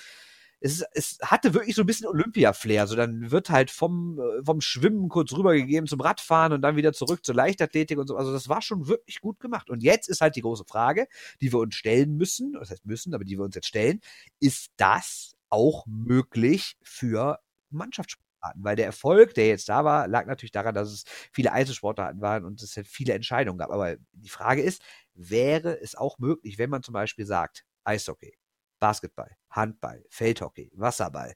es, 0.62 0.84
es 0.94 1.18
hatte 1.24 1.54
wirklich 1.54 1.76
so 1.76 1.84
ein 1.84 1.86
bisschen 1.86 2.08
Olympia-Flair. 2.08 2.88
So 2.88 2.96
dann 2.96 3.32
wird 3.32 3.50
halt 3.50 3.72
vom, 3.72 4.20
äh, 4.20 4.44
vom 4.44 4.62
Schwimmen 4.62 5.10
kurz 5.10 5.34
rübergegeben 5.34 5.88
zum 5.88 6.02
Radfahren 6.02 6.54
und 6.54 6.62
dann 6.62 6.76
wieder 6.76 6.94
zurück 6.94 7.26
zur 7.26 7.36
Leichtathletik 7.36 7.98
und 7.98 8.08
so. 8.08 8.18
Also 8.18 8.34
das 8.34 8.50
war 8.50 8.62
schon 8.62 8.88
wirklich 8.88 9.22
gut 9.22 9.40
gemacht. 9.40 9.70
Und 9.70 9.84
jetzt 9.84 10.10
ist 10.10 10.22
halt 10.22 10.36
die 10.36 10.42
große 10.42 10.66
Frage, 10.66 11.08
die 11.42 11.52
wir 11.54 11.60
uns 11.60 11.76
stellen 11.76 12.16
müssen, 12.16 12.54
das 12.54 12.72
heißt 12.72 12.86
müssen, 12.86 13.14
aber 13.14 13.24
die 13.24 13.38
wir 13.38 13.46
uns 13.46 13.56
jetzt 13.56 13.68
stellen, 13.68 14.02
ist 14.40 14.72
das 14.78 15.36
auch 15.50 15.86
möglich 15.88 16.76
für 16.82 17.40
Mannschaftssport? 17.70 18.29
Weil 18.56 18.76
der 18.76 18.86
Erfolg, 18.86 19.34
der 19.34 19.48
jetzt 19.48 19.70
da 19.70 19.84
war, 19.86 20.08
lag 20.08 20.26
natürlich 20.26 20.52
daran, 20.52 20.76
dass 20.76 20.90
es 20.92 21.04
viele 21.32 21.52
Einzelsportarten 21.52 22.22
waren 22.22 22.46
und 22.46 22.62
es 22.62 22.76
halt 22.78 22.88
viele 22.88 23.14
Entscheidungen 23.14 23.58
gab. 23.60 23.72
Aber 23.72 23.96
die 24.14 24.30
Frage 24.30 24.62
ist, 24.62 24.82
wäre 25.14 25.80
es 25.82 25.96
auch 25.96 26.18
möglich, 26.20 26.58
wenn 26.58 26.70
man 26.70 26.84
zum 26.84 26.94
Beispiel 26.94 27.26
sagt, 27.26 27.66
Eishockey, 27.84 28.38
Basketball, 28.80 29.36
Handball, 29.50 30.04
Feldhockey, 30.10 30.72
Wasserball, 30.76 31.34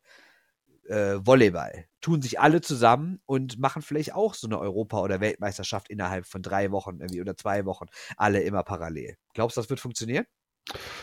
äh, 0.89 1.15
Volleyball, 1.25 1.85
tun 2.01 2.21
sich 2.21 2.39
alle 2.39 2.61
zusammen 2.61 3.21
und 3.25 3.59
machen 3.59 3.81
vielleicht 3.81 4.13
auch 4.13 4.33
so 4.33 4.47
eine 4.47 4.59
Europa- 4.59 5.01
oder 5.01 5.21
Weltmeisterschaft 5.21 5.89
innerhalb 5.89 6.25
von 6.25 6.41
drei 6.41 6.71
Wochen 6.71 6.99
irgendwie 6.99 7.21
oder 7.21 7.37
zwei 7.37 7.65
Wochen, 7.65 7.85
alle 8.17 8.41
immer 8.43 8.63
parallel. 8.63 9.17
Glaubst 9.33 9.57
du, 9.57 9.61
das 9.61 9.69
wird 9.69 9.79
funktionieren? 9.79 10.25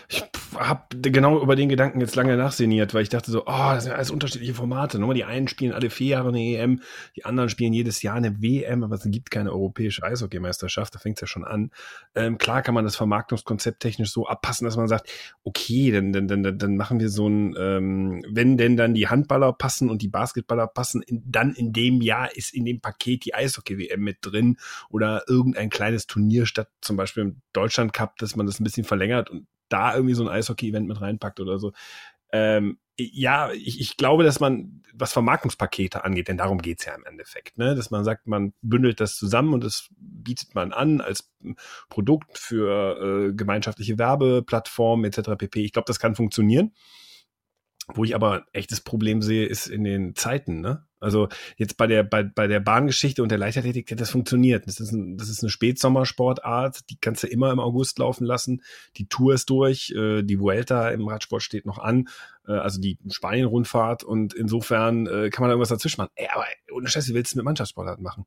Ich 0.09 0.25
habe 0.57 0.97
genau 1.01 1.41
über 1.41 1.55
den 1.55 1.69
Gedanken 1.69 2.01
jetzt 2.01 2.17
lange 2.17 2.37
nachseniert, 2.37 2.93
weil 2.95 3.03
ich 3.03 3.09
dachte 3.09 3.31
so, 3.31 3.43
oh, 3.43 3.71
das 3.73 3.85
sind 3.85 3.93
alles 3.93 4.11
unterschiedliche 4.11 4.55
Formate. 4.55 4.99
Nur 4.99 5.15
die 5.15 5.25
einen 5.25 5.47
spielen 5.47 5.73
alle 5.73 5.91
vier 5.91 6.09
Jahre 6.09 6.31
eine 6.31 6.41
EM, 6.41 6.81
die 7.15 7.25
anderen 7.25 7.49
spielen 7.49 7.73
jedes 7.73 8.03
Jahr 8.03 8.17
eine 8.17 8.43
WM, 8.43 8.83
aber 8.83 8.97
es 8.97 9.05
gibt 9.05 9.31
keine 9.31 9.53
europäische 9.53 10.03
Eishockeymeisterschaft, 10.03 10.95
da 10.95 10.99
fängt 10.99 11.19
es 11.19 11.21
ja 11.21 11.27
schon 11.29 11.45
an. 11.45 11.71
Ähm, 12.17 12.39
klar 12.39 12.63
kann 12.63 12.75
man 12.75 12.85
das 12.85 12.97
Vermarktungskonzept 12.97 13.81
technisch 13.81 14.11
so 14.11 14.27
abpassen, 14.27 14.65
dass 14.65 14.77
man 14.77 14.89
sagt, 14.89 15.09
okay, 15.45 15.93
dann, 15.93 16.13
dann, 16.13 16.27
dann, 16.27 16.59
dann 16.59 16.77
machen 16.77 16.99
wir 16.99 17.09
so 17.09 17.29
ein, 17.29 17.55
ähm, 17.57 18.25
wenn 18.29 18.57
denn 18.57 18.77
dann 18.77 18.95
die 18.95 19.07
Handballer 19.07 19.53
passen 19.53 19.89
und 19.89 20.03
die 20.03 20.09
Basketballer 20.09 20.67
passen, 20.67 21.03
in, 21.03 21.23
dann 21.25 21.55
in 21.55 21.73
dem 21.73 22.01
Jahr 22.01 22.35
ist 22.37 22.53
in 22.53 22.65
dem 22.65 22.81
Paket 22.81 23.25
die 23.25 23.35
Eishockey-WM 23.35 24.01
mit 24.01 24.19
drin 24.23 24.57
oder 24.89 25.23
irgendein 25.29 25.71
kleines 25.71 26.09
Turnier 26.09 26.47
statt 26.47 26.69
zum 26.81 26.97
Beispiel 26.97 27.23
im 27.23 27.43
Deutschland 27.53 27.93
Cup, 27.93 28.17
dass 28.19 28.35
man 28.35 28.47
das 28.47 28.59
ein 28.59 28.65
bisschen 28.65 28.85
verlängert 28.85 29.31
und 29.31 29.47
da 29.71 29.95
irgendwie 29.95 30.15
so 30.15 30.23
ein 30.23 30.29
Eishockey-Event 30.29 30.87
mit 30.87 31.01
reinpackt 31.01 31.41
oder 31.41 31.59
so. 31.59 31.73
Ähm, 32.33 32.79
ja, 32.99 33.51
ich, 33.53 33.81
ich 33.81 33.97
glaube, 33.97 34.25
dass 34.25 34.41
man, 34.41 34.83
was 34.93 35.13
Vermarktungspakete 35.13 36.05
angeht, 36.05 36.29
denn 36.29 36.37
darum 36.37 36.61
geht's 36.61 36.85
ja 36.85 36.95
im 36.95 37.05
Endeffekt, 37.05 37.57
ne? 37.57 37.75
dass 37.75 37.91
man 37.91 38.05
sagt, 38.05 38.27
man 38.27 38.53
bündelt 38.61 39.01
das 39.01 39.17
zusammen 39.17 39.55
und 39.55 39.65
das 39.65 39.89
bietet 39.97 40.55
man 40.55 40.73
an 40.73 41.01
als 41.01 41.33
Produkt 41.89 42.39
für 42.39 43.31
äh, 43.31 43.33
gemeinschaftliche 43.33 43.99
Werbeplattformen 43.99 45.07
etc. 45.07 45.31
pp. 45.39 45.65
Ich 45.65 45.73
glaube, 45.73 45.87
das 45.87 45.99
kann 45.99 46.15
funktionieren. 46.15 46.73
Wo 47.93 48.05
ich 48.05 48.15
aber 48.15 48.45
echtes 48.53 48.81
Problem 48.83 49.23
sehe, 49.23 49.47
ist 49.47 49.67
in 49.67 49.83
den 49.83 50.15
Zeiten, 50.15 50.61
ne? 50.61 50.87
Also 51.01 51.29
jetzt 51.57 51.77
bei 51.77 51.87
der, 51.87 52.03
bei, 52.03 52.23
bei 52.23 52.47
der 52.47 52.61
Bahngeschichte 52.61 53.23
und 53.23 53.31
der 53.31 53.39
Leichtathletik, 53.39 53.97
das 53.97 54.11
funktioniert. 54.11 54.67
Das 54.67 54.81
ist, 54.81 54.93
ein, 54.93 55.17
das 55.17 55.29
ist 55.29 55.43
eine 55.43 55.51
Spätsommersportart, 55.51 56.91
die 56.91 56.99
kannst 57.01 57.23
du 57.23 57.27
immer 57.27 57.51
im 57.51 57.59
August 57.59 57.99
laufen 57.99 58.25
lassen. 58.25 58.63
Die 58.97 59.09
Tour 59.09 59.35
ist 59.35 59.49
durch, 59.51 59.93
äh, 59.97 60.23
die 60.23 60.39
Vuelta 60.39 60.91
im 60.91 61.09
Radsport 61.09 61.43
steht 61.43 61.67
noch 61.67 61.79
an, 61.79 62.09
äh, 62.47 62.53
also 62.53 62.81
die 62.81 62.99
Spanien-Rundfahrt 63.11 64.05
und 64.05 64.35
insofern 64.35 65.07
äh, 65.07 65.31
kann 65.31 65.43
man 65.43 65.49
da 65.49 65.53
irgendwas 65.55 65.71
dazwischen 65.71 66.03
machen. 66.03 66.13
Ey, 66.15 66.29
aber 66.33 66.45
ohne 66.73 66.89
Scheiße, 66.89 67.11
wie 67.11 67.15
willst 67.15 67.33
du 67.33 67.39
mit 67.39 67.45
Mannschaftssportarten 67.47 68.05
machen? 68.05 68.27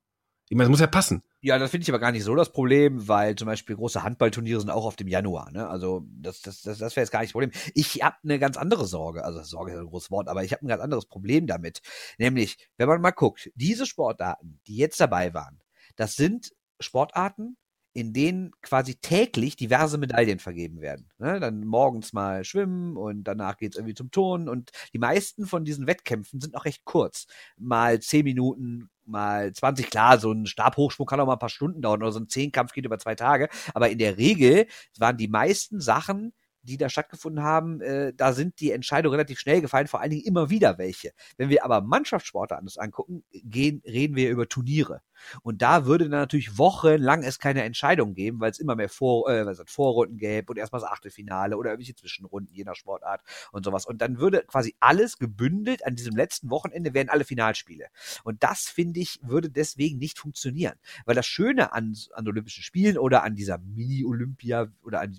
Ich 0.49 0.57
meine, 0.57 0.65
es 0.65 0.69
muss 0.69 0.79
ja 0.79 0.87
passen. 0.87 1.23
Ja, 1.41 1.57
das 1.57 1.71
finde 1.71 1.83
ich 1.83 1.89
aber 1.89 1.99
gar 1.99 2.11
nicht 2.11 2.23
so 2.23 2.35
das 2.35 2.51
Problem, 2.51 3.07
weil 3.07 3.35
zum 3.35 3.47
Beispiel 3.47 3.75
große 3.75 4.03
Handballturniere 4.03 4.59
sind 4.59 4.69
auch 4.69 4.85
auf 4.85 4.95
dem 4.95 5.07
Januar. 5.07 5.51
Ne? 5.51 5.67
Also 5.67 6.05
das, 6.07 6.41
das, 6.41 6.61
das, 6.61 6.77
das 6.77 6.95
wäre 6.95 7.03
jetzt 7.03 7.11
gar 7.11 7.19
nicht 7.19 7.29
das 7.29 7.33
Problem. 7.33 7.51
Ich 7.73 8.03
habe 8.03 8.17
eine 8.23 8.39
ganz 8.39 8.57
andere 8.57 8.85
Sorge. 8.85 9.23
Also 9.23 9.41
Sorge 9.43 9.73
ist 9.73 9.79
ein 9.79 9.87
großes 9.87 10.11
Wort, 10.11 10.27
aber 10.27 10.43
ich 10.43 10.51
habe 10.51 10.65
ein 10.65 10.67
ganz 10.67 10.81
anderes 10.81 11.05
Problem 11.05 11.47
damit. 11.47 11.81
Nämlich, 12.17 12.69
wenn 12.77 12.87
man 12.87 13.01
mal 13.01 13.11
guckt, 13.11 13.51
diese 13.55 13.85
Sportarten, 13.85 14.59
die 14.67 14.77
jetzt 14.77 14.99
dabei 14.99 15.33
waren, 15.33 15.59
das 15.95 16.15
sind 16.15 16.53
Sportarten, 16.79 17.57
in 17.93 18.11
denen 18.11 18.51
quasi 18.61 18.95
täglich 18.95 19.55
diverse 19.55 19.97
Medaillen 19.97 20.39
vergeben 20.39 20.81
werden. 20.81 21.09
Ne? 21.19 21.39
Dann 21.39 21.65
morgens 21.65 22.11
mal 22.11 22.43
schwimmen 22.43 22.97
und 22.97 23.23
danach 23.23 23.57
geht's 23.57 23.77
irgendwie 23.77 23.93
zum 23.93 24.11
Turnen 24.11 24.49
und 24.49 24.71
die 24.93 24.99
meisten 24.99 25.45
von 25.45 25.63
diesen 25.63 25.85
Wettkämpfen 25.85 26.41
sind 26.41 26.55
auch 26.55 26.65
recht 26.65 26.85
kurz. 26.85 27.27
Mal 27.57 27.99
zehn 27.99 28.23
Minuten, 28.23 28.89
mal 29.05 29.53
20, 29.53 29.89
klar, 29.89 30.19
so 30.19 30.31
ein 30.31 30.47
Stabhochsprung 30.47 31.05
kann 31.05 31.19
auch 31.19 31.27
mal 31.27 31.33
ein 31.33 31.39
paar 31.39 31.49
Stunden 31.49 31.81
dauern 31.81 32.01
oder 32.01 32.11
so 32.11 32.19
ein 32.19 32.29
Zehnkampf 32.29 32.73
geht 32.73 32.85
über 32.85 32.99
zwei 32.99 33.15
Tage, 33.15 33.49
aber 33.73 33.89
in 33.89 33.99
der 33.99 34.17
Regel 34.17 34.65
waren 34.97 35.17
die 35.17 35.27
meisten 35.27 35.79
Sachen 35.79 36.33
die 36.63 36.77
da 36.77 36.89
stattgefunden 36.89 37.43
haben, 37.43 37.81
äh, 37.81 38.13
da 38.13 38.33
sind 38.33 38.59
die 38.59 38.71
Entscheidungen 38.71 39.13
relativ 39.13 39.39
schnell 39.39 39.61
gefallen, 39.61 39.87
vor 39.87 40.01
allen 40.01 40.11
Dingen 40.11 40.25
immer 40.25 40.49
wieder 40.49 40.77
welche. 40.77 41.11
Wenn 41.37 41.49
wir 41.49 41.63
aber 41.63 41.81
Mannschaftssporte 41.81 42.57
anders 42.57 42.77
angucken, 42.77 43.23
gehen, 43.31 43.81
reden 43.85 44.15
wir 44.15 44.29
über 44.29 44.47
Turniere. 44.47 45.01
Und 45.41 45.61
da 45.61 45.85
würde 45.85 46.09
dann 46.09 46.19
natürlich 46.19 46.57
wochenlang 46.57 47.23
es 47.23 47.39
keine 47.39 47.63
Entscheidung 47.63 48.13
geben, 48.13 48.39
weil 48.39 48.51
es 48.51 48.59
immer 48.59 48.75
mehr 48.75 48.89
Vor, 48.89 49.29
äh, 49.29 49.45
was 49.45 49.61
Vorrunden 49.67 50.17
gäbe 50.17 50.51
und 50.51 50.57
erstmal 50.57 50.81
das 50.81 50.89
Achtelfinale 50.89 51.57
oder 51.57 51.71
irgendwelche 51.71 51.95
Zwischenrunden 51.95 52.53
je 52.53 52.63
nach 52.63 52.75
Sportart 52.75 53.21
und 53.51 53.65
sowas. 53.65 53.85
Und 53.85 54.01
dann 54.01 54.19
würde 54.19 54.43
quasi 54.47 54.75
alles 54.79 55.17
gebündelt 55.17 55.85
an 55.85 55.95
diesem 55.95 56.15
letzten 56.15 56.49
Wochenende 56.49 56.93
wären 56.93 57.09
alle 57.09 57.25
Finalspiele. 57.25 57.87
Und 58.23 58.43
das, 58.43 58.63
finde 58.63 58.99
ich, 58.99 59.19
würde 59.21 59.49
deswegen 59.49 59.97
nicht 59.97 60.19
funktionieren. 60.19 60.75
Weil 61.05 61.15
das 61.15 61.25
Schöne 61.25 61.73
an, 61.73 61.95
an 62.13 62.27
Olympischen 62.27 62.63
Spielen 62.63 62.97
oder 62.97 63.23
an 63.23 63.35
dieser 63.35 63.57
Mini-Olympia 63.57 64.67
oder 64.83 65.01
an 65.01 65.17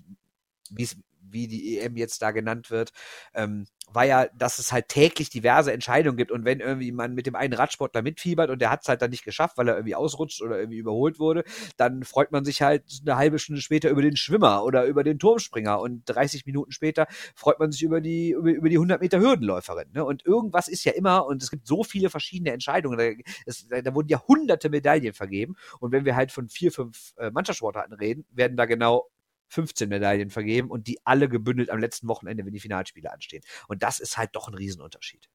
wie 0.71 0.83
es 0.83 0.97
wie 1.35 1.47
die 1.47 1.77
EM 1.77 1.97
jetzt 1.97 2.21
da 2.21 2.31
genannt 2.31 2.71
wird, 2.71 2.93
ähm, 3.35 3.67
war 3.93 4.05
ja, 4.05 4.27
dass 4.35 4.57
es 4.57 4.71
halt 4.71 4.87
täglich 4.89 5.29
diverse 5.29 5.71
Entscheidungen 5.71 6.17
gibt 6.17 6.31
und 6.31 6.43
wenn 6.43 6.59
irgendwie 6.59 6.91
man 6.91 7.13
mit 7.13 7.27
dem 7.27 7.35
einen 7.35 7.53
Radsportler 7.53 8.01
mitfiebert 8.01 8.49
und 8.49 8.59
der 8.59 8.71
hat 8.71 8.81
es 8.81 8.89
halt 8.89 9.01
dann 9.01 9.11
nicht 9.11 9.23
geschafft, 9.23 9.57
weil 9.57 9.67
er 9.67 9.75
irgendwie 9.75 9.95
ausrutscht 9.95 10.41
oder 10.41 10.57
irgendwie 10.57 10.79
überholt 10.79 11.19
wurde, 11.19 11.43
dann 11.77 12.03
freut 12.03 12.31
man 12.31 12.45
sich 12.45 12.61
halt 12.61 12.83
eine 13.05 13.17
halbe 13.17 13.37
Stunde 13.37 13.61
später 13.61 13.89
über 13.89 14.01
den 14.01 14.15
Schwimmer 14.15 14.63
oder 14.63 14.85
über 14.85 15.03
den 15.03 15.19
Turmspringer 15.19 15.79
und 15.79 16.03
30 16.05 16.45
Minuten 16.45 16.71
später 16.71 17.07
freut 17.35 17.59
man 17.59 17.71
sich 17.71 17.83
über 17.83 18.01
die 18.01 18.31
über, 18.31 18.51
über 18.51 18.69
die 18.69 18.77
100 18.77 19.01
Meter 19.01 19.19
Hürdenläuferin. 19.19 19.91
Ne? 19.93 20.03
Und 20.03 20.25
irgendwas 20.25 20.67
ist 20.67 20.83
ja 20.83 20.93
immer 20.93 21.25
und 21.25 21.43
es 21.43 21.51
gibt 21.51 21.67
so 21.67 21.83
viele 21.83 22.09
verschiedene 22.09 22.51
Entscheidungen, 22.51 22.97
da, 22.97 23.05
es, 23.45 23.67
da 23.67 23.93
wurden 23.93 24.09
ja 24.09 24.21
hunderte 24.27 24.69
Medaillen 24.69 25.13
vergeben 25.13 25.55
und 25.79 25.91
wenn 25.91 26.05
wir 26.05 26.15
halt 26.15 26.31
von 26.31 26.49
vier, 26.49 26.71
fünf 26.71 27.13
äh, 27.17 27.29
Mannschaftssportarten 27.31 27.93
reden, 27.93 28.25
werden 28.31 28.57
da 28.57 28.65
genau 28.65 29.09
15 29.49 29.89
Medaillen 29.89 30.29
vergeben 30.29 30.69
und 30.69 30.87
die 30.87 30.99
alle 31.05 31.29
gebündelt 31.29 31.69
am 31.69 31.79
letzten 31.79 32.07
Wochenende, 32.07 32.45
wenn 32.45 32.53
die 32.53 32.59
Finalspiele 32.59 33.11
anstehen. 33.11 33.43
Und 33.67 33.83
das 33.83 33.99
ist 33.99 34.17
halt 34.17 34.31
doch 34.33 34.47
ein 34.47 34.55
Riesenunterschied. 34.55 35.29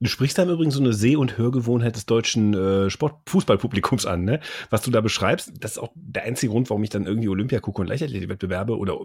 Du 0.00 0.08
sprichst 0.08 0.38
da 0.38 0.44
im 0.44 0.50
Übrigen 0.50 0.70
so 0.70 0.80
eine 0.80 0.92
Seh- 0.92 1.16
und 1.16 1.38
Hörgewohnheit 1.38 1.96
des 1.96 2.06
deutschen 2.06 2.54
äh, 2.54 2.88
Sport-Fußballpublikums 2.88 4.06
an, 4.06 4.22
ne? 4.22 4.38
Was 4.70 4.82
du 4.82 4.92
da 4.92 5.00
beschreibst, 5.00 5.52
das 5.58 5.72
ist 5.72 5.78
auch 5.78 5.90
der 5.96 6.22
einzige 6.22 6.52
Grund, 6.52 6.70
warum 6.70 6.84
ich 6.84 6.90
dann 6.90 7.04
irgendwie 7.04 7.28
Olympia 7.28 7.58
gucke 7.58 7.80
und 7.80 7.88
Leichtathletikwettbewerbe 7.88 8.78
oder 8.78 8.96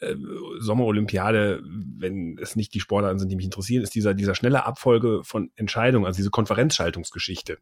äh, 0.00 0.16
Sommerolympiade, 0.58 1.62
wenn 1.64 2.38
es 2.38 2.56
nicht 2.56 2.74
die 2.74 2.80
Sportarten 2.80 3.20
sind, 3.20 3.28
die 3.28 3.36
mich 3.36 3.44
interessieren, 3.44 3.84
ist 3.84 3.94
dieser, 3.94 4.14
dieser 4.14 4.34
schnelle 4.34 4.66
Abfolge 4.66 5.20
von 5.22 5.52
Entscheidungen, 5.54 6.06
also 6.06 6.16
diese 6.16 6.30
Konferenzschaltungsgeschichte, 6.30 7.58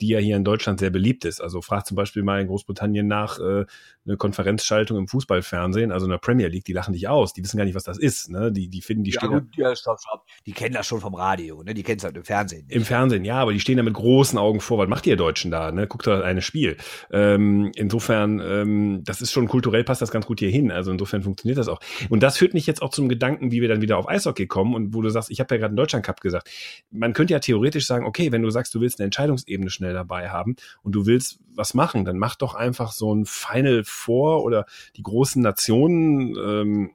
die 0.00 0.06
ja 0.06 0.20
hier 0.20 0.36
in 0.36 0.44
Deutschland 0.44 0.78
sehr 0.78 0.90
beliebt 0.90 1.24
ist. 1.24 1.40
Also 1.40 1.60
frag 1.60 1.88
zum 1.88 1.96
Beispiel 1.96 2.22
mal 2.22 2.40
in 2.40 2.46
Großbritannien 2.46 3.08
nach 3.08 3.40
äh, 3.40 3.64
eine 4.06 4.16
Konferenzschaltung 4.16 4.96
im 4.96 5.08
Fußballfernsehen, 5.08 5.90
also 5.90 6.06
in 6.06 6.10
der 6.10 6.18
Premier 6.18 6.46
League, 6.46 6.66
die 6.66 6.72
lachen 6.72 6.92
dich 6.92 7.08
aus, 7.08 7.32
die 7.32 7.42
wissen 7.42 7.56
gar 7.56 7.64
nicht, 7.64 7.74
was 7.74 7.84
das 7.84 7.98
ist, 7.98 8.30
ne? 8.30 8.52
Die, 8.52 8.68
die 8.68 8.80
finden, 8.80 9.02
die 9.02 9.10
ja, 9.10 9.18
stehen. 9.18 9.30
Gut, 9.30 9.56
ja, 9.56 9.74
stopp, 9.74 10.00
stopp. 10.00 10.24
Die 10.46 10.52
kennen 10.52 10.74
das 10.74 10.86
schon 10.86 11.00
vom 11.00 11.14
Radio, 11.16 11.64
ne? 11.64 11.74
Die 11.74 11.82
kennen 11.82 11.98
es 11.98 12.11
und 12.12 12.18
im 12.18 12.24
Fernsehen. 12.24 12.66
Nicht. 12.66 12.76
Im 12.76 12.84
Fernsehen, 12.84 13.24
ja, 13.24 13.36
aber 13.36 13.52
die 13.52 13.60
stehen 13.60 13.78
da 13.78 13.82
mit 13.82 13.94
großen 13.94 14.38
Augen 14.38 14.60
vor. 14.60 14.78
Was 14.78 14.88
macht 14.88 15.06
ihr 15.06 15.16
Deutschen 15.16 15.50
da? 15.50 15.72
Ne? 15.72 15.86
Guckt 15.86 16.06
da 16.06 16.20
eine 16.20 16.42
Spiel. 16.42 16.76
Ähm, 17.10 17.72
insofern, 17.74 18.40
ähm, 18.44 19.02
das 19.04 19.22
ist 19.22 19.32
schon 19.32 19.48
kulturell 19.48 19.82
passt 19.84 20.02
das 20.02 20.10
ganz 20.10 20.26
gut 20.26 20.40
hier 20.40 20.50
hin. 20.50 20.70
Also 20.70 20.90
insofern 20.92 21.22
funktioniert 21.22 21.58
das 21.58 21.68
auch. 21.68 21.80
Und 22.10 22.22
das 22.22 22.36
führt 22.36 22.54
mich 22.54 22.66
jetzt 22.66 22.82
auch 22.82 22.90
zum 22.90 23.08
Gedanken, 23.08 23.50
wie 23.50 23.62
wir 23.62 23.68
dann 23.68 23.80
wieder 23.80 23.96
auf 23.96 24.08
Eishockey 24.08 24.46
kommen 24.46 24.74
und 24.74 24.94
wo 24.94 25.00
du 25.00 25.08
sagst, 25.08 25.30
ich 25.30 25.40
habe 25.40 25.54
ja 25.54 25.58
gerade 25.58 25.70
einen 25.70 25.76
Deutschland 25.76 26.04
Cup 26.04 26.20
gesagt. 26.20 26.50
Man 26.90 27.14
könnte 27.14 27.32
ja 27.32 27.40
theoretisch 27.40 27.86
sagen, 27.86 28.04
okay, 28.04 28.30
wenn 28.30 28.42
du 28.42 28.50
sagst, 28.50 28.74
du 28.74 28.80
willst 28.80 29.00
eine 29.00 29.06
Entscheidungsebene 29.06 29.70
schnell 29.70 29.94
dabei 29.94 30.28
haben 30.28 30.56
und 30.82 30.92
du 30.92 31.06
willst 31.06 31.38
was 31.54 31.74
machen, 31.74 32.04
dann 32.04 32.18
mach 32.18 32.36
doch 32.36 32.54
einfach 32.54 32.92
so 32.92 33.14
ein 33.14 33.24
Final 33.24 33.82
Four 33.84 34.44
oder 34.44 34.66
die 34.96 35.02
großen 35.02 35.40
Nationen. 35.40 36.36
Ähm, 36.36 36.90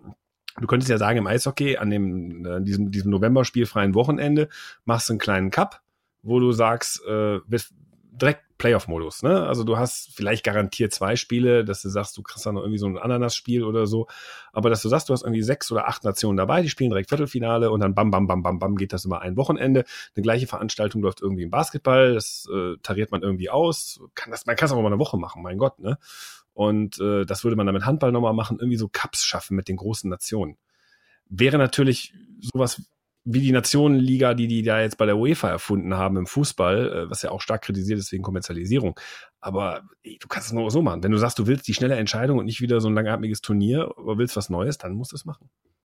du 0.59 0.67
könntest 0.67 0.89
ja 0.89 0.97
sagen, 0.97 1.17
im 1.19 1.27
Eishockey 1.27 1.77
an 1.77 1.89
dem 1.89 2.45
äh, 2.45 2.61
diesem, 2.61 2.91
diesem 2.91 3.11
November-spielfreien 3.11 3.93
Wochenende 3.93 4.49
machst 4.85 5.09
du 5.09 5.13
einen 5.13 5.19
kleinen 5.19 5.51
Cup, 5.51 5.81
wo 6.23 6.39
du 6.39 6.51
sagst, 6.51 7.03
äh, 7.07 7.39
direkt 8.11 8.41
Playoff-Modus. 8.57 9.23
Ne? 9.23 9.45
Also 9.45 9.63
du 9.63 9.77
hast 9.77 10.09
vielleicht 10.15 10.43
garantiert 10.43 10.93
zwei 10.93 11.15
Spiele, 11.15 11.63
dass 11.63 11.81
du 11.81 11.89
sagst, 11.89 12.17
du 12.17 12.23
kriegst 12.23 12.45
dann 12.45 12.55
noch 12.55 12.61
irgendwie 12.61 12.79
so 12.79 12.87
ein 12.87 12.97
Ananas-Spiel 12.97 13.63
oder 13.63 13.85
so. 13.85 14.07
Aber 14.51 14.69
dass 14.69 14.81
du 14.81 14.89
sagst, 14.89 15.09
du 15.09 15.13
hast 15.13 15.23
irgendwie 15.23 15.43
sechs 15.43 15.71
oder 15.71 15.87
acht 15.87 16.03
Nationen 16.03 16.37
dabei, 16.37 16.61
die 16.61 16.69
spielen 16.69 16.89
direkt 16.89 17.09
Viertelfinale 17.09 17.69
und 17.69 17.79
dann 17.81 17.93
bam, 17.93 18.09
bam, 18.09 18.27
bam, 18.27 18.41
bam, 18.41 18.59
bam 18.59 18.75
geht 18.75 18.93
das 18.93 19.05
über 19.05 19.21
ein 19.21 19.37
Wochenende. 19.37 19.85
Eine 20.15 20.23
gleiche 20.23 20.47
Veranstaltung 20.47 21.01
läuft 21.03 21.21
irgendwie 21.21 21.43
im 21.43 21.51
Basketball, 21.51 22.15
das 22.15 22.47
äh, 22.51 22.77
tariert 22.81 23.11
man 23.11 23.21
irgendwie 23.21 23.49
aus. 23.49 23.99
Kann 24.15 24.31
das, 24.31 24.45
man 24.45 24.55
kann 24.55 24.65
es 24.65 24.71
auch 24.71 24.81
mal 24.81 24.87
eine 24.87 24.99
Woche 24.99 25.17
machen, 25.17 25.43
mein 25.43 25.57
Gott, 25.57 25.79
ne? 25.79 25.99
Und 26.57 26.99
äh, 26.99 27.23
das 27.23 27.43
würde 27.43 27.55
man 27.55 27.67
dann 27.67 27.75
mit 27.75 27.85
Handball 27.85 28.11
nochmal 28.11 28.33
machen, 28.33 28.57
irgendwie 28.59 28.79
so 28.79 28.89
Cups 28.91 29.23
schaffen 29.23 29.55
mit 29.55 29.67
den 29.67 29.75
großen 29.75 30.09
Nationen. 30.09 30.57
Wäre 31.29 31.59
natürlich 31.59 32.15
sowas 32.39 32.81
wie 33.25 33.41
die 33.41 33.51
Nationenliga, 33.51 34.33
die 34.33 34.47
die 34.47 34.63
da 34.63 34.81
jetzt 34.81 34.97
bei 34.97 35.05
der 35.05 35.17
UEFA 35.17 35.49
erfunden 35.49 35.93
haben 35.93 36.17
im 36.17 36.25
Fußball, 36.25 36.91
äh, 36.91 37.09
was 37.11 37.21
ja 37.21 37.29
auch 37.29 37.41
stark 37.41 37.61
kritisiert 37.61 37.99
ist 37.99 38.11
wegen 38.11 38.23
Kommerzialisierung. 38.23 38.99
Aber 39.39 39.83
ey, 40.01 40.17
du 40.19 40.27
kannst 40.27 40.47
es 40.47 40.53
nur 40.53 40.71
so 40.71 40.81
machen. 40.81 41.03
Wenn 41.03 41.11
du 41.11 41.19
sagst, 41.19 41.37
du 41.37 41.45
willst 41.45 41.67
die 41.67 41.75
schnelle 41.75 41.95
Entscheidung 41.95 42.39
und 42.39 42.45
nicht 42.45 42.59
wieder 42.59 42.81
so 42.81 42.89
ein 42.89 42.95
langatmiges 42.95 43.41
Turnier, 43.41 43.93
aber 43.95 44.17
willst 44.17 44.35
was 44.35 44.49
Neues, 44.49 44.79
dann 44.79 44.93
musst 44.93 45.11
du 45.11 45.15
es 45.15 45.25
machen. 45.25 45.51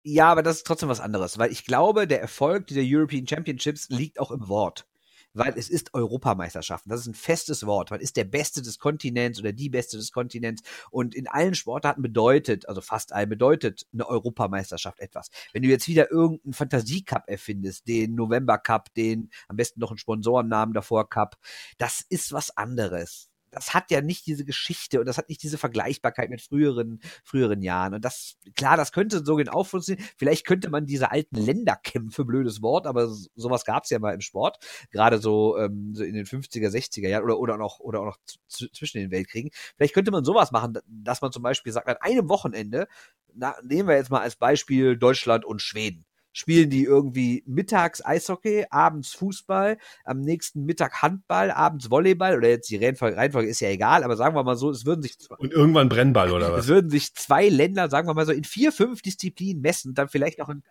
Ja, 0.04 0.30
aber 0.30 0.44
das 0.44 0.58
ist 0.58 0.68
trotzdem 0.68 0.90
was 0.90 1.00
anderes, 1.00 1.38
weil 1.38 1.54
ich 1.54 1.64
glaube, 1.64 2.06
der 2.06 2.20
Erfolg 2.20 2.68
dieser 2.68 2.82
European 2.84 3.26
Championships 3.26 3.88
liegt 3.88 4.20
auch 4.20 4.32
im 4.32 4.50
Wort 4.50 4.89
weil 5.34 5.54
es 5.58 5.70
ist 5.70 5.94
Europameisterschaften. 5.94 6.90
Das 6.90 7.02
ist 7.02 7.08
ein 7.08 7.14
festes 7.14 7.66
Wort. 7.66 7.92
Man 7.92 8.00
ist 8.00 8.18
der 8.18 8.24
Beste 8.24 8.62
des 8.62 8.80
Kontinents 8.80 9.40
oder 9.40 9.54
die 9.54 9.70
Beste 9.70 9.98
des 9.98 10.12
Kontinents. 10.12 10.64
Und 10.92 11.16
in 11.16 11.28
allen 11.28 11.56
Sportarten 11.56 12.02
bedeutet, 12.02 12.68
also 12.68 12.82
fast 12.82 13.14
allen 13.14 13.30
bedeutet 13.30 13.86
eine 13.94 14.08
Europameisterschaft 14.08 15.00
etwas. 15.00 15.30
Wenn 15.54 15.64
du 15.64 15.70
jetzt 15.70 15.88
wieder 15.88 16.12
irgendeinen 16.12 16.54
Fantasie-Cup 16.54 17.24
erfindest, 17.28 17.88
den 17.88 18.16
November 18.16 18.58
Cup, 18.58 18.94
den 18.96 19.30
am 19.48 19.56
besten 19.56 19.80
noch 19.80 19.92
einen 19.92 19.98
Sponsorennamen 19.98 20.74
davor 20.74 21.10
Cup, 21.10 21.38
das 21.78 22.04
ist 22.10 22.32
was 22.32 22.56
anderes 22.56 23.29
das 23.52 23.74
hat 23.74 23.92
ja 23.92 24.02
nicht 24.02 24.26
diese 24.28 24.46
Geschichte 24.46 25.00
und 25.00 25.06
das 25.06 25.18
hat 25.18 25.30
nicht 25.30 25.44
diese 25.44 25.58
Vergleichbarkeit 25.58 26.30
mit 26.30 26.42
früheren, 26.42 27.00
früheren 27.24 27.62
Jahren. 27.62 27.94
Und 27.94 28.06
das, 28.06 28.38
klar, 28.56 28.78
das 28.78 28.92
könnte 28.92 29.24
so 29.24 29.36
genau 29.36 29.64
funktionieren. 29.64 30.08
Vielleicht 30.18 30.46
könnte 30.46 30.70
man 30.70 30.86
diese 30.86 31.12
alten 31.12 31.36
Länderkämpfe, 31.36 32.26
blödes 32.26 32.62
Wort, 32.62 32.88
aber 32.88 33.08
sowas 33.36 33.66
gab 33.66 33.84
es 33.84 33.90
ja 33.90 34.00
mal 34.00 34.14
im 34.14 34.22
Sport, 34.22 34.58
gerade 34.92 35.20
so, 35.20 35.58
ähm, 35.58 35.94
so 35.96 36.04
in 36.04 36.14
den 36.14 36.26
50er, 36.26 36.70
60er 36.70 37.08
Jahren 37.08 37.24
oder, 37.24 37.40
oder 37.40 37.58
noch, 37.58 37.80
oder 37.80 38.02
auch 38.02 38.06
noch 38.06 38.18
zwischen 38.48 39.00
den 39.00 39.12
Weltkriegen. 39.12 39.52
Vielleicht 39.78 39.94
könnte 39.94 40.12
man 40.12 40.24
sowas 40.24 40.52
machen, 40.52 40.78
dass 40.88 41.22
man 41.22 41.32
zum 41.32 41.44
Beispiel 41.44 41.74
sagt, 41.74 41.88
an 41.88 41.98
einem 42.02 42.30
Wochenende, 42.30 42.88
na, 43.34 43.56
nehmen 43.64 43.88
wir 43.88 43.96
jetzt 43.96 44.10
mal 44.12 44.22
als 44.22 44.36
Beispiel 44.36 44.98
Deutschland 44.98 45.46
und 45.46 45.62
Schweden 45.62 46.06
spielen 46.40 46.70
die 46.70 46.86
irgendwie 46.86 47.44
mittags 47.46 48.04
Eishockey, 48.04 48.66
abends 48.70 49.12
Fußball, 49.12 49.78
am 50.06 50.22
nächsten 50.22 50.64
Mittag 50.64 51.02
Handball, 51.02 51.52
abends 51.52 51.92
Volleyball 51.92 52.38
oder 52.38 52.48
jetzt 52.48 52.70
die 52.70 52.78
Reihenfolge, 52.78 53.18
Reihenfolge 53.18 53.50
ist 53.50 53.60
ja 53.60 53.68
egal, 53.68 54.06
aber 54.06 54.16
sagen 54.16 54.36
wir 54.36 54.44
mal 54.44 54.56
so, 54.56 54.70
es 54.70 54.86
würden 54.86 55.02
sich 55.02 55.18
und 55.38 55.52
irgendwann 55.52 55.90
Brennball 55.90 56.32
oder 56.32 56.52
was? 56.54 56.62
Es 56.62 56.68
würden 56.70 56.90
sich 56.90 57.14
zwei 57.14 57.50
Länder, 57.50 57.90
sagen 57.90 58.08
wir 58.08 58.14
mal 58.14 58.26
so, 58.26 58.32
in 58.32 58.46
vier, 58.46 58.72
fünf 58.72 59.02
Disziplinen 59.02 59.62
messen, 59.62 59.94
dann 59.94 60.08
vielleicht 60.08 60.42
auch 60.42 60.48
ein 60.48 60.64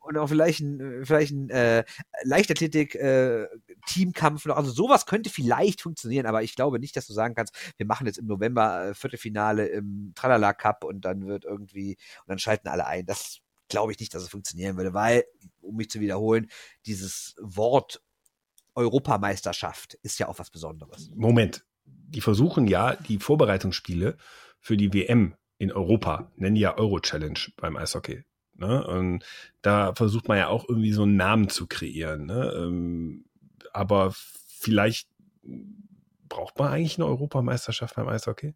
und 0.00 0.16
auch 0.16 0.28
vielleicht 0.28 0.60
ein, 0.60 1.04
vielleicht 1.04 1.32
ein 1.32 1.50
äh, 1.50 1.84
Leichtathletik 2.24 2.94
äh, 2.94 3.46
Teamkampf 3.86 4.46
noch. 4.46 4.56
Also 4.56 4.70
sowas 4.70 5.04
könnte 5.04 5.28
vielleicht 5.28 5.82
funktionieren, 5.82 6.24
aber 6.24 6.42
ich 6.42 6.56
glaube 6.56 6.80
nicht, 6.80 6.96
dass 6.96 7.06
du 7.06 7.12
sagen 7.12 7.34
kannst, 7.34 7.54
wir 7.76 7.84
machen 7.84 8.06
jetzt 8.06 8.18
im 8.18 8.26
November 8.26 8.86
äh, 8.86 8.94
Viertelfinale 8.94 9.66
im 9.66 10.12
Tralala 10.14 10.54
Cup 10.54 10.84
und 10.84 11.04
dann 11.04 11.26
wird 11.26 11.44
irgendwie 11.44 11.98
und 12.20 12.28
dann 12.28 12.38
schalten 12.38 12.68
alle 12.68 12.86
ein. 12.86 13.04
Das 13.04 13.40
glaube 13.70 13.92
ich 13.92 13.98
nicht, 13.98 14.14
dass 14.14 14.22
es 14.22 14.28
funktionieren 14.28 14.76
würde, 14.76 14.94
weil, 14.94 15.24
um 15.60 15.76
mich 15.76 15.90
zu 15.90 16.00
wiederholen, 16.00 16.50
dieses 16.86 17.34
Wort 17.40 18.02
Europameisterschaft 18.74 19.94
ist 20.02 20.18
ja 20.18 20.28
auch 20.28 20.38
was 20.38 20.50
Besonderes. 20.50 21.10
Moment, 21.14 21.64
die 21.84 22.20
versuchen 22.20 22.66
ja 22.66 22.96
die 22.96 23.18
Vorbereitungsspiele 23.18 24.16
für 24.60 24.76
die 24.76 24.92
WM 24.92 25.34
in 25.58 25.72
Europa, 25.72 26.30
nennen 26.36 26.54
die 26.54 26.62
ja 26.62 26.76
Euro 26.76 27.00
Challenge 27.00 27.38
beim 27.56 27.76
Eishockey. 27.76 28.24
Ne? 28.54 28.86
Und 28.86 29.24
da 29.62 29.94
versucht 29.94 30.28
man 30.28 30.38
ja 30.38 30.48
auch 30.48 30.68
irgendwie 30.68 30.92
so 30.92 31.02
einen 31.02 31.16
Namen 31.16 31.48
zu 31.48 31.66
kreieren. 31.66 32.26
Ne? 32.26 32.52
Ähm, 32.56 33.24
aber 33.72 34.12
vielleicht 34.14 35.08
braucht 36.28 36.58
man 36.58 36.72
eigentlich 36.72 36.98
eine 36.98 37.06
Europameisterschaft 37.06 37.96
beim 37.96 38.08
Eishockey? 38.08 38.54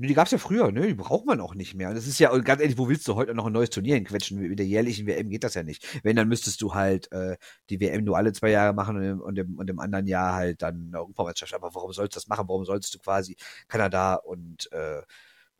Die 0.00 0.14
gab's 0.14 0.30
ja 0.30 0.38
früher, 0.38 0.70
ne? 0.70 0.86
Die 0.86 0.94
braucht 0.94 1.26
man 1.26 1.40
auch 1.40 1.56
nicht 1.56 1.74
mehr. 1.74 1.92
Das 1.92 2.06
ist 2.06 2.20
ja, 2.20 2.36
ganz 2.38 2.60
ehrlich, 2.62 2.78
wo 2.78 2.88
willst 2.88 3.08
du 3.08 3.16
heute 3.16 3.34
noch 3.34 3.46
ein 3.46 3.52
neues 3.52 3.70
Turnier 3.70 3.96
hinquetschen? 3.96 4.38
Mit 4.38 4.58
der 4.60 4.66
jährlichen 4.66 5.08
WM 5.08 5.28
geht 5.28 5.42
das 5.42 5.54
ja 5.54 5.64
nicht. 5.64 5.84
Wenn, 6.04 6.14
dann 6.14 6.28
müsstest 6.28 6.62
du 6.62 6.72
halt 6.74 7.10
äh, 7.10 7.36
die 7.68 7.80
WM 7.80 8.04
nur 8.04 8.16
alle 8.16 8.32
zwei 8.32 8.50
Jahre 8.50 8.72
machen 8.74 8.96
und 8.96 9.02
im, 9.02 9.20
und 9.20 9.38
im, 9.38 9.58
und 9.58 9.68
im 9.68 9.80
anderen 9.80 10.06
Jahr 10.06 10.34
halt 10.34 10.62
dann 10.62 10.86
eine 10.88 11.00
Europameisterschaft. 11.00 11.60
Aber 11.60 11.74
warum 11.74 11.92
sollst 11.92 12.14
du 12.14 12.18
das 12.20 12.28
machen? 12.28 12.46
Warum 12.48 12.64
sollst 12.64 12.94
du 12.94 13.00
quasi 13.00 13.36
Kanada 13.66 14.14
und, 14.14 14.70
äh, 14.70 15.02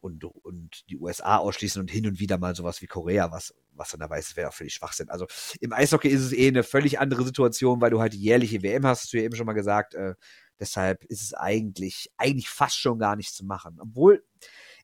und, 0.00 0.24
und 0.24 0.88
die 0.88 0.98
USA 0.98 1.38
ausschließen 1.38 1.80
und 1.80 1.90
hin 1.90 2.06
und 2.06 2.20
wieder 2.20 2.38
mal 2.38 2.54
sowas 2.54 2.80
wie 2.80 2.86
Korea, 2.86 3.32
was, 3.32 3.54
was 3.72 3.90
dann 3.90 4.00
dabei 4.00 4.20
ist, 4.20 4.36
wäre 4.36 4.50
auch 4.50 4.54
völlig 4.54 4.74
Schwachsinn. 4.74 5.08
Also 5.08 5.26
im 5.60 5.72
Eishockey 5.72 6.08
ist 6.08 6.22
es 6.22 6.32
eh 6.32 6.46
eine 6.46 6.62
völlig 6.62 7.00
andere 7.00 7.24
Situation, 7.24 7.80
weil 7.80 7.90
du 7.90 8.00
halt 8.00 8.12
die 8.12 8.20
jährliche 8.20 8.62
WM 8.62 8.86
hast, 8.86 9.02
hast 9.02 9.12
du 9.12 9.16
ja 9.16 9.24
eben 9.24 9.34
schon 9.34 9.46
mal 9.46 9.52
gesagt, 9.54 9.94
äh, 9.94 10.14
Deshalb 10.60 11.04
ist 11.04 11.22
es 11.22 11.34
eigentlich, 11.34 12.10
eigentlich 12.16 12.48
fast 12.48 12.76
schon 12.78 12.98
gar 12.98 13.16
nicht 13.16 13.34
zu 13.34 13.44
machen. 13.44 13.78
Obwohl, 13.80 14.24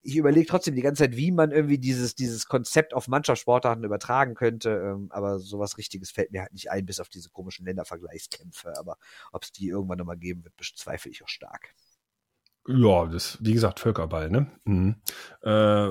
ich 0.02 0.16
überlege 0.16 0.46
trotzdem 0.46 0.74
die 0.74 0.82
ganze 0.82 1.04
Zeit, 1.04 1.16
wie 1.16 1.32
man 1.32 1.50
irgendwie 1.50 1.78
dieses, 1.78 2.14
dieses 2.14 2.46
Konzept 2.46 2.94
auf 2.94 3.08
Mannschaftssportarten 3.08 3.84
übertragen 3.84 4.34
könnte. 4.34 4.70
Ähm, 4.70 5.08
aber 5.10 5.38
sowas 5.38 5.78
Richtiges 5.78 6.10
fällt 6.10 6.30
mir 6.32 6.42
halt 6.42 6.52
nicht 6.52 6.70
ein, 6.70 6.86
bis 6.86 7.00
auf 7.00 7.08
diese 7.08 7.30
komischen 7.30 7.64
Ländervergleichskämpfe. 7.66 8.78
Aber 8.78 8.98
ob 9.32 9.42
es 9.42 9.52
die 9.52 9.68
irgendwann 9.68 9.98
nochmal 9.98 10.18
geben 10.18 10.44
wird, 10.44 10.56
bezweifle 10.56 11.10
ich 11.10 11.22
auch 11.24 11.28
stark. 11.28 11.74
Ja, 12.66 13.06
das, 13.06 13.38
wie 13.40 13.52
gesagt, 13.52 13.80
Völkerball, 13.80 14.30
ne? 14.30 14.50
Mhm. 14.64 14.96
Äh, 15.42 15.88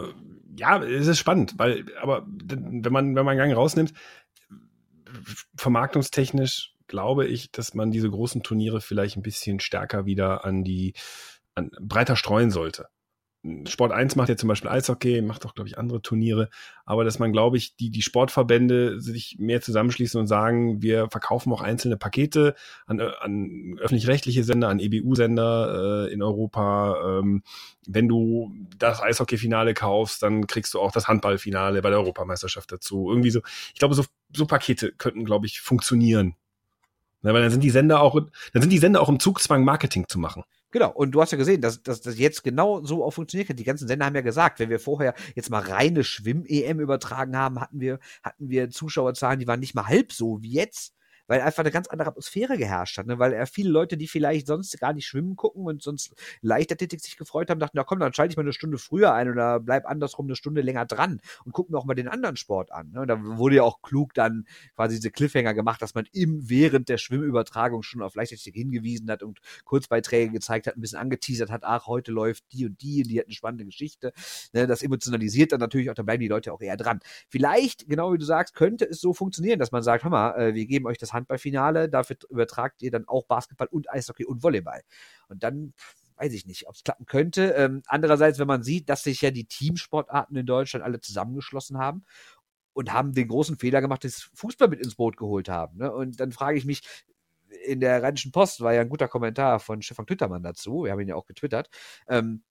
ja, 0.58 0.84
es 0.84 1.08
ist 1.08 1.19
spannend, 1.19 1.54
weil, 1.58 1.86
aber 2.00 2.26
wenn 2.28 2.82
man, 2.91 3.15
wenn 3.15 3.26
man 3.26 3.30
einen 3.30 3.38
Gang 3.38 3.56
rausnimmt, 3.56 3.93
vermarktungstechnisch 5.56 6.73
glaube 6.88 7.26
ich, 7.28 7.52
dass 7.52 7.74
man 7.74 7.91
diese 7.91 8.10
großen 8.10 8.43
Turniere 8.43 8.82
vielleicht 8.82 9.17
ein 9.17 9.24
bisschen 9.24 9.60
stärker 9.60 10.06
wieder 10.06 10.46
an 10.46 10.63
die, 10.63 10.93
an, 11.56 11.72
breiter 11.80 12.15
streuen 12.15 12.52
sollte. 12.52 12.88
Sport 13.67 13.91
1 13.91 14.15
macht 14.15 14.30
ja 14.30 14.38
zum 14.38 14.48
Beispiel 14.48 14.69
Eishockey, 14.69 15.22
macht 15.22 15.46
auch, 15.46 15.54
glaube 15.54 15.67
ich, 15.67 15.78
andere 15.78 16.02
Turniere, 16.02 16.50
aber 16.86 17.04
dass 17.04 17.19
man, 17.19 17.34
glaube 17.34 17.58
ich, 17.58 17.76
die, 17.76 17.89
die 17.89 18.02
Sportverbände 18.02 19.02
sich 19.02 19.36
mehr 19.38 19.60
zusammenschließen 19.60 20.17
und 20.17 20.28
sagen, 20.28 20.82
wir 20.82 21.10
verkaufen 21.10 21.52
auch 21.52 21.62
einzelne 21.62 21.98
Pakete 21.98 22.56
an, 22.86 23.02
an 23.02 23.76
öffentlich-rechtliche 23.80 24.46
Sender, 24.46 24.69
an 24.69 24.80
EBU-Sender 24.80 26.08
äh, 26.08 26.13
in 26.13 26.24
Europa. 26.24 27.19
Ähm, 27.19 27.43
wenn 27.86 28.08
du 28.08 28.54
das 28.78 29.02
Eishockey-Finale 29.02 29.74
kaufst, 29.74 30.24
dann 30.24 30.48
kriegst 30.48 30.74
du 30.74 30.80
auch 30.80 30.93
das 30.93 31.10
Handballfinale 31.10 31.82
bei 31.82 31.89
der 31.89 32.00
Europameisterschaft 32.00 32.72
dazu. 32.72 33.10
Irgendwie 33.10 33.32
so. 33.32 33.41
Ich 33.74 33.80
glaube, 33.80 33.93
so, 33.93 34.06
so 34.34 34.46
Pakete 34.46 34.93
könnten, 34.93 35.26
glaube 35.26 35.48
ich, 35.48 35.60
funktionieren. 35.60 36.38
Ne, 37.24 37.34
weil 37.34 37.42
dann 37.42 37.52
sind 37.52 37.64
die 37.64 37.70
Sender 37.70 38.02
auch, 38.02 38.20
dann 38.52 38.62
sind 38.62 38.72
die 38.72 38.78
Sender 38.78 39.02
auch 39.02 39.10
im 39.10 39.20
Zugzwang, 39.20 39.64
Marketing 39.64 40.08
zu 40.08 40.20
machen. 40.20 40.44
Genau, 40.72 40.92
und 40.92 41.12
du 41.12 41.22
hast 41.22 41.32
ja 41.32 41.38
gesehen, 41.38 41.62
dass, 41.62 41.82
dass 41.84 42.02
das 42.02 42.18
jetzt 42.18 42.44
genau 42.44 42.84
so 42.84 43.04
auch 43.04 43.12
funktioniert 43.12 43.48
hat. 43.48 43.60
Die 43.60 43.64
ganzen 43.64 43.88
Sender 43.88 44.06
haben 44.06 44.16
ja 44.16 44.22
gesagt, 44.22 44.60
wenn 44.60 44.70
wir 44.70 44.80
vorher 44.80 45.14
jetzt 45.36 45.50
mal 45.50 45.62
reine 45.62 46.04
Schwimm-EM 46.04 46.80
übertragen 46.80 47.38
haben, 47.38 47.62
hatten 47.62 47.80
wir, 47.80 48.00
hatten 48.24 48.50
wir 48.50 48.70
Zuschauerzahlen, 48.70 49.40
die 49.40 49.48
waren 49.48 49.60
nicht 49.60 49.76
mal 49.76 49.88
halb 49.88 50.12
so 50.12 50.42
wie 50.42 50.52
jetzt 50.52 50.96
weil 51.28 51.42
einfach 51.42 51.64
eine 51.64 51.72
ganz 51.72 51.88
andere 51.88 52.10
Atmosphäre 52.10 52.58
geherrscht 52.58 52.98
hat, 52.98 53.08
ne? 53.08 53.20
weil 53.20 53.34
er 53.34 53.48
viele 53.48 53.70
Leute, 53.70 53.98
die 53.98 54.08
vielleicht 54.08 54.48
sonst 54.48 54.80
gar 54.80 54.94
nicht 54.94 55.08
schwimmen 55.08 55.36
gucken 55.36 55.66
und 55.66 55.82
sonst 55.82 56.14
Leichtathletik 56.42 57.00
sich 57.02 57.18
gefreut 57.18 57.50
haben, 57.50 57.60
dachten, 57.60 57.78
na 57.78 57.84
komm, 57.84 58.00
dann 58.00 58.14
schalte 58.14 58.32
ich 58.32 58.38
mal 58.38 58.44
eine 58.44 58.54
Stunde 58.54 58.78
früher 58.78 59.14
ein 59.14 59.30
oder 59.30 59.60
bleib 59.60 59.86
andersrum 59.86 60.28
eine 60.28 60.36
Stunde 60.36 60.62
länger 60.62 60.86
dran 60.86 61.22
und 61.46 61.54
guck 61.54 61.70
mir 61.70 61.78
auch 61.78 61.86
mal 61.86 61.94
den 61.94 62.08
anderen 62.08 62.36
Sport 62.36 62.72
an. 62.72 62.92
Ne? 62.92 63.06
Da 63.06 63.24
wurde 63.24 63.58
ja 63.58 63.64
auch 63.64 63.82
klug 63.82 64.14
dann 64.14 64.46
quasi 64.76 64.96
diese 64.96 65.12
Cliffhanger 65.12 65.54
gemacht, 65.54 65.82
dass 65.82 65.94
man 65.94 66.06
im 66.12 66.50
während 66.50 66.90
der 66.90 66.98
Schwimmübertragung 66.98 67.84
schon 67.84 68.02
auf 68.02 68.16
Leichtathletik 68.16 68.56
hingewiesen 68.56 69.10
hat 69.10 69.24
und 69.24 69.40
Kurzbeiträge 69.64 70.32
gezeigt 70.32 70.68
hat, 70.68 70.76
ein 70.76 70.82
bisschen 70.82 71.00
angeteasert 71.00 71.50
hat, 71.50 71.64
ach, 71.64 71.88
heute 71.88 72.12
läuft 72.12 72.44
die 72.52 72.66
und 72.66 72.82
die 72.82 73.04
und 73.04 73.10
die 73.10 73.20
hat 73.20 73.28
eine 73.28 73.34
spannende 73.34 73.66
Geschichte. 73.66 74.14
Ne? 74.52 74.68
Das 74.68 74.82
emotionalisiert 74.82 75.52
dann 75.52 75.60
natürlich 75.60 75.90
auch, 75.90 75.96
da 75.96 76.04
bleiben 76.04 76.22
die 76.22 76.28
Leute 76.28 76.52
auch 76.52 76.62
eher 76.62 76.78
dran. 76.78 77.00
Vielleicht, 77.30 77.88
genau 77.88 78.14
wie 78.14 78.18
du 78.18 78.26
sagst, 78.26 78.56
könnte 78.56 78.86
es 78.86 79.00
so 79.00 79.14
funktionieren, 79.14 79.60
dass 79.60 79.72
man 79.72 79.84
sagt, 79.84 80.04
hör 80.04 80.12
mal, 80.12 80.36
äh, 80.39 80.54
wir 80.54 80.66
geben 80.66 80.86
euch 80.86 80.97
das 80.97 81.12
Handballfinale, 81.14 81.89
dafür 81.89 82.18
übertragt 82.30 82.82
ihr 82.82 82.91
dann 82.91 83.07
auch 83.07 83.26
Basketball 83.26 83.68
und 83.68 83.91
Eishockey 83.91 84.26
und 84.26 84.43
Volleyball. 84.43 84.82
Und 85.30 85.43
dann 85.43 85.74
weiß 86.18 86.34
ich 86.34 86.45
nicht, 86.45 86.68
ob 86.68 86.76
es 86.76 86.84
klappen 86.84 87.05
könnte. 87.05 87.51
Ähm, 87.51 87.82
andererseits, 87.88 88.39
wenn 88.39 88.47
man 88.47 88.64
sieht, 88.64 88.89
dass 88.89 89.03
sich 89.03 89.22
ja 89.22 89.32
die 89.32 89.45
Teamsportarten 89.45 90.36
in 90.36 90.45
Deutschland 90.45 90.86
alle 90.86 90.99
zusammengeschlossen 90.99 91.78
haben 91.78 92.05
und 92.74 92.93
haben 92.93 93.14
den 93.14 93.28
großen 93.28 93.57
Fehler 93.57 93.82
gemacht, 93.82 94.03
dass 94.03 94.30
Fußball 94.34 94.68
mit 94.68 94.80
ins 94.80 94.95
Boot 94.95 95.18
geholt 95.18 95.49
haben. 95.49 95.78
Ne? 95.78 95.91
Und 95.91 96.20
dann 96.20 96.32
frage 96.32 96.57
ich 96.57 96.66
mich, 96.66 96.82
in 97.66 97.80
der 97.80 98.01
Rheinischen 98.01 98.32
Post 98.32 98.61
war 98.61 98.74
ja 98.74 98.82
ein 98.82 98.89
guter 98.89 99.07
Kommentar 99.07 99.59
von 99.59 99.82
Stefan 99.82 100.07
Tüttermann 100.07 100.43
dazu, 100.43 100.84
wir 100.84 100.91
haben 100.91 100.99
ihn 100.99 101.07
ja 101.07 101.16
auch 101.16 101.26
getwittert. 101.26 101.70
Ähm, 102.07 102.43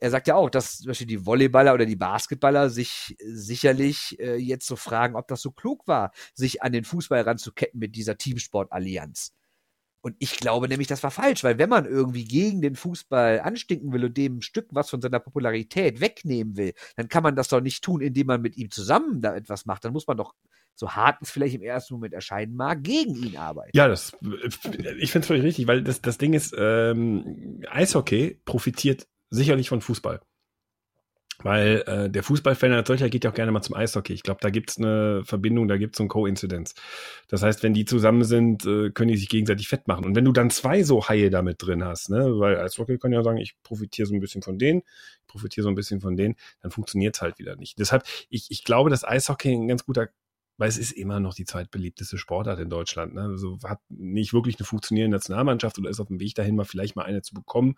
er 0.00 0.10
sagt 0.10 0.28
ja 0.28 0.34
auch, 0.34 0.50
dass 0.50 0.78
zum 0.78 0.88
Beispiel 0.88 1.06
die 1.06 1.26
Volleyballer 1.26 1.74
oder 1.74 1.86
die 1.86 1.96
Basketballer 1.96 2.70
sich 2.70 3.16
sicherlich 3.22 4.18
äh, 4.18 4.36
jetzt 4.36 4.66
so 4.66 4.76
fragen, 4.76 5.14
ob 5.14 5.28
das 5.28 5.42
so 5.42 5.50
klug 5.50 5.86
war, 5.86 6.12
sich 6.34 6.62
an 6.62 6.72
den 6.72 6.84
Fußball 6.84 7.20
ranzuketten 7.20 7.78
mit 7.78 7.94
dieser 7.94 8.16
Teamsportallianz. 8.16 9.34
Und 10.02 10.16
ich 10.18 10.38
glaube 10.38 10.66
nämlich, 10.68 10.88
das 10.88 11.02
war 11.02 11.10
falsch, 11.10 11.44
weil 11.44 11.58
wenn 11.58 11.68
man 11.68 11.84
irgendwie 11.84 12.24
gegen 12.24 12.62
den 12.62 12.74
Fußball 12.74 13.40
anstinken 13.40 13.92
will 13.92 14.06
und 14.06 14.16
dem 14.16 14.38
ein 14.38 14.42
Stück 14.42 14.68
was 14.70 14.88
von 14.88 15.02
seiner 15.02 15.20
Popularität 15.20 16.00
wegnehmen 16.00 16.56
will, 16.56 16.72
dann 16.96 17.08
kann 17.08 17.22
man 17.22 17.36
das 17.36 17.48
doch 17.48 17.60
nicht 17.60 17.84
tun, 17.84 18.00
indem 18.00 18.28
man 18.28 18.40
mit 18.40 18.56
ihm 18.56 18.70
zusammen 18.70 19.20
da 19.20 19.36
etwas 19.36 19.66
macht. 19.66 19.84
Dann 19.84 19.92
muss 19.92 20.06
man 20.06 20.16
doch, 20.16 20.34
so 20.74 20.92
hart 20.92 21.20
es 21.20 21.30
vielleicht 21.30 21.54
im 21.54 21.62
ersten 21.62 21.92
Moment 21.92 22.14
erscheinen 22.14 22.56
mag, 22.56 22.82
gegen 22.82 23.14
ihn 23.14 23.36
arbeiten. 23.36 23.72
Ja, 23.74 23.88
das, 23.88 24.16
ich 24.98 25.12
finde 25.12 25.24
es 25.24 25.26
völlig 25.26 25.42
richtig, 25.42 25.66
weil 25.66 25.82
das, 25.82 26.00
das 26.00 26.16
Ding 26.16 26.32
ist, 26.32 26.54
ähm, 26.56 27.62
Eishockey 27.70 28.40
profitiert 28.46 29.06
sicherlich 29.30 29.68
von 29.68 29.80
Fußball. 29.80 30.20
Weil 31.42 31.82
äh, 31.86 32.10
der 32.10 32.22
Fußballfan 32.22 32.72
als 32.72 32.88
solcher 32.88 33.08
geht 33.08 33.24
ja 33.24 33.30
auch 33.30 33.34
gerne 33.34 33.52
mal 33.52 33.62
zum 33.62 33.74
Eishockey. 33.74 34.12
Ich 34.12 34.22
glaube, 34.22 34.40
da 34.42 34.50
gibt's 34.50 34.78
eine 34.78 35.22
Verbindung, 35.24 35.68
da 35.68 35.76
gibt's 35.78 35.98
so 35.98 36.04
ein 36.04 36.08
Co-Inzidenz. 36.08 36.74
Das 37.28 37.42
heißt, 37.42 37.62
wenn 37.62 37.72
die 37.72 37.84
zusammen 37.84 38.24
sind, 38.24 38.66
äh, 38.66 38.90
können 38.90 39.08
die 39.08 39.16
sich 39.16 39.28
gegenseitig 39.28 39.68
fett 39.68 39.88
machen. 39.88 40.04
Und 40.04 40.14
wenn 40.14 40.24
du 40.24 40.32
dann 40.32 40.50
zwei 40.50 40.82
so 40.82 41.08
Haie 41.08 41.30
damit 41.30 41.62
drin 41.62 41.84
hast, 41.84 42.10
ne, 42.10 42.38
weil 42.38 42.58
Eishockey 42.58 42.98
kann 42.98 43.12
ja 43.12 43.22
sagen, 43.22 43.38
ich 43.38 43.54
profitiere 43.62 44.06
so 44.06 44.14
ein 44.14 44.20
bisschen 44.20 44.42
von 44.42 44.58
denen, 44.58 44.80
ich 44.80 45.26
profitiere 45.28 45.64
so 45.64 45.70
ein 45.70 45.74
bisschen 45.74 46.00
von 46.00 46.16
denen, 46.16 46.36
dann 46.60 46.70
funktioniert's 46.70 47.22
halt 47.22 47.38
wieder 47.38 47.56
nicht. 47.56 47.78
Deshalb, 47.78 48.04
ich, 48.28 48.50
ich 48.50 48.64
glaube, 48.64 48.90
dass 48.90 49.04
Eishockey 49.04 49.52
ein 49.54 49.68
ganz 49.68 49.84
guter 49.84 50.08
weil 50.58 50.68
es 50.68 50.76
ist 50.76 50.92
immer 50.92 51.20
noch 51.20 51.32
die 51.32 51.46
zweitbeliebteste 51.46 52.18
Sportart 52.18 52.60
in 52.60 52.68
Deutschland. 52.68 53.14
Ne? 53.14 53.22
Also 53.22 53.56
hat 53.64 53.80
nicht 53.88 54.34
wirklich 54.34 54.58
eine 54.58 54.66
funktionierende 54.66 55.16
Nationalmannschaft 55.16 55.78
oder 55.78 55.88
ist 55.88 56.00
auf 56.00 56.08
dem 56.08 56.20
Weg 56.20 56.34
dahin, 56.34 56.54
mal 56.54 56.66
vielleicht 56.66 56.96
mal 56.96 57.04
eine 57.04 57.22
zu 57.22 57.32
bekommen 57.32 57.76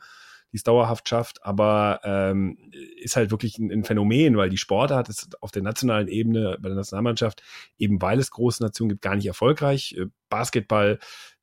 die 0.53 0.59
es 0.59 0.65
dauerhaft 0.65 1.09
schafft, 1.09 1.45
aber 1.45 2.01
ähm, 2.05 2.59
ist 3.01 3.17
halt 3.17 3.31
wirklich 3.31 3.59
ein, 3.59 3.71
ein 3.71 3.85
Phänomen, 3.85 4.37
weil 4.37 4.51
die 4.51 4.59
Sportart 4.59 5.09
ist 5.09 5.43
auf 5.43 5.51
der 5.51 5.63
nationalen 5.63 6.09
Ebene 6.09 6.59
bei 6.61 6.69
der 6.69 6.77
Nationalmannschaft, 6.77 7.43
eben 7.79 8.01
weil 8.03 8.19
es 8.19 8.31
große 8.31 8.63
Nationen 8.63 8.91
gibt, 8.91 9.03
gar 9.03 9.17
nicht 9.17 9.27
erfolgreich. 9.27 9.97
Äh, 9.99 10.07
Basketball 10.29 10.99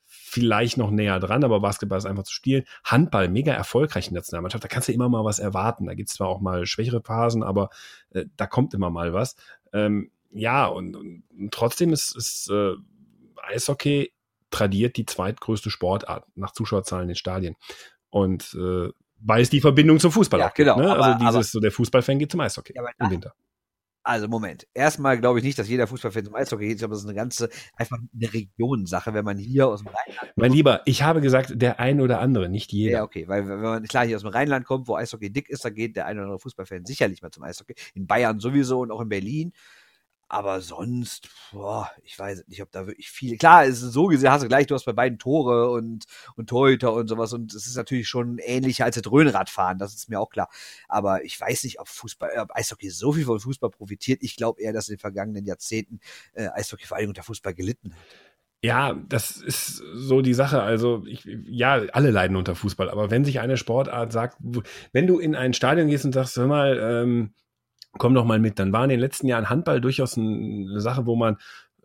vielleicht 0.06 0.78
noch 0.78 0.92
näher 0.92 1.20
dran, 1.20 1.44
aber 1.44 1.60
Basketball 1.60 1.98
ist 1.98 2.06
einfach 2.06 2.24
zu 2.24 2.34
spielen. 2.34 2.64
Handball, 2.84 3.30
mega 3.30 3.52
erfolgreich 3.52 4.08
in 4.08 4.14
der 4.14 4.22
Nationalmannschaft. 4.22 4.64
Da 4.64 4.68
kannst 4.68 4.88
du 4.88 4.92
immer 4.92 5.10
mal 5.10 5.26
was 5.26 5.40
erwarten. 5.40 5.88
Da 5.88 5.96
gibt 5.96 6.10
es 6.10 6.16
zwar 6.16 6.28
auch 6.28 6.40
mal 6.40 6.66
schwächere 6.68 7.02
Phasen, 7.02 7.42
aber 7.42 7.70
äh, 8.12 8.26
da 8.38 8.46
kommt 8.46 8.74
immer 8.74 8.92
mal 8.92 9.14
was. 9.14 9.36
Ähm, 9.74 10.12
ja, 10.32 10.68
und, 10.68 10.96
und, 10.96 11.24
trotzdem 11.52 11.92
ist, 11.92 12.16
ist 12.16 12.50
äh, 12.52 12.74
Eishockey 13.42 14.14
tradiert 14.52 14.98
die 14.98 15.06
zweitgrößte 15.06 15.70
Sportart 15.70 16.26
nach 16.36 16.52
Zuschauerzahlen 16.52 17.04
in 17.04 17.10
den 17.10 17.16
Stadien. 17.16 17.56
Und 18.10 18.56
äh, 18.60 18.90
weil 19.22 19.42
es 19.42 19.50
die 19.50 19.62
Verbindung 19.62 20.00
zum 20.00 20.12
Fußball 20.12 20.40
ja, 20.40 20.48
auch 20.48 20.54
gibt. 20.54 20.70
Genau, 20.70 20.80
ne? 20.80 20.92
aber, 20.92 21.06
also 21.06 21.20
dieses, 21.20 21.36
aber, 21.36 21.44
so 21.44 21.60
der 21.60 21.72
Fußballfan 21.72 22.20
geht 22.20 22.32
zum 22.32 22.40
Eishockey 22.40 22.74
ja, 22.76 22.84
im 23.00 23.12
Winter. 23.12 23.34
Also 24.04 24.28
Moment. 24.28 24.66
Erstmal 24.74 25.20
glaube 25.20 25.40
ich 25.40 25.46
nicht, 25.46 25.60
dass 25.60 25.68
jeder 25.68 25.86
Fußballfan 25.86 26.26
zum 26.26 26.36
Eishockey 26.36 26.68
geht, 26.68 26.84
aber 26.84 26.94
es 26.94 27.02
ist 27.02 27.06
eine 27.06 27.16
ganze, 27.16 27.50
einfach 27.76 27.98
eine 27.98 28.34
Regionensache, 28.34 29.14
wenn 29.14 29.26
man 29.26 29.38
hier 29.38 29.68
aus 29.68 29.84
dem 29.84 29.88
Rheinland 29.88 30.34
Mein 30.36 30.52
Lieber, 30.52 30.82
ich 30.86 31.04
habe 31.04 31.22
gesagt, 31.22 31.54
der 31.56 31.80
ein 31.80 32.00
oder 32.00 32.20
andere, 32.20 32.50
nicht 32.50 32.72
jeder. 32.72 32.92
Ja, 32.92 33.04
okay, 33.04 33.28
weil 33.28 33.48
wenn 33.48 33.60
man 33.60 33.84
klar 33.84 34.06
hier 34.06 34.16
aus 34.16 34.24
dem 34.24 34.32
Rheinland 34.32 34.66
kommt, 34.66 34.88
wo 34.88 34.96
Eishockey 34.96 35.32
dick 35.32 35.50
ist, 35.50 35.66
da 35.66 35.70
geht 35.70 35.96
der 35.96 36.06
ein 36.06 36.18
oder 36.18 36.24
andere 36.24 36.40
Fußballfan 36.40 36.86
sicherlich 36.86 37.22
mal 37.22 37.32
zum 37.32 37.44
Eishockey. 37.44 37.76
In 37.94 38.08
Bayern 38.08 38.40
sowieso 38.40 38.80
und 38.80 38.92
auch 38.92 39.02
in 39.02 39.10
Berlin. 39.10 39.52
Aber 40.32 40.62
sonst, 40.62 41.28
boah, 41.52 41.90
ich 42.04 42.18
weiß 42.18 42.44
nicht, 42.48 42.62
ob 42.62 42.72
da 42.72 42.86
wirklich 42.86 43.10
viel. 43.10 43.36
Klar, 43.38 43.66
es 43.66 43.82
ist 43.82 43.94
so 43.94 44.06
gesehen, 44.06 44.30
hast 44.30 44.44
du 44.44 44.48
gleich, 44.48 44.68
du 44.68 44.76
hast 44.76 44.86
bei 44.86 44.94
beiden 44.94 45.18
Tore 45.18 45.72
und, 45.72 46.06
und 46.36 46.48
Torhüter 46.48 46.94
und 46.94 47.08
sowas. 47.08 47.34
Und 47.34 47.52
es 47.56 47.66
ist 47.66 47.76
natürlich 47.76 48.08
schon 48.08 48.38
ähnlicher 48.38 48.86
als 48.86 48.96
das 48.96 49.12
Röhnradfahren, 49.12 49.80
das 49.80 49.96
ist 49.96 50.08
mir 50.08 50.20
auch 50.20 50.30
klar. 50.30 50.48
Aber 50.88 51.26
ich 51.26 51.42
weiß 51.42 51.64
nicht, 51.64 51.80
ob 51.80 51.88
Fußball, 51.88 52.30
ob 52.38 52.56
Eishockey 52.56 52.92
so 52.92 53.12
viel 53.12 53.26
von 53.26 53.40
Fußball 53.40 53.72
profitiert. 53.72 54.22
Ich 54.22 54.36
glaube 54.36 54.62
eher, 54.62 54.72
dass 54.72 54.88
in 54.88 54.96
den 54.96 55.00
vergangenen 55.00 55.46
Jahrzehnten 55.46 56.00
äh, 56.34 56.48
Eishockey 56.50 56.86
vor 56.86 56.98
allem 56.98 57.10
unter 57.10 57.24
Fußball 57.24 57.56
gelitten 57.56 57.96
hat. 57.96 58.02
Ja, 58.62 58.94
das 58.94 59.38
ist 59.38 59.78
so 59.78 60.22
die 60.22 60.34
Sache. 60.34 60.62
Also, 60.62 61.04
ich, 61.08 61.26
ja, 61.46 61.82
alle 61.94 62.12
leiden 62.12 62.36
unter 62.36 62.56
Fußball. 62.56 62.90
Aber 62.90 63.10
wenn 63.10 63.24
sich 63.26 63.40
eine 63.40 63.58
Sportart 63.58 64.12
sagt, 64.12 64.38
wenn 64.92 65.08
du 65.08 65.18
in 65.18 65.34
ein 65.34 65.54
Stadion 65.54 65.88
gehst 65.88 66.06
und 66.06 66.14
sagst, 66.14 66.36
hör 66.36 66.46
mal, 66.46 66.78
ähm, 66.78 67.34
komm 67.98 68.14
doch 68.14 68.26
mal 68.26 68.40
mit. 68.40 68.60
Dann 68.60 68.74
war 68.74 68.84
in 68.84 68.90
den 68.90 69.00
letzten 69.00 69.28
Jahren 69.28 69.50
Handball 69.50 69.82
durchaus 69.82 70.18
eine 70.18 70.80
Sache, 70.82 71.06
wo 71.06 71.16
man 71.16 71.38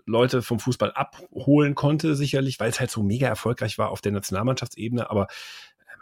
Leute 0.07 0.43
vom 0.43 0.61
Fußball 0.61 0.93
abholen 0.93 1.75
konnte, 1.75 2.15
sicherlich, 2.15 2.61
weil 2.61 2.71
es 2.71 2.81
halt 2.81 2.91
so 2.91 3.03
mega 3.03 3.27
erfolgreich 3.27 3.79
war 3.79 3.91
auf 3.91 4.01
der 4.01 4.13
Nationalmannschaftsebene. 4.13 5.11
Aber 5.11 5.29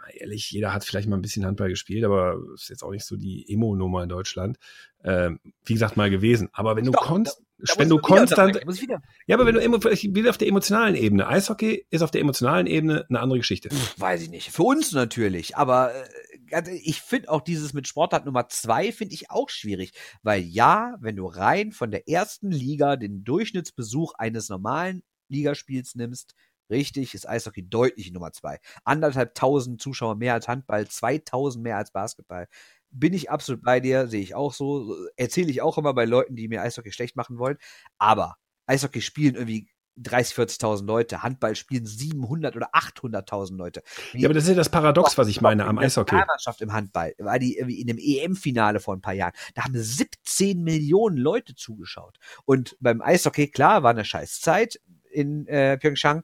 äh, 0.07 0.19
ehrlich, 0.19 0.51
jeder 0.51 0.73
hat 0.73 0.83
vielleicht 0.83 1.07
mal 1.07 1.15
ein 1.15 1.21
bisschen 1.21 1.45
Handball 1.45 1.69
gespielt, 1.69 2.03
aber 2.03 2.37
ist 2.53 2.69
jetzt 2.69 2.83
auch 2.83 2.91
nicht 2.91 3.05
so 3.05 3.15
die 3.15 3.45
Emo-Nummer 3.49 4.03
in 4.03 4.09
Deutschland. 4.09 4.57
Ähm, 5.03 5.39
wie 5.65 5.73
gesagt, 5.73 5.95
mal 5.95 6.09
gewesen. 6.09 6.49
Aber 6.51 6.75
wenn 6.75 6.85
du 6.85 6.91
konst, 6.91 7.41
da 7.59 7.73
wenn 7.77 7.87
du 7.87 7.97
konstant, 7.97 8.59
ja, 9.25 9.35
aber 9.35 9.45
wenn 9.45 9.55
du 9.55 10.15
wieder 10.15 10.29
auf 10.29 10.37
der 10.37 10.47
emotionalen 10.49 10.95
Ebene, 10.95 11.27
Eishockey 11.27 11.85
ist 11.89 12.01
auf 12.01 12.11
der 12.11 12.19
emotionalen 12.19 12.67
Ebene 12.67 13.05
eine 13.07 13.19
andere 13.21 13.39
Geschichte. 13.39 13.69
Weiß 13.97 14.21
ich 14.21 14.29
nicht. 14.29 14.51
Für 14.51 14.63
uns 14.63 14.91
natürlich, 14.91 15.55
aber 15.55 15.93
äh, 16.53 16.71
ich 16.71 17.01
finde 17.01 17.29
auch 17.29 17.41
dieses 17.41 17.73
mit 17.73 17.87
Sportart 17.87 18.25
Nummer 18.25 18.47
zwei 18.49 18.91
finde 18.91 19.13
ich 19.13 19.29
auch 19.31 19.49
schwierig, 19.49 19.93
weil 20.21 20.41
ja, 20.41 20.95
wenn 20.99 21.15
du 21.15 21.25
rein 21.27 21.71
von 21.71 21.91
der 21.91 22.07
ersten 22.07 22.51
Liga 22.51 22.95
den 22.95 23.23
Durchschnittsbesuch 23.23 24.13
eines 24.15 24.49
normalen 24.49 25.03
Ligaspiels 25.29 25.95
nimmst, 25.95 26.35
richtig, 26.69 27.13
ist 27.13 27.27
Eishockey 27.27 27.67
deutlich 27.67 28.11
Nummer 28.11 28.31
zwei. 28.31 28.59
Anderthalb 28.83 29.35
tausend 29.35 29.81
Zuschauer 29.81 30.15
mehr 30.15 30.33
als 30.33 30.47
Handball, 30.47 30.87
2000 30.87 31.63
mehr 31.63 31.77
als 31.77 31.91
Basketball. 31.91 32.47
Bin 32.91 33.13
ich 33.13 33.31
absolut 33.31 33.63
bei 33.63 33.79
dir, 33.79 34.07
sehe 34.07 34.21
ich 34.21 34.35
auch 34.35 34.53
so. 34.53 34.95
Erzähle 35.17 35.49
ich 35.49 35.61
auch 35.61 35.77
immer 35.77 35.93
bei 35.93 36.05
Leuten, 36.05 36.35
die 36.35 36.47
mir 36.47 36.61
Eishockey 36.61 36.91
schlecht 36.91 37.15
machen 37.15 37.37
wollen. 37.39 37.57
Aber 37.97 38.35
Eishockey 38.67 39.01
spielen 39.01 39.35
irgendwie 39.35 39.67
30, 39.97 40.35
40.000 40.35 40.85
Leute. 40.85 41.23
Handball 41.23 41.55
spielen 41.55 41.85
700 41.85 42.55
oder 42.55 42.73
800.000 42.73 43.57
Leute. 43.57 43.83
Wie 44.11 44.21
ja, 44.21 44.27
aber 44.27 44.33
das 44.33 44.43
ist 44.43 44.49
ja 44.49 44.55
das 44.55 44.69
Paradox, 44.69 45.17
was 45.17 45.27
ich 45.27 45.41
meine 45.41 45.65
am 45.65 45.77
Eishockey. 45.77 46.15
Die 46.15 46.63
im 46.63 46.73
Handball 46.73 47.13
war 47.19 47.39
die 47.39 47.57
irgendwie 47.57 47.79
in 47.79 47.87
dem 47.87 47.97
EM-Finale 47.97 48.79
vor 48.79 48.95
ein 48.95 49.01
paar 49.01 49.13
Jahren. 49.13 49.33
Da 49.53 49.63
haben 49.63 49.73
17 49.75 50.63
Millionen 50.63 51.17
Leute 51.17 51.55
zugeschaut. 51.55 52.17
Und 52.45 52.75
beim 52.79 53.01
Eishockey, 53.01 53.47
klar, 53.47 53.83
war 53.83 53.91
eine 53.91 54.05
scheiß 54.05 54.41
Zeit 54.41 54.79
in 55.11 55.47
äh, 55.47 55.77
Pyeongchang. 55.77 56.23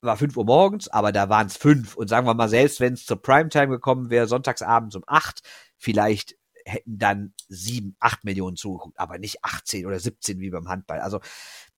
War 0.00 0.16
5 0.16 0.36
Uhr 0.36 0.44
morgens, 0.44 0.88
aber 0.88 1.10
da 1.10 1.28
waren 1.28 1.48
es 1.48 1.56
5. 1.56 1.96
Und 1.96 2.08
sagen 2.08 2.26
wir 2.26 2.34
mal, 2.34 2.48
selbst 2.48 2.78
wenn 2.78 2.92
es 2.92 3.04
zur 3.04 3.20
Primetime 3.20 3.68
gekommen 3.68 4.10
wäre, 4.10 4.28
sonntagsabends 4.28 4.94
um 4.94 5.02
8, 5.06 5.42
vielleicht 5.76 6.36
hätten 6.64 6.98
dann 6.98 7.32
7, 7.48 7.96
8 7.98 8.24
Millionen 8.24 8.56
zugeguckt, 8.56 8.98
aber 8.98 9.18
nicht 9.18 9.44
18 9.44 9.86
oder 9.86 9.98
17 9.98 10.40
wie 10.40 10.50
beim 10.50 10.68
Handball. 10.68 11.00
Also 11.00 11.20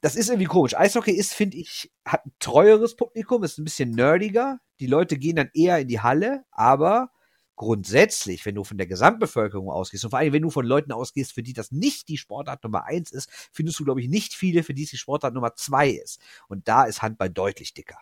das 0.01 0.17
ist 0.17 0.29
irgendwie 0.29 0.47
komisch. 0.47 0.77
Eishockey 0.77 1.13
ist, 1.13 1.35
finde 1.35 1.59
ich, 1.59 1.93
hat 2.05 2.25
ein 2.25 2.33
treueres 2.39 2.97
Publikum, 2.97 3.45
ist 3.45 3.59
ein 3.59 3.65
bisschen 3.65 3.91
nerdiger. 3.91 4.61
Die 4.81 4.87
Leute 4.87 5.19
gehen 5.19 5.37
dann 5.37 5.51
eher 5.53 5.79
in 5.79 5.89
die 5.89 6.01
Halle, 6.01 6.45
aber 6.51 7.11
grundsätzlich, 7.57 8.47
wenn 8.47 8.55
du 8.55 8.65
von 8.65 8.79
der 8.79 8.87
Gesamtbevölkerung 8.87 9.69
ausgehst 9.69 10.05
und 10.05 10.11
vor 10.11 10.19
allem, 10.19 10.33
wenn 10.33 10.41
du 10.41 10.49
von 10.49 10.65
Leuten 10.65 10.93
ausgehst, 10.93 11.33
für 11.33 11.43
die 11.43 11.53
das 11.53 11.71
nicht 11.71 12.09
die 12.09 12.17
Sportart 12.17 12.65
Nummer 12.65 12.85
eins 12.85 13.13
ist, 13.13 13.31
findest 13.53 13.79
du, 13.79 13.85
glaube 13.85 14.01
ich, 14.01 14.09
nicht 14.09 14.33
viele, 14.33 14.63
für 14.63 14.73
die 14.73 14.85
es 14.85 14.91
die 14.91 14.97
Sportart 14.97 15.35
Nummer 15.35 15.55
zwei 15.55 15.91
ist. 15.91 16.23
Und 16.49 16.69
da 16.69 16.85
ist 16.85 17.03
Handball 17.03 17.29
deutlich 17.29 17.75
dicker. 17.75 17.99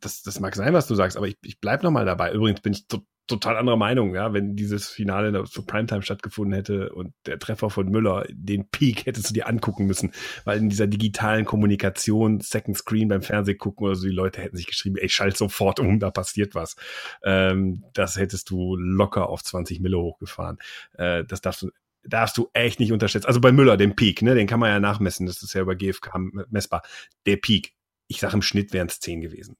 Das, 0.00 0.22
das 0.22 0.40
mag 0.40 0.54
sein, 0.54 0.74
was 0.74 0.86
du 0.86 0.94
sagst, 0.94 1.16
aber 1.16 1.26
ich, 1.26 1.38
ich 1.42 1.58
bleib 1.58 1.82
noch 1.82 1.90
mal 1.90 2.04
dabei. 2.04 2.32
Übrigens 2.32 2.60
bin 2.60 2.74
ich 2.74 2.86
total 3.28 3.56
anderer 3.56 3.76
Meinung, 3.76 4.14
ja, 4.14 4.32
wenn 4.32 4.56
dieses 4.56 4.88
Finale 4.88 5.44
zur 5.44 5.66
Primetime 5.66 6.02
stattgefunden 6.02 6.54
hätte 6.54 6.92
und 6.92 7.12
der 7.26 7.38
Treffer 7.38 7.70
von 7.70 7.88
Müller, 7.88 8.26
den 8.30 8.68
Peak 8.70 9.06
hättest 9.06 9.30
du 9.30 9.34
dir 9.34 9.46
angucken 9.46 9.86
müssen, 9.86 10.12
weil 10.44 10.58
in 10.58 10.68
dieser 10.68 10.86
digitalen 10.86 11.44
Kommunikation, 11.44 12.40
Second 12.40 12.76
Screen 12.76 13.08
beim 13.08 13.22
Fernsehen 13.22 13.58
gucken 13.58 13.86
oder 13.86 13.94
so, 13.94 14.06
die 14.06 14.14
Leute 14.14 14.42
hätten 14.42 14.56
sich 14.56 14.66
geschrieben, 14.66 14.96
ey, 14.96 15.08
schalt 15.08 15.36
sofort 15.36 15.78
um, 15.78 16.00
da 16.00 16.10
passiert 16.10 16.54
was. 16.54 16.76
Ähm, 17.22 17.84
das 17.92 18.16
hättest 18.16 18.50
du 18.50 18.76
locker 18.76 19.28
auf 19.28 19.44
20 19.44 19.80
Mille 19.80 19.98
hochgefahren. 19.98 20.58
Äh, 20.94 21.24
das 21.24 21.40
darfst 21.40 21.62
du 21.62 21.70
darfst 22.04 22.38
du 22.38 22.48
echt 22.54 22.80
nicht 22.80 22.92
unterschätzen. 22.92 23.26
Also 23.26 23.40
bei 23.40 23.52
Müller, 23.52 23.76
den 23.76 23.94
Peak, 23.94 24.22
ne, 24.22 24.34
den 24.34 24.46
kann 24.46 24.60
man 24.60 24.70
ja 24.70 24.80
nachmessen, 24.80 25.26
das 25.26 25.42
ist 25.42 25.52
ja 25.52 25.60
über 25.60 25.74
GFK 25.74 26.18
messbar. 26.48 26.82
Der 27.26 27.36
Peak, 27.36 27.74
ich 28.06 28.20
sage 28.20 28.34
im 28.34 28.42
Schnitt 28.42 28.72
wären 28.72 28.86
es 28.86 29.00
10 29.00 29.20
gewesen 29.20 29.56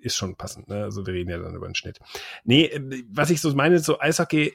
ist 0.00 0.16
schon 0.16 0.36
passend. 0.36 0.68
Ne? 0.68 0.82
Also 0.82 1.06
wir 1.06 1.14
reden 1.14 1.30
ja 1.30 1.38
dann 1.38 1.54
über 1.54 1.68
den 1.68 1.74
Schnitt. 1.74 1.98
Nee, 2.44 2.64
äh, 2.66 3.04
was 3.08 3.30
ich 3.30 3.40
so 3.40 3.52
meine, 3.54 3.78
so 3.78 4.00
Eishockey 4.00 4.54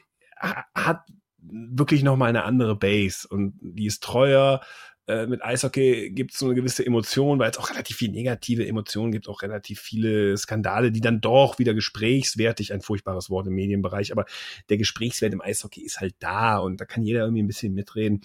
hat 0.74 1.00
wirklich 1.40 2.02
noch 2.02 2.16
mal 2.16 2.26
eine 2.26 2.44
andere 2.44 2.76
Base 2.76 3.26
und 3.28 3.58
die 3.60 3.86
ist 3.86 4.02
treuer. 4.02 4.60
Äh, 5.06 5.26
mit 5.26 5.42
Eishockey 5.42 6.10
gibt 6.10 6.32
es 6.32 6.38
so 6.38 6.46
eine 6.46 6.54
gewisse 6.54 6.84
Emotion, 6.84 7.38
weil 7.38 7.50
es 7.50 7.56
auch 7.56 7.70
relativ 7.70 7.96
viel 7.96 8.10
negative 8.10 8.66
Emotionen 8.66 9.10
gibt, 9.10 9.28
auch 9.28 9.42
relativ 9.42 9.80
viele 9.80 10.36
Skandale, 10.36 10.92
die 10.92 11.00
dann 11.00 11.20
doch 11.20 11.58
wieder 11.58 11.74
gesprächswertig, 11.74 12.72
ein 12.72 12.82
furchtbares 12.82 13.30
Wort 13.30 13.46
im 13.46 13.54
Medienbereich, 13.54 14.12
aber 14.12 14.26
der 14.68 14.76
Gesprächswert 14.76 15.32
im 15.32 15.40
Eishockey 15.40 15.80
ist 15.80 16.00
halt 16.00 16.14
da 16.18 16.58
und 16.58 16.80
da 16.80 16.84
kann 16.84 17.02
jeder 17.02 17.22
irgendwie 17.22 17.42
ein 17.42 17.48
bisschen 17.48 17.72
mitreden. 17.72 18.20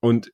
Und 0.00 0.32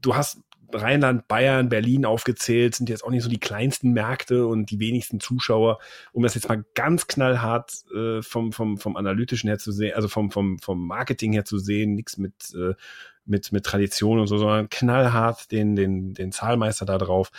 du 0.00 0.14
hast 0.14 0.40
Rheinland, 0.72 1.28
Bayern, 1.28 1.68
Berlin 1.68 2.04
aufgezählt, 2.04 2.74
sind 2.74 2.88
jetzt 2.88 3.04
auch 3.04 3.10
nicht 3.10 3.22
so 3.22 3.28
die 3.28 3.40
kleinsten 3.40 3.92
Märkte 3.92 4.46
und 4.46 4.70
die 4.70 4.80
wenigsten 4.80 5.20
Zuschauer. 5.20 5.78
Um 6.12 6.22
das 6.22 6.34
jetzt 6.34 6.48
mal 6.48 6.64
ganz 6.74 7.06
knallhart 7.06 7.84
äh, 7.94 8.22
vom, 8.22 8.52
vom, 8.52 8.78
vom 8.78 8.96
analytischen 8.96 9.48
her 9.48 9.58
zu 9.58 9.72
sehen, 9.72 9.94
also 9.94 10.08
vom, 10.08 10.30
vom, 10.30 10.58
vom 10.58 10.86
Marketing 10.86 11.32
her 11.32 11.44
zu 11.44 11.58
sehen, 11.58 11.94
nichts 11.94 12.16
mit, 12.16 12.54
äh, 12.54 12.74
mit, 13.24 13.52
mit 13.52 13.64
Tradition 13.64 14.20
und 14.20 14.26
so, 14.26 14.38
sondern 14.38 14.68
knallhart 14.68 15.50
den, 15.52 15.76
den, 15.76 16.14
den 16.14 16.32
Zahlmeister 16.32 16.86
da 16.86 16.98
drauf. 16.98 17.30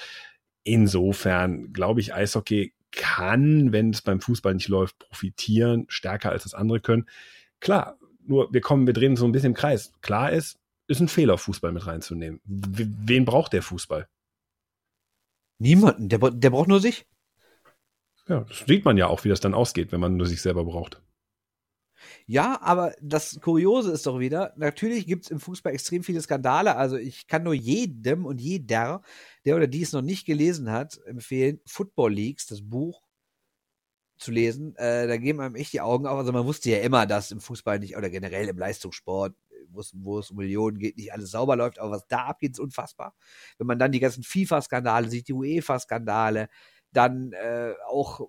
Insofern 0.63 1.73
glaube 1.73 2.01
ich, 2.01 2.13
Eishockey 2.13 2.73
kann, 2.91 3.71
wenn 3.71 3.91
es 3.91 4.01
beim 4.01 4.21
Fußball 4.21 4.53
nicht 4.53 4.69
läuft, 4.69 4.99
profitieren, 4.99 5.85
stärker 5.87 6.31
als 6.31 6.43
das 6.43 6.53
andere 6.53 6.79
können. 6.79 7.07
Klar, 7.59 7.97
nur 8.25 8.51
wir 8.53 8.61
kommen, 8.61 8.87
wir 8.87 8.93
drehen 8.93 9.15
so 9.15 9.25
ein 9.25 9.31
bisschen 9.31 9.51
im 9.51 9.53
Kreis. 9.53 9.93
Klar 10.01 10.31
ist, 10.31 10.59
ist 10.87 10.99
ein 10.99 11.07
Fehler, 11.07 11.37
Fußball 11.37 11.71
mit 11.71 11.85
reinzunehmen. 11.85 12.41
Wen 12.45 13.25
braucht 13.25 13.53
der 13.53 13.61
Fußball? 13.61 14.07
Niemanden, 15.59 16.09
der, 16.09 16.19
der 16.19 16.49
braucht 16.49 16.67
nur 16.67 16.79
sich. 16.79 17.05
Ja, 18.27 18.41
das 18.41 18.65
sieht 18.67 18.85
man 18.85 18.97
ja 18.97 19.07
auch, 19.07 19.23
wie 19.23 19.29
das 19.29 19.39
dann 19.39 19.53
ausgeht, 19.53 19.91
wenn 19.91 19.99
man 19.99 20.17
nur 20.17 20.27
sich 20.27 20.41
selber 20.41 20.65
braucht. 20.65 21.01
Ja, 22.25 22.61
aber 22.61 22.93
das 23.01 23.39
Kuriose 23.41 23.91
ist 23.91 24.05
doch 24.05 24.19
wieder, 24.19 24.53
natürlich 24.55 25.07
gibt 25.07 25.25
es 25.25 25.31
im 25.31 25.39
Fußball 25.39 25.73
extrem 25.73 26.03
viele 26.03 26.21
Skandale. 26.21 26.75
Also 26.75 26.97
ich 26.97 27.27
kann 27.27 27.43
nur 27.43 27.53
jedem 27.53 28.25
und 28.25 28.39
jeder, 28.39 29.01
der 29.45 29.55
oder 29.55 29.67
die 29.67 29.81
es 29.81 29.93
noch 29.93 30.01
nicht 30.01 30.25
gelesen 30.25 30.71
hat, 30.71 30.99
empfehlen, 31.05 31.59
Football 31.65 32.13
Leagues, 32.13 32.45
das 32.45 32.61
Buch 32.61 33.01
zu 34.17 34.31
lesen. 34.31 34.75
Äh, 34.75 35.07
da 35.07 35.17
geben 35.17 35.39
einem 35.39 35.55
echt 35.55 35.73
die 35.73 35.81
Augen 35.81 36.05
auf. 36.05 36.17
Also 36.17 36.31
man 36.31 36.45
wusste 36.45 36.69
ja 36.69 36.79
immer, 36.79 37.05
dass 37.05 37.31
im 37.31 37.39
Fußball 37.39 37.79
nicht 37.79 37.97
oder 37.97 38.09
generell 38.09 38.47
im 38.47 38.57
Leistungssport 38.57 39.35
wo 39.71 40.19
es 40.19 40.31
um 40.31 40.37
Millionen 40.37 40.79
geht, 40.79 40.97
nicht 40.97 41.13
alles 41.13 41.31
sauber 41.31 41.55
läuft, 41.55 41.79
aber 41.79 41.91
was 41.91 42.07
da 42.07 42.25
abgeht, 42.25 42.51
ist 42.51 42.59
unfassbar. 42.59 43.13
Wenn 43.57 43.67
man 43.67 43.79
dann 43.79 43.91
die 43.91 43.99
ganzen 43.99 44.23
FIFA-Skandale 44.23 45.09
sieht, 45.09 45.27
die 45.27 45.33
UEFA-Skandale, 45.33 46.49
dann 46.91 47.33
äh, 47.33 47.73
auch 47.87 48.27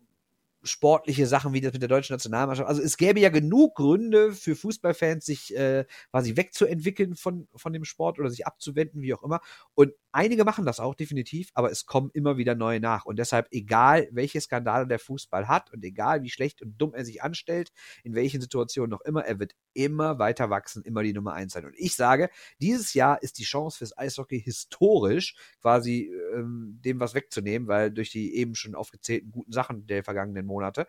sportliche 0.62 1.26
Sachen 1.26 1.52
wie 1.52 1.60
das 1.60 1.72
mit 1.72 1.82
der 1.82 1.88
deutschen 1.88 2.14
Nationalmannschaft. 2.14 2.68
Also 2.68 2.82
es 2.82 2.96
gäbe 2.96 3.20
ja 3.20 3.28
genug 3.28 3.76
Gründe 3.76 4.32
für 4.32 4.56
Fußballfans, 4.56 5.24
sich 5.24 5.56
äh, 5.56 5.84
quasi 6.10 6.36
wegzuentwickeln 6.36 7.14
von, 7.14 7.48
von 7.54 7.72
dem 7.72 7.84
Sport 7.84 8.18
oder 8.18 8.30
sich 8.30 8.46
abzuwenden, 8.46 9.02
wie 9.02 9.14
auch 9.14 9.22
immer. 9.22 9.40
Und 9.74 9.92
einige 10.12 10.44
machen 10.44 10.66
das 10.66 10.80
auch 10.80 10.94
definitiv, 10.94 11.50
aber 11.54 11.70
es 11.70 11.86
kommen 11.86 12.10
immer 12.12 12.36
wieder 12.36 12.54
neue 12.54 12.80
nach. 12.80 13.04
Und 13.04 13.18
deshalb, 13.18 13.46
egal 13.50 14.08
welche 14.10 14.40
Skandale 14.40 14.86
der 14.86 14.98
Fußball 14.98 15.48
hat 15.48 15.72
und 15.72 15.84
egal 15.84 16.22
wie 16.22 16.30
schlecht 16.30 16.60
und 16.62 16.76
dumm 16.76 16.94
er 16.94 17.04
sich 17.04 17.22
anstellt, 17.22 17.72
in 18.02 18.14
welchen 18.14 18.40
Situationen 18.40 18.90
noch 18.90 19.02
immer, 19.02 19.24
er 19.24 19.38
wird 19.38 19.54
immer 19.74 20.18
weiter 20.18 20.50
wachsen, 20.50 20.82
immer 20.82 21.02
die 21.02 21.12
Nummer 21.12 21.34
eins 21.34 21.52
sein. 21.52 21.64
Und 21.64 21.74
ich 21.76 21.94
sage, 21.94 22.30
dieses 22.60 22.94
Jahr 22.94 23.22
ist 23.22 23.38
die 23.38 23.44
Chance 23.44 23.78
fürs 23.78 23.96
Eishockey 23.96 24.40
historisch 24.40 25.36
quasi 25.60 26.10
ähm, 26.34 26.80
dem 26.84 26.98
was 26.98 27.14
wegzunehmen, 27.14 27.68
weil 27.68 27.92
durch 27.92 28.10
die 28.10 28.34
eben 28.34 28.54
schon 28.54 28.74
aufgezählten 28.74 29.30
guten 29.30 29.52
Sachen 29.52 29.86
der 29.86 30.02
vergangenen 30.02 30.46
Monate 30.48 30.86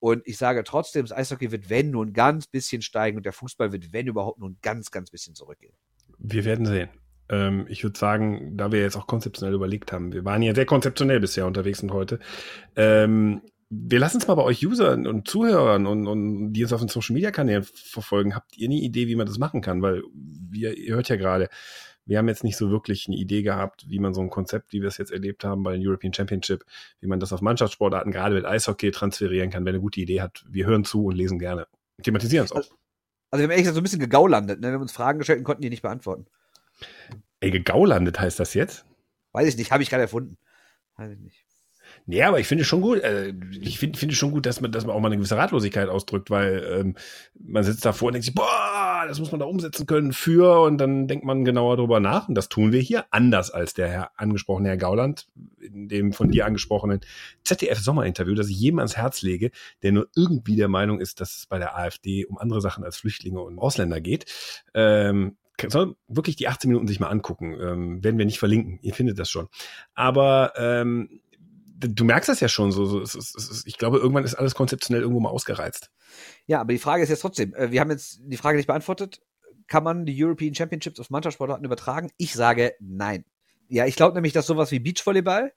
und 0.00 0.22
ich 0.26 0.38
sage 0.38 0.64
trotzdem, 0.64 1.04
das 1.04 1.16
Eishockey 1.16 1.52
wird, 1.52 1.68
wenn, 1.68 1.90
nur 1.90 2.04
ein 2.04 2.14
ganz 2.14 2.46
bisschen 2.46 2.80
steigen 2.80 3.18
und 3.18 3.26
der 3.26 3.34
Fußball 3.34 3.70
wird, 3.70 3.92
wenn 3.92 4.06
überhaupt, 4.06 4.38
nur 4.38 4.48
ein 4.48 4.58
ganz, 4.62 4.90
ganz 4.90 5.10
bisschen 5.10 5.34
zurückgehen. 5.34 5.74
Wir 6.18 6.46
werden 6.46 6.64
sehen. 6.64 6.88
Ähm, 7.28 7.66
ich 7.68 7.84
würde 7.84 7.98
sagen, 7.98 8.56
da 8.56 8.72
wir 8.72 8.80
jetzt 8.80 8.96
auch 8.96 9.06
konzeptionell 9.06 9.54
überlegt 9.54 9.92
haben, 9.92 10.12
wir 10.12 10.24
waren 10.24 10.42
ja 10.42 10.54
sehr 10.54 10.64
konzeptionell 10.64 11.20
bisher 11.20 11.46
unterwegs 11.46 11.82
und 11.82 11.92
heute. 11.92 12.18
Ähm, 12.76 13.42
wir 13.68 14.00
lassen 14.00 14.18
es 14.18 14.26
mal 14.26 14.34
bei 14.34 14.42
euch 14.42 14.66
Usern 14.66 15.06
und 15.06 15.28
Zuhörern 15.28 15.86
und, 15.86 16.08
und 16.08 16.52
die 16.54 16.64
uns 16.64 16.72
auf 16.72 16.80
den 16.80 16.88
Social 16.88 17.14
Media 17.14 17.30
Kanälen 17.30 17.62
verfolgen. 17.62 18.34
Habt 18.34 18.56
ihr 18.56 18.68
eine 18.68 18.80
Idee, 18.80 19.06
wie 19.06 19.14
man 19.16 19.26
das 19.26 19.38
machen 19.38 19.60
kann? 19.60 19.80
Weil 19.82 20.02
wir, 20.12 20.76
ihr 20.76 20.94
hört 20.94 21.08
ja 21.08 21.16
gerade, 21.16 21.48
wir 22.10 22.18
haben 22.18 22.26
jetzt 22.26 22.42
nicht 22.42 22.56
so 22.56 22.72
wirklich 22.72 23.06
eine 23.06 23.16
Idee 23.16 23.42
gehabt, 23.42 23.88
wie 23.88 24.00
man 24.00 24.12
so 24.12 24.20
ein 24.20 24.30
Konzept, 24.30 24.72
wie 24.72 24.80
wir 24.80 24.88
es 24.88 24.98
jetzt 24.98 25.12
erlebt 25.12 25.44
haben 25.44 25.62
bei 25.62 25.74
den 25.74 25.86
European 25.86 26.12
Championship, 26.12 26.64
wie 27.00 27.06
man 27.06 27.20
das 27.20 27.32
auf 27.32 27.40
Mannschaftssportarten, 27.40 28.10
gerade 28.10 28.34
mit 28.34 28.44
Eishockey, 28.44 28.90
transferieren 28.90 29.50
kann. 29.50 29.64
Wer 29.64 29.74
eine 29.74 29.80
gute 29.80 30.00
Idee 30.00 30.20
hat, 30.20 30.44
wir 30.48 30.66
hören 30.66 30.84
zu 30.84 31.04
und 31.04 31.14
lesen 31.14 31.38
gerne. 31.38 31.68
Thematisieren 32.02 32.46
es 32.46 32.50
auch. 32.50 32.56
Also, 32.56 32.74
also 33.30 33.38
wir 33.38 33.44
haben 33.44 33.50
ehrlich 33.52 33.62
gesagt 33.62 33.76
so 33.76 33.80
ein 33.80 33.84
bisschen 33.84 34.00
gegaulandet. 34.00 34.60
Ne? 34.60 34.66
Wir 34.66 34.74
haben 34.74 34.82
uns 34.82 34.90
Fragen 34.90 35.20
gestellt 35.20 35.38
und 35.38 35.44
konnten 35.44 35.62
die 35.62 35.70
nicht 35.70 35.82
beantworten. 35.82 36.26
Ey, 37.38 37.52
gegaulandet 37.52 38.18
heißt 38.18 38.40
das 38.40 38.54
jetzt? 38.54 38.84
Weiß 39.30 39.46
ich 39.46 39.56
nicht, 39.56 39.70
habe 39.70 39.84
ich 39.84 39.88
gerade 39.88 40.02
erfunden. 40.02 40.36
Weiß 40.96 41.12
ich 41.12 41.20
nicht. 41.20 41.46
Nee, 42.06 42.22
aber 42.22 42.40
ich 42.40 42.46
finde 42.46 42.64
schon 42.64 42.80
gut, 42.80 43.00
äh, 43.00 43.32
ich 43.60 43.78
finde 43.78 43.98
finde 43.98 44.14
schon 44.14 44.30
gut, 44.30 44.46
dass 44.46 44.60
man, 44.60 44.72
dass 44.72 44.86
man 44.86 44.96
auch 44.96 45.00
mal 45.00 45.08
eine 45.08 45.16
gewisse 45.16 45.36
Ratlosigkeit 45.36 45.88
ausdrückt, 45.88 46.30
weil 46.30 46.64
ähm, 46.70 46.96
man 47.38 47.62
sitzt 47.62 47.84
davor 47.84 48.08
und 48.08 48.14
denkt 48.14 48.24
sich, 48.24 48.34
boah, 48.34 49.04
das 49.06 49.18
muss 49.18 49.30
man 49.30 49.40
da 49.40 49.46
umsetzen 49.46 49.86
können 49.86 50.12
für 50.12 50.62
und 50.62 50.78
dann 50.78 51.06
denkt 51.08 51.24
man 51.24 51.44
genauer 51.44 51.76
drüber 51.76 52.00
nach 52.00 52.28
und 52.28 52.34
das 52.34 52.48
tun 52.48 52.72
wir 52.72 52.80
hier 52.80 53.04
anders 53.10 53.50
als 53.50 53.74
der 53.74 53.88
Herr 53.88 54.10
angesprochene 54.16 54.68
Herr 54.68 54.76
Gauland 54.76 55.26
in 55.60 55.88
dem 55.88 56.12
von 56.12 56.30
dir 56.30 56.46
angesprochenen 56.46 57.00
ZDF-Sommerinterview, 57.44 58.34
das 58.34 58.48
ich 58.48 58.58
jedem 58.58 58.78
ans 58.78 58.96
Herz 58.96 59.22
lege, 59.22 59.50
der 59.82 59.92
nur 59.92 60.08
irgendwie 60.16 60.56
der 60.56 60.68
Meinung 60.68 61.00
ist, 61.00 61.20
dass 61.20 61.36
es 61.36 61.46
bei 61.46 61.58
der 61.58 61.76
AfD 61.76 62.24
um 62.26 62.38
andere 62.38 62.60
Sachen 62.60 62.84
als 62.84 62.96
Flüchtlinge 62.96 63.40
und 63.40 63.58
Ausländer 63.58 64.00
geht. 64.00 64.26
Ähm, 64.74 65.36
soll 65.68 65.96
wirklich 66.08 66.36
die 66.36 66.48
18 66.48 66.68
Minuten 66.68 66.88
sich 66.88 67.00
mal 67.00 67.08
angucken. 67.08 67.56
Ähm, 67.60 68.04
werden 68.04 68.18
wir 68.18 68.24
nicht 68.24 68.38
verlinken. 68.38 68.78
Ihr 68.82 68.94
findet 68.94 69.18
das 69.18 69.30
schon. 69.30 69.48
Aber 69.94 70.52
ähm, 70.56 71.20
du 71.88 72.04
merkst 72.04 72.28
das 72.28 72.40
ja 72.40 72.48
schon 72.48 72.72
so. 72.72 72.84
so 72.84 73.00
es 73.00 73.14
es 73.14 73.34
ist, 73.34 73.66
ich 73.66 73.78
glaube, 73.78 73.98
irgendwann 73.98 74.24
ist 74.24 74.34
alles 74.34 74.54
konzeptionell 74.54 75.02
irgendwo 75.02 75.20
mal 75.20 75.30
ausgereizt. 75.30 75.90
Ja, 76.46 76.60
aber 76.60 76.72
die 76.72 76.78
Frage 76.78 77.02
ist 77.02 77.08
jetzt 77.08 77.20
trotzdem, 77.20 77.54
äh, 77.54 77.70
wir 77.70 77.80
haben 77.80 77.90
jetzt 77.90 78.20
die 78.22 78.36
Frage 78.36 78.56
nicht 78.56 78.66
beantwortet. 78.66 79.20
Kann 79.66 79.84
man 79.84 80.04
die 80.04 80.24
European 80.24 80.54
Championships 80.54 80.98
auf 80.98 81.10
Mannschaftssportarten 81.10 81.64
übertragen? 81.64 82.10
Ich 82.16 82.34
sage 82.34 82.74
nein. 82.80 83.24
Ja, 83.68 83.86
ich 83.86 83.96
glaube 83.96 84.14
nämlich, 84.14 84.32
dass 84.32 84.46
sowas 84.46 84.72
wie 84.72 84.80
Beachvolleyball, 84.80 85.52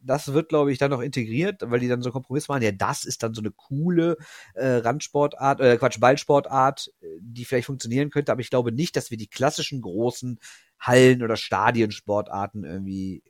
das 0.00 0.32
wird, 0.32 0.48
glaube 0.48 0.72
ich, 0.72 0.78
dann 0.78 0.90
noch 0.90 1.00
integriert, 1.00 1.62
weil 1.64 1.80
die 1.80 1.88
dann 1.88 2.02
so 2.02 2.08
einen 2.08 2.12
Kompromiss 2.12 2.48
machen. 2.48 2.62
Ja, 2.62 2.72
das 2.72 3.04
ist 3.04 3.22
dann 3.22 3.34
so 3.34 3.40
eine 3.40 3.50
coole 3.50 4.16
äh, 4.54 4.76
Randsportart, 4.76 5.60
äh, 5.60 5.76
Quatsch, 5.76 6.00
Ballsportart, 6.00 6.92
äh, 7.00 7.06
die 7.20 7.44
vielleicht 7.44 7.66
funktionieren 7.66 8.10
könnte, 8.10 8.32
aber 8.32 8.40
ich 8.40 8.50
glaube 8.50 8.72
nicht, 8.72 8.96
dass 8.96 9.10
wir 9.10 9.18
die 9.18 9.28
klassischen 9.28 9.80
großen 9.80 10.38
Hallen- 10.78 11.22
oder 11.22 11.36
Stadionsportarten 11.36 12.64
irgendwie, 12.64 13.22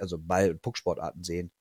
also 0.00 0.18
Ball- 0.18 0.52
und 0.52 0.62
Pucksportarten 0.62 1.22
sehen 1.24 1.52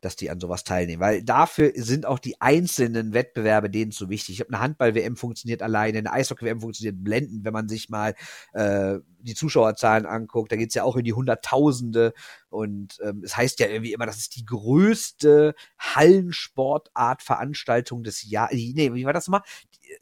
dass 0.00 0.16
die 0.16 0.30
an 0.30 0.40
sowas 0.40 0.64
teilnehmen. 0.64 1.00
Weil 1.00 1.22
dafür 1.22 1.72
sind 1.74 2.06
auch 2.06 2.18
die 2.18 2.40
einzelnen 2.40 3.12
Wettbewerbe 3.14 3.68
denen 3.68 3.90
zu 3.90 4.08
wichtig. 4.08 4.36
Ich 4.36 4.40
habe 4.40 4.52
eine 4.52 4.60
Handball-WM 4.60 5.16
funktioniert 5.16 5.60
alleine, 5.62 5.98
eine 5.98 6.12
Eishockey-WM 6.12 6.60
funktioniert 6.60 7.02
blendend, 7.02 7.44
wenn 7.44 7.52
man 7.52 7.68
sich 7.68 7.88
mal 7.88 8.14
äh, 8.52 8.98
die 9.20 9.34
Zuschauerzahlen 9.34 10.06
anguckt. 10.06 10.52
Da 10.52 10.56
geht's 10.56 10.74
ja 10.74 10.84
auch 10.84 10.94
in 10.96 11.04
die 11.04 11.14
Hunderttausende. 11.14 12.12
Und 12.48 12.98
ähm, 13.02 13.22
es 13.24 13.36
heißt 13.36 13.58
ja 13.60 13.66
irgendwie 13.66 13.92
immer, 13.92 14.06
das 14.06 14.18
ist 14.18 14.36
die 14.36 14.44
größte 14.44 15.54
Hallensportart-Veranstaltung 15.78 18.04
des 18.04 18.28
Jahres. 18.28 18.54
Nee, 18.54 18.94
wie 18.94 19.04
war 19.04 19.12
das 19.12 19.28
mal? 19.28 19.42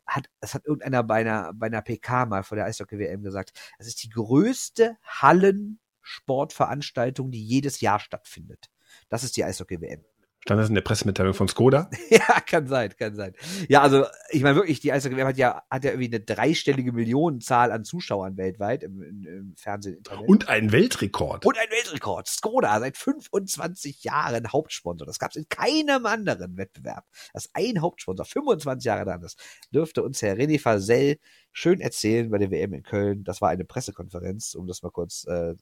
Hat, 0.07 0.29
das 0.41 0.55
hat 0.55 0.65
irgendeiner 0.67 1.03
bei 1.03 1.21
einer, 1.21 1.53
bei 1.55 1.67
einer 1.67 1.83
PK 1.83 2.27
mal 2.27 2.43
vor 2.43 2.57
der 2.57 2.67
Eishockey-WM 2.67 3.23
gesagt. 3.23 3.53
Das 3.79 3.87
ist 3.87 4.03
die 4.03 4.11
größte 4.11 4.99
Hallensportveranstaltung, 5.05 7.31
die 7.31 7.43
jedes 7.43 7.81
Jahr 7.81 7.99
stattfindet. 7.99 8.69
Das 9.09 9.25
ist 9.25 9.37
die 9.37 9.45
Eishockey-WM. 9.45 10.05
Stand 10.47 10.61
das 10.61 10.69
in 10.69 10.77
der 10.77 10.83
Pressemitteilung 10.83 11.35
von 11.35 11.49
Skoda? 11.49 11.91
ja, 12.09 12.41
kann 12.47 12.69
sein, 12.69 12.95
kann 12.97 13.17
sein. 13.17 13.35
Ja, 13.69 13.83
also 13.83 14.07
ich 14.31 14.45
meine 14.45 14.55
wirklich, 14.55 14.79
die 14.79 14.93
Eishockey-WM 14.93 15.27
hat 15.27 15.39
ja, 15.39 15.65
hat 15.69 15.83
ja 15.83 15.91
irgendwie 15.91 16.15
eine 16.15 16.21
dreistellige 16.21 16.93
Millionenzahl 16.93 17.73
an 17.73 17.85
Zuschauern 17.85 18.37
weltweit 18.37 18.85
im, 18.85 19.03
im, 19.03 19.55
Fernsehen. 19.57 19.97
Internet. 19.97 20.29
Und 20.29 20.49
einen 20.49 20.71
Weltrekord. 20.71 21.45
Und 21.45 21.59
ein 21.59 21.69
Weltrekord. 21.69 22.29
Skoda 22.29 22.79
seit 22.79 22.97
25 22.97 24.05
Jahren 24.05 24.53
Hauptsponsor. 24.53 25.05
Das 25.05 25.19
gab 25.19 25.33
es 25.33 25.37
in 25.37 25.49
keinem 25.49 26.07
anderen 26.07 26.57
Wettbewerb. 26.57 27.07
Das 27.33 27.51
ein 27.53 27.81
Hauptsponsor, 27.81 28.25
25 28.25 28.85
Jahre 28.85 29.05
lang. 29.05 29.23
Das 29.23 29.35
dürfte 29.75 30.05
uns 30.05 30.23
Herr 30.23 30.37
René 30.37 30.61
Fasel 30.61 31.19
schön 31.51 31.81
erzählen 31.81 32.31
bei 32.31 32.39
der 32.39 32.53
WM 32.53 32.73
in 32.73 32.85
Köln. 32.85 33.25
Das 33.25 33.41
war 33.41 33.49
eine 33.49 33.65
Pressekonferenz, 33.65 34.55
um 34.55 34.69
das 34.69 34.85
mal 34.85 34.91
kurz 34.91 35.25
äh, 35.27 35.55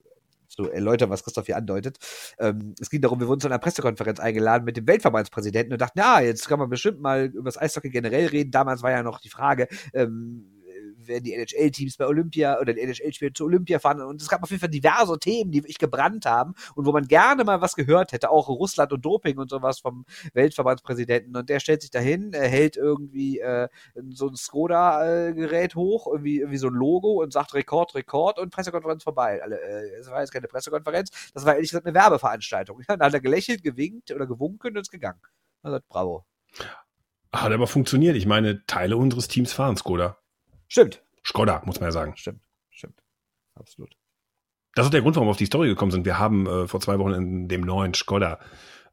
zu 0.48 0.70
erläutern, 0.70 1.10
was 1.10 1.24
Christoph 1.24 1.46
hier 1.46 1.56
andeutet. 1.56 1.98
Ähm, 2.38 2.74
es 2.80 2.90
ging 2.90 3.00
darum, 3.00 3.20
wir 3.20 3.28
wurden 3.28 3.40
zu 3.40 3.48
einer 3.48 3.58
Pressekonferenz 3.58 4.20
eingeladen 4.20 4.64
mit 4.64 4.76
dem 4.76 4.86
Weltverbandspräsidenten 4.86 5.72
und 5.72 5.80
dachten, 5.80 5.98
ja, 5.98 6.20
jetzt 6.20 6.48
kann 6.48 6.58
man 6.58 6.70
bestimmt 6.70 7.00
mal 7.00 7.26
über 7.26 7.44
das 7.44 7.60
Eishockey 7.60 7.90
generell 7.90 8.26
reden. 8.26 8.50
Damals 8.50 8.82
war 8.82 8.90
ja 8.90 9.02
noch 9.02 9.20
die 9.20 9.30
Frage, 9.30 9.68
ähm, 9.92 10.53
werden 11.06 11.24
die 11.24 11.34
NHL-Teams 11.34 11.96
bei 11.96 12.06
Olympia 12.06 12.60
oder 12.60 12.72
die 12.72 12.80
NHL-Spiele 12.80 13.32
zu 13.32 13.44
Olympia 13.44 13.78
fahren 13.78 14.00
und 14.02 14.20
es 14.20 14.28
gab 14.28 14.42
auf 14.42 14.50
jeden 14.50 14.60
Fall 14.60 14.70
diverse 14.70 15.18
Themen, 15.18 15.50
die 15.50 15.58
wirklich 15.58 15.78
gebrannt 15.78 16.26
haben 16.26 16.54
und 16.74 16.86
wo 16.86 16.92
man 16.92 17.06
gerne 17.06 17.44
mal 17.44 17.60
was 17.60 17.74
gehört 17.74 18.12
hätte, 18.12 18.30
auch 18.30 18.48
Russland 18.48 18.92
und 18.92 19.04
Doping 19.04 19.38
und 19.38 19.50
sowas 19.50 19.80
vom 19.80 20.04
Weltverbandspräsidenten 20.32 21.36
und 21.36 21.48
der 21.48 21.60
stellt 21.60 21.82
sich 21.82 21.90
dahin, 21.90 22.32
hält 22.32 22.76
irgendwie 22.76 23.40
äh, 23.40 23.68
so 24.10 24.28
ein 24.28 24.36
Skoda-Gerät 24.36 25.74
hoch, 25.74 26.06
irgendwie, 26.06 26.38
irgendwie 26.38 26.58
so 26.58 26.68
ein 26.68 26.74
Logo 26.74 27.22
und 27.22 27.32
sagt 27.32 27.54
Rekord, 27.54 27.94
Rekord 27.94 28.38
und 28.38 28.50
Pressekonferenz 28.50 29.02
vorbei. 29.02 29.42
Alle, 29.42 29.60
äh, 29.60 30.00
es 30.00 30.10
war 30.10 30.20
jetzt 30.20 30.32
keine 30.32 30.48
Pressekonferenz, 30.48 31.10
das 31.32 31.44
war 31.44 31.54
ehrlich 31.54 31.70
gesagt 31.70 31.86
eine 31.86 31.94
Werbeveranstaltung. 31.94 32.82
Dann 32.88 33.00
hat 33.00 33.14
er 33.14 33.20
gelächelt, 33.20 33.62
gewinkt 33.62 34.10
oder 34.10 34.26
gewunken 34.26 34.76
und 34.76 34.82
ist 34.82 34.90
gegangen. 34.90 35.20
Er 35.62 35.70
sagt, 35.70 35.88
bravo. 35.88 36.24
Hat 37.32 37.52
aber 37.52 37.66
funktioniert. 37.66 38.16
Ich 38.16 38.26
meine, 38.26 38.64
Teile 38.66 38.96
unseres 38.96 39.28
Teams 39.28 39.52
fahren 39.52 39.76
Skoda. 39.76 40.18
Stimmt. 40.74 41.04
Skoda, 41.24 41.62
muss 41.66 41.78
man 41.78 41.86
ja 41.86 41.92
sagen. 41.92 42.16
Stimmt, 42.16 42.40
stimmt. 42.70 43.00
Absolut. 43.54 43.96
Das 44.74 44.86
ist 44.86 44.92
der 44.92 45.02
Grund, 45.02 45.14
warum 45.14 45.28
wir 45.28 45.30
auf 45.30 45.36
die 45.36 45.46
Story 45.46 45.68
gekommen 45.68 45.92
sind. 45.92 46.04
Wir 46.04 46.18
haben 46.18 46.48
äh, 46.48 46.66
vor 46.66 46.80
zwei 46.80 46.98
Wochen 46.98 47.12
in 47.12 47.46
dem 47.46 47.60
neuen 47.60 47.94
Skoda 47.94 48.40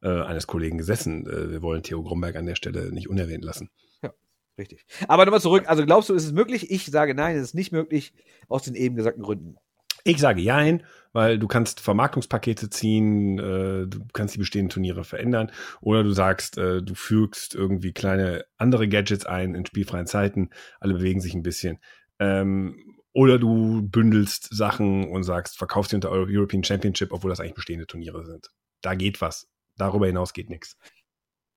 äh, 0.00 0.20
eines 0.22 0.46
Kollegen 0.46 0.78
gesessen. 0.78 1.26
Äh, 1.26 1.50
wir 1.50 1.60
wollen 1.60 1.82
Theo 1.82 2.04
Gromberg 2.04 2.36
an 2.36 2.46
der 2.46 2.54
Stelle 2.54 2.92
nicht 2.92 3.08
unerwähnt 3.08 3.42
lassen. 3.42 3.68
Ja, 4.00 4.12
richtig. 4.56 4.86
Aber 5.08 5.24
nochmal 5.24 5.40
zurück. 5.40 5.64
Also 5.66 5.84
glaubst 5.84 6.08
du, 6.08 6.14
ist 6.14 6.24
es 6.24 6.30
möglich? 6.30 6.70
Ich 6.70 6.86
sage 6.86 7.16
nein, 7.16 7.34
es 7.34 7.42
ist 7.42 7.54
nicht 7.54 7.72
möglich, 7.72 8.12
aus 8.46 8.62
den 8.62 8.76
eben 8.76 8.94
gesagten 8.94 9.24
Gründen. 9.24 9.56
Ich 10.04 10.18
sage 10.18 10.40
Jein, 10.40 10.84
weil 11.12 11.38
du 11.38 11.46
kannst 11.46 11.80
Vermarktungspakete 11.80 12.70
ziehen, 12.70 13.38
äh, 13.38 13.86
du 13.86 14.00
kannst 14.12 14.34
die 14.34 14.38
bestehenden 14.38 14.70
Turniere 14.70 15.04
verändern 15.04 15.52
oder 15.80 16.02
du 16.02 16.10
sagst, 16.10 16.58
äh, 16.58 16.82
du 16.82 16.94
fügst 16.94 17.54
irgendwie 17.54 17.92
kleine 17.92 18.44
andere 18.56 18.88
Gadgets 18.88 19.26
ein 19.26 19.54
in 19.54 19.66
spielfreien 19.66 20.06
Zeiten, 20.06 20.50
alle 20.80 20.94
bewegen 20.94 21.20
sich 21.20 21.34
ein 21.34 21.42
bisschen. 21.42 21.78
Ähm, 22.18 22.96
oder 23.12 23.38
du 23.38 23.82
bündelst 23.82 24.48
Sachen 24.54 25.10
und 25.10 25.22
sagst, 25.22 25.58
verkaufst 25.58 25.92
die 25.92 25.96
unter 25.96 26.10
European 26.10 26.64
Championship, 26.64 27.12
obwohl 27.12 27.30
das 27.30 27.40
eigentlich 27.40 27.54
bestehende 27.54 27.86
Turniere 27.86 28.24
sind. 28.24 28.48
Da 28.80 28.94
geht 28.94 29.20
was. 29.20 29.48
Darüber 29.76 30.06
hinaus 30.06 30.32
geht 30.32 30.50
nichts. 30.50 30.76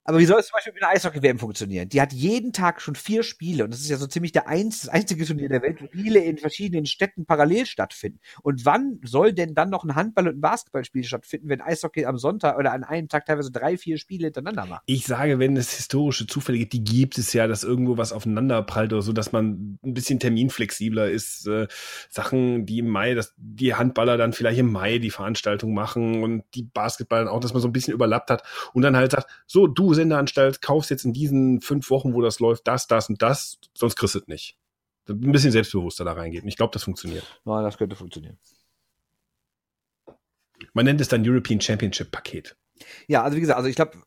Aber 0.06 0.20
wie 0.20 0.26
soll 0.26 0.40
es 0.40 0.48
zum 0.48 0.54
Beispiel 0.54 0.74
mit 0.74 0.84
einer 0.84 0.94
Eishockey-WM 0.94 1.40
funktionieren? 1.40 1.90
Die 1.90 2.00
hat 2.00 2.14
jeden 2.14 2.54
Tag 2.54 2.80
schon 2.80 2.94
vier 2.94 3.24
Spiele 3.24 3.64
und 3.64 3.74
das 3.74 3.82
ist 3.82 3.90
ja 3.90 3.98
so 3.98 4.06
ziemlich 4.06 4.32
der 4.32 4.48
einz 4.48 4.82
das 4.82 4.90
einzige 4.90 5.26
Turnier 5.26 5.50
der 5.50 5.64
Welt, 5.64 5.82
wo 5.82 5.88
Spiele 5.88 6.20
in 6.20 6.38
verschiedenen 6.38 6.86
Städten 6.86 7.26
parallel 7.26 7.66
stattfinden. 7.66 8.20
Und 8.44 8.66
wann 8.66 9.00
soll 9.04 9.34
denn 9.34 9.56
dann 9.56 9.72
noch 9.72 9.84
ein 9.84 9.96
Handball- 9.96 10.28
und 10.28 10.38
ein 10.38 10.42
Basketballspiel 10.42 11.04
stattfinden, 11.04 11.50
wenn 11.50 11.60
Eishockey 11.60 12.06
am 12.06 12.20
Sonntag 12.20 12.60
oder 12.60 12.72
an 12.72 12.84
einem 12.84 13.10
Tag 13.10 13.26
teilweise 13.26 13.52
drei, 13.52 13.78
vier 13.78 13.98
Spiele 13.98 14.28
hintereinander 14.28 14.68
macht? 14.68 14.84
Ich 14.86 15.08
sage, 15.08 15.40
wenn 15.40 15.58
es 15.58 15.76
historische 15.76 16.28
Zufälle 16.28 16.60
gibt, 16.60 16.74
die 16.74 16.84
gibt 16.84 17.18
es 17.18 17.34
ja, 17.34 17.48
dass 17.48 17.64
irgendwo 17.64 17.98
was 17.98 18.14
aufeinander 18.14 18.62
prallt 18.62 18.94
oder 18.94 19.02
so, 19.02 19.12
dass 19.12 19.32
man 19.32 19.80
ein 19.84 19.96
bisschen 19.96 20.20
terminflexibler 20.20 21.10
ist. 21.10 21.48
Äh, 21.48 21.68
Sachen, 22.10 22.68
die 22.68 22.78
im 22.78 22.90
Mai, 22.90 23.16
dass 23.16 23.34
die 23.38 23.74
Handballer 23.74 24.18
dann 24.18 24.34
vielleicht 24.34 24.60
im 24.60 24.72
Mai 24.72 25.00
die 25.00 25.10
Veranstaltung 25.10 25.74
machen 25.74 26.22
und 26.22 26.44
die 26.54 26.64
Basketballer 26.64 27.32
auch, 27.32 27.40
dass 27.40 27.54
man 27.54 27.62
so 27.64 27.68
ein 27.68 27.74
bisschen 27.74 27.96
überlappt 27.96 28.30
hat 28.30 28.44
und 28.74 28.84
dann 28.84 28.96
halt 28.96 29.12
sagt, 29.12 29.28
so, 29.48 29.66
du 29.66 29.95
Sendeanstalt, 29.96 30.62
kaufst 30.62 30.90
jetzt 30.90 31.06
in 31.06 31.14
diesen 31.14 31.62
fünf 31.62 31.90
Wochen, 31.90 32.14
wo 32.14 32.22
das 32.22 32.40
läuft, 32.40 32.68
das, 32.68 32.88
das 32.88 33.10
und 33.10 33.22
das, 33.22 33.58
sonst 33.74 33.96
kriegst 33.96 34.16
du 34.16 34.20
es 34.20 34.28
nicht. 34.28 34.58
Ein 35.08 35.32
bisschen 35.32 35.52
selbstbewusster 35.52 36.04
da 36.04 36.14
reingehen. 36.14 36.48
Ich 36.48 36.58
glaube, 36.58 36.74
das 36.74 36.84
funktioniert. 36.84 37.26
Nein, 37.46 37.64
das 37.64 37.78
könnte 37.78 37.96
funktionieren. 37.96 38.38
Man 40.74 40.86
nennt 40.86 41.02
es 41.02 41.08
dann 41.08 41.28
European 41.28 41.62
Championship 41.62 42.12
Paket. 42.12 42.58
Ja, 43.08 43.24
also 43.24 43.38
wie 43.38 43.42
gesagt, 43.42 43.58
also 43.58 43.70
ich 43.70 43.76
glaube, 43.76 43.98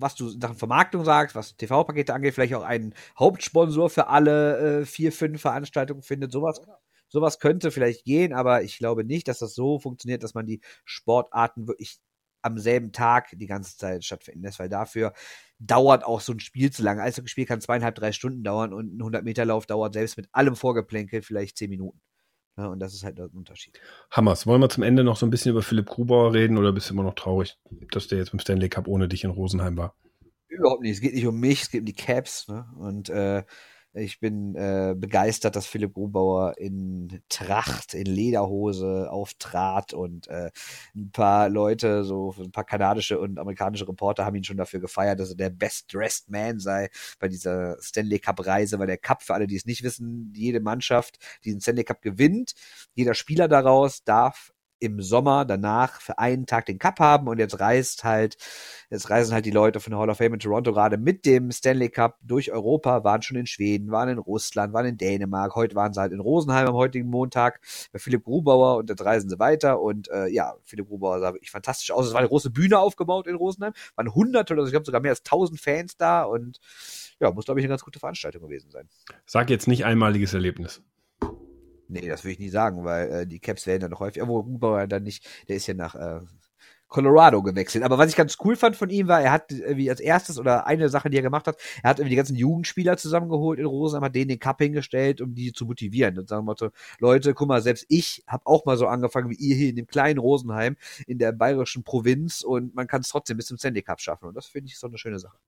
was 0.00 0.14
du 0.14 0.32
nach 0.38 0.54
Vermarktung 0.54 1.04
sagst, 1.04 1.36
was 1.36 1.56
TV-Pakete 1.56 2.14
angeht, 2.14 2.34
vielleicht 2.34 2.54
auch 2.54 2.64
einen 2.64 2.94
Hauptsponsor 3.18 3.90
für 3.90 4.08
alle 4.08 4.80
äh, 4.80 4.84
vier, 4.86 5.12
fünf 5.12 5.40
Veranstaltungen 5.40 6.02
findet, 6.02 6.32
sowas. 6.32 6.60
Sowas 7.12 7.40
könnte 7.40 7.72
vielleicht 7.72 8.04
gehen, 8.04 8.32
aber 8.32 8.62
ich 8.62 8.78
glaube 8.78 9.02
nicht, 9.02 9.26
dass 9.26 9.40
das 9.40 9.54
so 9.56 9.80
funktioniert, 9.80 10.22
dass 10.22 10.34
man 10.34 10.46
die 10.46 10.60
Sportarten 10.84 11.66
wirklich 11.66 11.98
am 12.42 12.58
selben 12.58 12.92
Tag 12.92 13.28
die 13.32 13.46
ganze 13.46 13.76
Zeit 13.76 14.04
stattfinden 14.04 14.42
lässt, 14.42 14.58
weil 14.58 14.68
dafür 14.68 15.12
dauert 15.58 16.04
auch 16.04 16.20
so 16.20 16.32
ein 16.32 16.40
Spiel 16.40 16.70
zu 16.70 16.82
lange. 16.82 17.02
Also 17.02 17.22
ein 17.22 17.28
Spiel 17.28 17.46
kann 17.46 17.60
zweieinhalb, 17.60 17.94
drei 17.94 18.12
Stunden 18.12 18.42
dauern 18.42 18.72
und 18.72 18.96
ein 18.96 19.02
100-Meter-Lauf 19.02 19.66
dauert 19.66 19.94
selbst 19.94 20.16
mit 20.16 20.28
allem 20.32 20.56
Vorgeplänkel 20.56 21.22
vielleicht 21.22 21.58
zehn 21.58 21.70
Minuten. 21.70 22.00
Ja, 22.56 22.66
und 22.66 22.80
das 22.80 22.94
ist 22.94 23.04
halt 23.04 23.18
der 23.18 23.32
Unterschied. 23.32 23.80
Hammers. 24.10 24.46
Wollen 24.46 24.60
wir 24.60 24.68
zum 24.68 24.82
Ende 24.82 25.04
noch 25.04 25.16
so 25.16 25.24
ein 25.24 25.30
bisschen 25.30 25.52
über 25.52 25.62
Philipp 25.62 25.86
Grubauer 25.86 26.34
reden 26.34 26.58
oder 26.58 26.72
bist 26.72 26.90
du 26.90 26.94
immer 26.94 27.04
noch 27.04 27.14
traurig, 27.14 27.58
dass 27.90 28.08
der 28.08 28.18
jetzt 28.18 28.32
beim 28.32 28.40
Stanley 28.40 28.68
Cup 28.68 28.88
ohne 28.88 29.08
dich 29.08 29.24
in 29.24 29.30
Rosenheim 29.30 29.76
war? 29.76 29.94
Überhaupt 30.48 30.82
nicht. 30.82 30.92
Es 30.92 31.00
geht 31.00 31.14
nicht 31.14 31.26
um 31.26 31.38
mich, 31.38 31.62
es 31.62 31.70
geht 31.70 31.80
um 31.80 31.86
die 31.86 31.94
Caps. 31.94 32.48
Ne? 32.48 32.66
Und 32.76 33.08
äh, 33.08 33.44
ich 33.92 34.20
bin 34.20 34.54
äh, 34.54 34.94
begeistert, 34.96 35.56
dass 35.56 35.66
Philipp 35.66 35.94
Grubauer 35.94 36.58
in 36.58 37.22
Tracht, 37.28 37.94
in 37.94 38.06
Lederhose 38.06 39.10
auftrat 39.10 39.92
und 39.92 40.28
äh, 40.28 40.50
ein 40.94 41.10
paar 41.10 41.48
Leute, 41.48 42.04
so 42.04 42.34
ein 42.38 42.52
paar 42.52 42.64
kanadische 42.64 43.18
und 43.18 43.38
amerikanische 43.38 43.88
Reporter 43.88 44.24
haben 44.24 44.36
ihn 44.36 44.44
schon 44.44 44.56
dafür 44.56 44.80
gefeiert, 44.80 45.18
dass 45.18 45.30
er 45.30 45.36
der 45.36 45.50
Best 45.50 45.92
Dressed 45.92 46.30
Man 46.30 46.60
sei 46.60 46.88
bei 47.18 47.28
dieser 47.28 47.76
Stanley 47.80 48.20
Cup 48.20 48.46
Reise, 48.46 48.78
weil 48.78 48.86
der 48.86 48.98
Cup, 48.98 49.22
für 49.22 49.34
alle, 49.34 49.46
die 49.46 49.56
es 49.56 49.66
nicht 49.66 49.82
wissen, 49.82 50.32
jede 50.36 50.60
Mannschaft, 50.60 51.18
die 51.44 51.50
den 51.50 51.60
Stanley 51.60 51.84
Cup 51.84 52.00
gewinnt, 52.02 52.54
jeder 52.94 53.14
Spieler 53.14 53.48
daraus 53.48 54.04
darf 54.04 54.52
im 54.80 55.00
Sommer 55.02 55.44
danach 55.44 56.00
für 56.00 56.18
einen 56.18 56.46
Tag 56.46 56.66
den 56.66 56.78
Cup 56.78 56.98
haben 56.98 57.28
und 57.28 57.38
jetzt 57.38 57.60
reist 57.60 58.02
halt, 58.02 58.36
jetzt 58.90 59.10
reisen 59.10 59.34
halt 59.34 59.44
die 59.44 59.50
Leute 59.50 59.78
von 59.78 59.90
der 59.90 60.00
Hall 60.00 60.10
of 60.10 60.16
Fame 60.16 60.34
in 60.34 60.40
Toronto 60.40 60.72
gerade 60.72 60.96
mit 60.96 61.26
dem 61.26 61.52
Stanley 61.52 61.90
Cup 61.90 62.18
durch 62.22 62.50
Europa, 62.50 63.04
waren 63.04 63.22
schon 63.22 63.36
in 63.36 63.46
Schweden, 63.46 63.90
waren 63.90 64.08
in 64.08 64.18
Russland, 64.18 64.72
waren 64.72 64.86
in 64.86 64.96
Dänemark, 64.96 65.54
heute 65.54 65.76
waren 65.76 65.92
sie 65.92 66.00
halt 66.00 66.12
in 66.12 66.20
Rosenheim 66.20 66.66
am 66.68 66.74
heutigen 66.74 67.08
Montag 67.08 67.60
bei 67.92 67.98
Philipp 67.98 68.24
Grubauer 68.24 68.78
und 68.78 68.88
jetzt 68.88 69.04
reisen 69.04 69.28
sie 69.28 69.38
weiter 69.38 69.80
und 69.80 70.08
äh, 70.10 70.26
ja, 70.28 70.54
Philipp 70.64 70.88
Grubauer 70.88 71.20
sah 71.20 71.34
wirklich 71.34 71.50
fantastisch 71.50 71.90
aus. 71.90 72.06
Es 72.06 72.12
war 72.12 72.20
eine 72.20 72.28
große 72.28 72.50
Bühne 72.50 72.78
aufgebaut 72.78 73.26
in 73.26 73.36
Rosenheim, 73.36 73.74
waren 73.94 74.14
hunderte 74.14 74.54
oder 74.54 74.64
ich 74.64 74.70
glaube 74.70 74.86
sogar 74.86 75.00
mehr 75.02 75.12
als 75.12 75.22
tausend 75.22 75.60
Fans 75.60 75.96
da 75.96 76.22
und 76.22 76.58
ja, 77.20 77.30
muss 77.30 77.44
glaube 77.44 77.60
ich 77.60 77.64
eine 77.64 77.70
ganz 77.70 77.84
gute 77.84 77.98
Veranstaltung 77.98 78.42
gewesen 78.42 78.70
sein. 78.70 78.88
Sag 79.26 79.50
jetzt 79.50 79.68
nicht 79.68 79.84
einmaliges 79.84 80.32
Erlebnis. 80.32 80.82
Nee, 81.90 82.08
das 82.08 82.24
will 82.24 82.32
ich 82.32 82.38
nicht 82.38 82.52
sagen, 82.52 82.84
weil 82.84 83.10
äh, 83.10 83.26
die 83.26 83.40
Caps 83.40 83.66
werden 83.66 83.82
dann 83.82 83.90
noch 83.90 84.00
häufig, 84.00 84.22
obwohl 84.22 84.44
Grubauer 84.44 84.86
dann 84.86 85.02
nicht, 85.02 85.26
der 85.48 85.56
ist 85.56 85.66
ja 85.66 85.74
nach 85.74 85.96
äh, 85.96 86.20
Colorado 86.86 87.42
gewechselt. 87.42 87.82
Aber 87.82 87.98
was 87.98 88.10
ich 88.10 88.16
ganz 88.16 88.36
cool 88.44 88.54
fand 88.54 88.76
von 88.76 88.90
ihm 88.90 89.08
war, 89.08 89.20
er 89.20 89.32
hat 89.32 89.50
irgendwie 89.50 89.90
als 89.90 89.98
erstes 89.98 90.38
oder 90.38 90.66
eine 90.66 90.88
Sache, 90.88 91.10
die 91.10 91.16
er 91.16 91.22
gemacht 91.22 91.48
hat, 91.48 91.56
er 91.82 91.90
hat 91.90 91.98
irgendwie 91.98 92.10
die 92.10 92.16
ganzen 92.16 92.36
Jugendspieler 92.36 92.96
zusammengeholt 92.96 93.58
in 93.58 93.66
Rosenheim, 93.66 94.04
hat 94.04 94.14
denen 94.14 94.28
den 94.28 94.38
Cup 94.38 94.60
hingestellt, 94.60 95.20
um 95.20 95.34
die 95.34 95.52
zu 95.52 95.66
motivieren. 95.66 96.16
Und 96.16 96.28
sagen 96.28 96.44
Motto, 96.44 96.70
Leute, 97.00 97.34
guck 97.34 97.48
mal, 97.48 97.60
selbst 97.60 97.86
ich 97.88 98.22
habe 98.28 98.46
auch 98.46 98.66
mal 98.66 98.76
so 98.76 98.86
angefangen 98.86 99.30
wie 99.30 99.36
ihr 99.36 99.56
hier 99.56 99.70
in 99.70 99.76
dem 99.76 99.86
kleinen 99.88 100.20
Rosenheim 100.20 100.76
in 101.08 101.18
der 101.18 101.32
bayerischen 101.32 101.82
Provinz 101.82 102.42
und 102.42 102.74
man 102.74 102.86
kann 102.86 103.00
es 103.00 103.08
trotzdem 103.08 103.36
bis 103.36 103.46
zum 103.46 103.56
Sandy 103.56 103.82
Cup 103.82 104.00
schaffen. 104.00 104.26
Und 104.26 104.36
das 104.36 104.46
finde 104.46 104.68
ich 104.68 104.78
so 104.78 104.86
eine 104.86 104.98
schöne 104.98 105.18
Sache. 105.18 105.38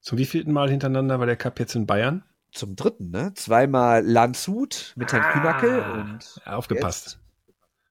Zum 0.00 0.18
wievielten 0.18 0.52
Mal 0.52 0.70
hintereinander 0.70 1.18
war 1.18 1.26
der 1.26 1.36
Cup 1.36 1.58
jetzt 1.58 1.74
in 1.74 1.86
Bayern? 1.86 2.22
Zum 2.56 2.76
dritten, 2.76 3.10
ne? 3.10 3.32
Zweimal 3.34 4.04
Landshut 4.04 4.94
mit 4.96 5.12
Herrn 5.12 5.22
ah, 5.22 5.32
Kühnackel 5.32 5.80
und 5.92 6.40
aufgepasst. 6.44 7.04
Jetzt, 7.06 7.20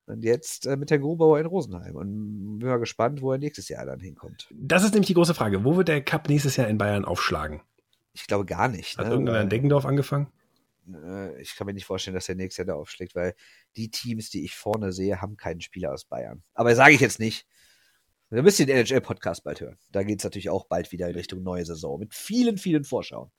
und 0.08 0.24
jetzt 0.24 0.68
äh, 0.68 0.76
mit 0.76 0.92
Herrn 0.92 1.02
Grubauer 1.02 1.40
in 1.40 1.46
Rosenheim. 1.46 1.96
Und 1.96 2.60
bin 2.60 2.68
mal 2.68 2.78
gespannt, 2.78 3.22
wo 3.22 3.32
er 3.32 3.38
nächstes 3.38 3.70
Jahr 3.70 3.86
dann 3.86 4.00
hinkommt. 4.00 4.48
Das 4.52 4.84
ist 4.84 4.94
nämlich 4.94 5.08
die 5.08 5.14
große 5.14 5.34
Frage. 5.34 5.64
Wo 5.64 5.78
wird 5.78 5.88
der 5.88 6.04
Cup 6.04 6.30
nächstes 6.30 6.58
Jahr 6.58 6.68
in 6.68 6.78
Bayern 6.78 7.06
aufschlagen? 7.06 7.62
Ich 8.14 8.28
glaube 8.28 8.46
gar 8.46 8.68
nicht. 8.68 8.98
Hat 8.98 9.08
ne? 9.08 9.14
irgendwer 9.14 9.42
in 9.42 9.50
Deckendorf 9.50 9.86
angefangen? 9.86 10.28
Äh, 10.94 11.42
ich 11.42 11.56
kann 11.56 11.68
mir 11.68 11.74
nicht 11.74 11.86
vorstellen, 11.86 12.16
dass 12.16 12.28
der 12.28 12.36
nächstes 12.36 12.58
Jahr 12.58 12.76
da 12.76 12.80
aufschlägt, 12.80 13.16
weil 13.16 13.36
die 13.76 13.90
Teams, 13.90 14.30
die 14.30 14.46
ich 14.46 14.56
vorne 14.56 14.92
sehe, 14.92 15.22
haben 15.22 15.38
keinen 15.38 15.62
Spieler 15.62 15.94
aus 15.94 16.06
Bayern. 16.06 16.44
Aber 16.54 16.76
sage 16.76 16.94
ich 16.94 17.02
jetzt 17.02 17.20
nicht. 17.20 17.48
Wir 18.30 18.42
müssen 18.42 18.66
den 18.66 18.78
NHL-Podcast 18.78 19.44
bald 19.44 19.62
hören. 19.62 19.78
Da 19.92 20.04
geht 20.04 20.20
es 20.20 20.24
natürlich 20.24 20.50
auch 20.50 20.66
bald 20.66 20.92
wieder 20.92 21.08
in 21.08 21.16
Richtung 21.16 21.44
neue 21.44 21.66
Saison 21.66 22.00
mit 22.00 22.14
vielen, 22.14 22.58
vielen 22.58 22.84
Vorschauen. 22.84 23.32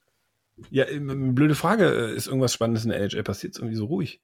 Ja, 0.70 0.86
ähm, 0.88 1.34
blöde 1.34 1.54
Frage. 1.54 1.84
Äh, 1.84 2.16
ist 2.16 2.26
irgendwas 2.26 2.52
Spannendes 2.52 2.84
in 2.84 2.90
der 2.90 3.00
NHL 3.00 3.22
passiert? 3.22 3.54
Ist 3.54 3.58
irgendwie 3.58 3.76
so 3.76 3.86
ruhig. 3.86 4.20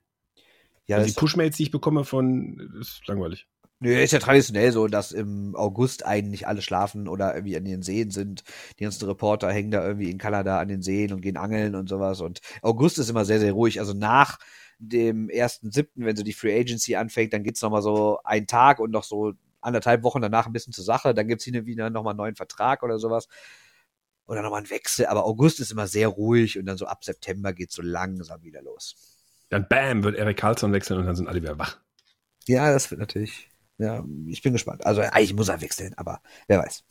Ja, 0.87 0.97
also 0.97 1.09
die 1.09 1.15
Push-Mails, 1.15 1.57
die 1.57 1.65
ich 1.65 1.71
bekomme 1.71 2.05
von, 2.05 2.59
ist 2.81 3.07
langweilig. 3.07 3.47
Nö, 3.81 4.01
ist 4.01 4.13
ja 4.13 4.21
traditionell 4.21 4.71
so, 4.71 4.87
dass 4.87 5.11
im 5.11 5.57
August 5.57 6.07
eigentlich 6.07 6.47
alle 6.47 6.63
schlafen 6.63 7.09
oder 7.09 7.35
irgendwie 7.35 7.57
an 7.57 7.65
den 7.65 7.83
Seen 7.83 8.11
sind. 8.11 8.45
Die 8.79 8.85
ganzen 8.85 9.07
Reporter 9.09 9.51
hängen 9.51 9.73
da 9.73 9.85
irgendwie 9.85 10.09
in 10.11 10.19
Kanada 10.19 10.61
an 10.61 10.69
den 10.69 10.83
Seen 10.83 11.13
und 11.13 11.21
gehen 11.21 11.37
angeln 11.37 11.75
und 11.75 11.89
sowas. 11.89 12.21
Und 12.21 12.41
August 12.63 12.99
ist 13.01 13.11
immer 13.11 13.25
sehr, 13.25 13.41
sehr 13.41 13.53
ruhig. 13.53 13.81
Also 13.81 13.93
nach 13.93 14.39
dem 14.79 15.29
ersten 15.29 15.73
siebten, 15.73 16.05
wenn 16.05 16.17
so 16.17 16.23
die 16.23 16.33
Free 16.33 16.57
Agency 16.59 16.95
anfängt, 16.95 17.33
dann 17.33 17.43
geht's 17.43 17.61
nochmal 17.61 17.83
so 17.83 18.21
einen 18.23 18.47
Tag 18.47 18.79
und 18.79 18.93
noch 18.93 19.05
so 19.05 19.33
anderthalb 19.61 20.05
Wochen 20.05 20.21
danach 20.21 20.47
ein 20.47 20.53
bisschen 20.53 20.73
zur 20.73 20.85
Sache. 20.85 21.13
Dann 21.13 21.27
gibt's 21.27 21.45
hier 21.45 21.67
wieder 21.67 21.91
nochmal 21.91 22.13
einen 22.13 22.19
neuen 22.19 22.37
Vertrag 22.37 22.85
oder 22.85 23.01
sowas 23.01 23.27
oder 24.27 24.43
nochmal 24.43 24.63
ein 24.63 24.71
Wechsel. 24.71 25.07
Aber 25.07 25.25
August 25.25 25.61
ist 25.61 25.73
immer 25.73 25.87
sehr 25.87 26.09
ruhig 26.09 26.59
und 26.59 26.67
dann 26.67 26.77
so 26.77 26.87
ab 26.87 27.05
September 27.05 27.53
geht 27.53 27.73
so 27.73 27.83
langsam 27.83 28.43
wieder 28.43 28.63
los. 28.63 29.19
Dann 29.49 29.67
bam, 29.69 30.03
wird 30.03 30.17
Eric 30.17 30.39
Carlson 30.39 30.73
wechseln 30.73 30.99
und 30.99 31.07
dann 31.07 31.17
sind 31.17 31.29
alle 31.29 31.43
wieder 31.43 31.59
wach. 31.59 31.79
Ja, 32.47 32.73
das 32.73 32.91
wird 32.91 33.01
natürlich. 33.01 33.51
Ja, 33.79 34.05
ich 34.27 34.43
bin 34.43 34.53
gespannt. 34.53 34.87
Also 34.87 35.01
eigentlich 35.01 35.35
muss 35.35 35.49
er 35.49 35.61
wechseln, 35.61 35.95
aber 35.97 36.23
wer 36.47 36.59
weiß. 36.59 36.85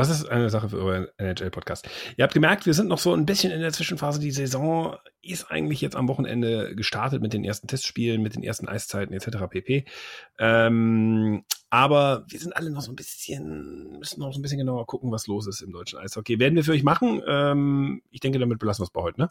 Das 0.00 0.08
ist 0.08 0.30
eine 0.30 0.48
Sache 0.48 0.70
für 0.70 0.78
euren 0.78 1.08
NHL-Podcast. 1.18 1.86
Ihr 2.16 2.22
habt 2.22 2.32
gemerkt, 2.32 2.64
wir 2.64 2.72
sind 2.72 2.88
noch 2.88 2.96
so 2.96 3.12
ein 3.12 3.26
bisschen 3.26 3.52
in 3.52 3.60
der 3.60 3.70
Zwischenphase. 3.70 4.18
Die 4.18 4.30
Saison 4.30 4.96
ist 5.20 5.50
eigentlich 5.50 5.82
jetzt 5.82 5.94
am 5.94 6.08
Wochenende 6.08 6.74
gestartet 6.74 7.20
mit 7.20 7.34
den 7.34 7.44
ersten 7.44 7.66
Testspielen, 7.66 8.22
mit 8.22 8.34
den 8.34 8.42
ersten 8.42 8.66
Eiszeiten 8.66 9.12
etc. 9.12 9.50
pp. 9.50 9.84
Ähm, 10.38 11.44
aber 11.68 12.24
wir 12.28 12.40
sind 12.40 12.56
alle 12.56 12.70
noch 12.70 12.80
so 12.80 12.90
ein 12.90 12.96
bisschen, 12.96 13.98
müssen 13.98 14.20
noch 14.20 14.32
so 14.32 14.38
ein 14.38 14.42
bisschen 14.42 14.56
genauer 14.56 14.86
gucken, 14.86 15.12
was 15.12 15.26
los 15.26 15.46
ist 15.46 15.60
im 15.60 15.70
deutschen 15.70 15.98
Eishockey. 15.98 16.38
Werden 16.38 16.54
wir 16.54 16.64
für 16.64 16.72
euch 16.72 16.82
machen. 16.82 17.20
Ähm, 17.28 18.00
ich 18.10 18.20
denke, 18.20 18.38
damit 18.38 18.58
belassen 18.58 18.80
wir 18.80 18.86
es 18.86 18.92
bei 18.92 19.02
heute, 19.02 19.20
ne? 19.20 19.30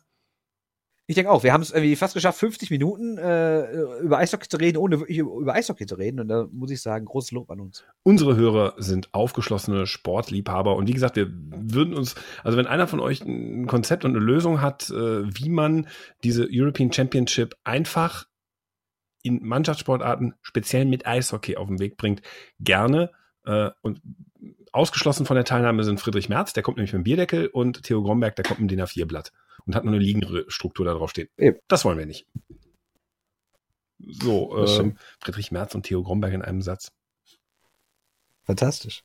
Ich 1.10 1.16
denke 1.16 1.32
auch, 1.32 1.42
wir 1.42 1.54
haben 1.54 1.64
es 1.64 1.72
irgendwie 1.72 1.96
fast 1.96 2.14
geschafft, 2.14 2.38
50 2.38 2.70
Minuten 2.70 3.18
äh, 3.18 3.72
über 4.00 4.20
Eishockey 4.20 4.48
zu 4.48 4.58
reden, 4.58 4.78
ohne 4.78 5.00
wirklich 5.00 5.18
über 5.18 5.56
Eishockey 5.56 5.88
zu 5.88 5.96
reden. 5.96 6.20
Und 6.20 6.28
da 6.28 6.48
muss 6.52 6.70
ich 6.70 6.84
sagen, 6.84 7.06
großes 7.06 7.32
Lob 7.32 7.50
an 7.50 7.60
uns. 7.60 7.84
Unsere 8.04 8.36
Hörer 8.36 8.76
sind 8.78 9.12
aufgeschlossene 9.12 9.88
Sportliebhaber. 9.88 10.76
Und 10.76 10.88
wie 10.88 10.94
gesagt, 10.94 11.16
wir 11.16 11.28
würden 11.32 11.96
uns, 11.96 12.14
also 12.44 12.60
wenn 12.60 12.68
einer 12.68 12.86
von 12.86 13.00
euch 13.00 13.22
ein 13.22 13.66
Konzept 13.66 14.06
und 14.06 14.12
eine 14.12 14.24
Lösung 14.24 14.62
hat, 14.62 14.92
äh, 14.92 15.24
wie 15.26 15.50
man 15.50 15.88
diese 16.24 16.48
European 16.48 16.94
Championship 16.94 17.56
einfach 17.64 18.28
in 19.24 19.44
Mannschaftssportarten, 19.44 20.36
speziell 20.44 20.86
mit 20.86 21.08
Eishockey 21.08 21.58
auf 21.58 21.70
den 21.70 21.80
Weg 21.80 21.98
bringt, 21.98 22.22
gerne. 22.60 23.10
Äh, 23.46 23.72
und 23.82 24.00
ausgeschlossen 24.74 25.26
von 25.26 25.34
der 25.34 25.46
Teilnahme 25.46 25.84
sind 25.84 26.00
Friedrich 26.00 26.30
Merz, 26.30 26.54
der 26.54 26.62
kommt 26.62 26.78
nämlich 26.78 26.94
mit 26.94 27.00
dem 27.00 27.06
Bierdeckel, 27.06 27.48
und 27.48 27.82
Theo 27.82 28.04
Gromberg, 28.04 28.36
der 28.36 28.46
kommt 28.46 28.60
mit 28.60 28.70
dem 28.70 28.78
DIN 28.78 28.86
A4-Blatt 28.86 29.32
und 29.66 29.76
hat 29.76 29.84
nur 29.84 29.94
eine 29.94 30.04
liegende 30.04 30.46
Struktur 30.48 30.86
da 30.86 30.94
drauf 30.94 31.12
stehen. 31.12 31.30
Eben. 31.38 31.58
Das 31.68 31.86
wollen 31.86 31.98
wir 31.98 32.06
nicht. 32.06 32.28
So, 34.00 34.66
ähm, 34.66 34.98
Friedrich 35.20 35.52
Merz 35.52 35.76
und 35.76 35.84
Theo 35.84 36.04
Gromberg 36.04 36.34
in 36.34 36.42
einem 36.42 36.62
Satz. 36.62 36.92
Fantastisch. 38.44 39.04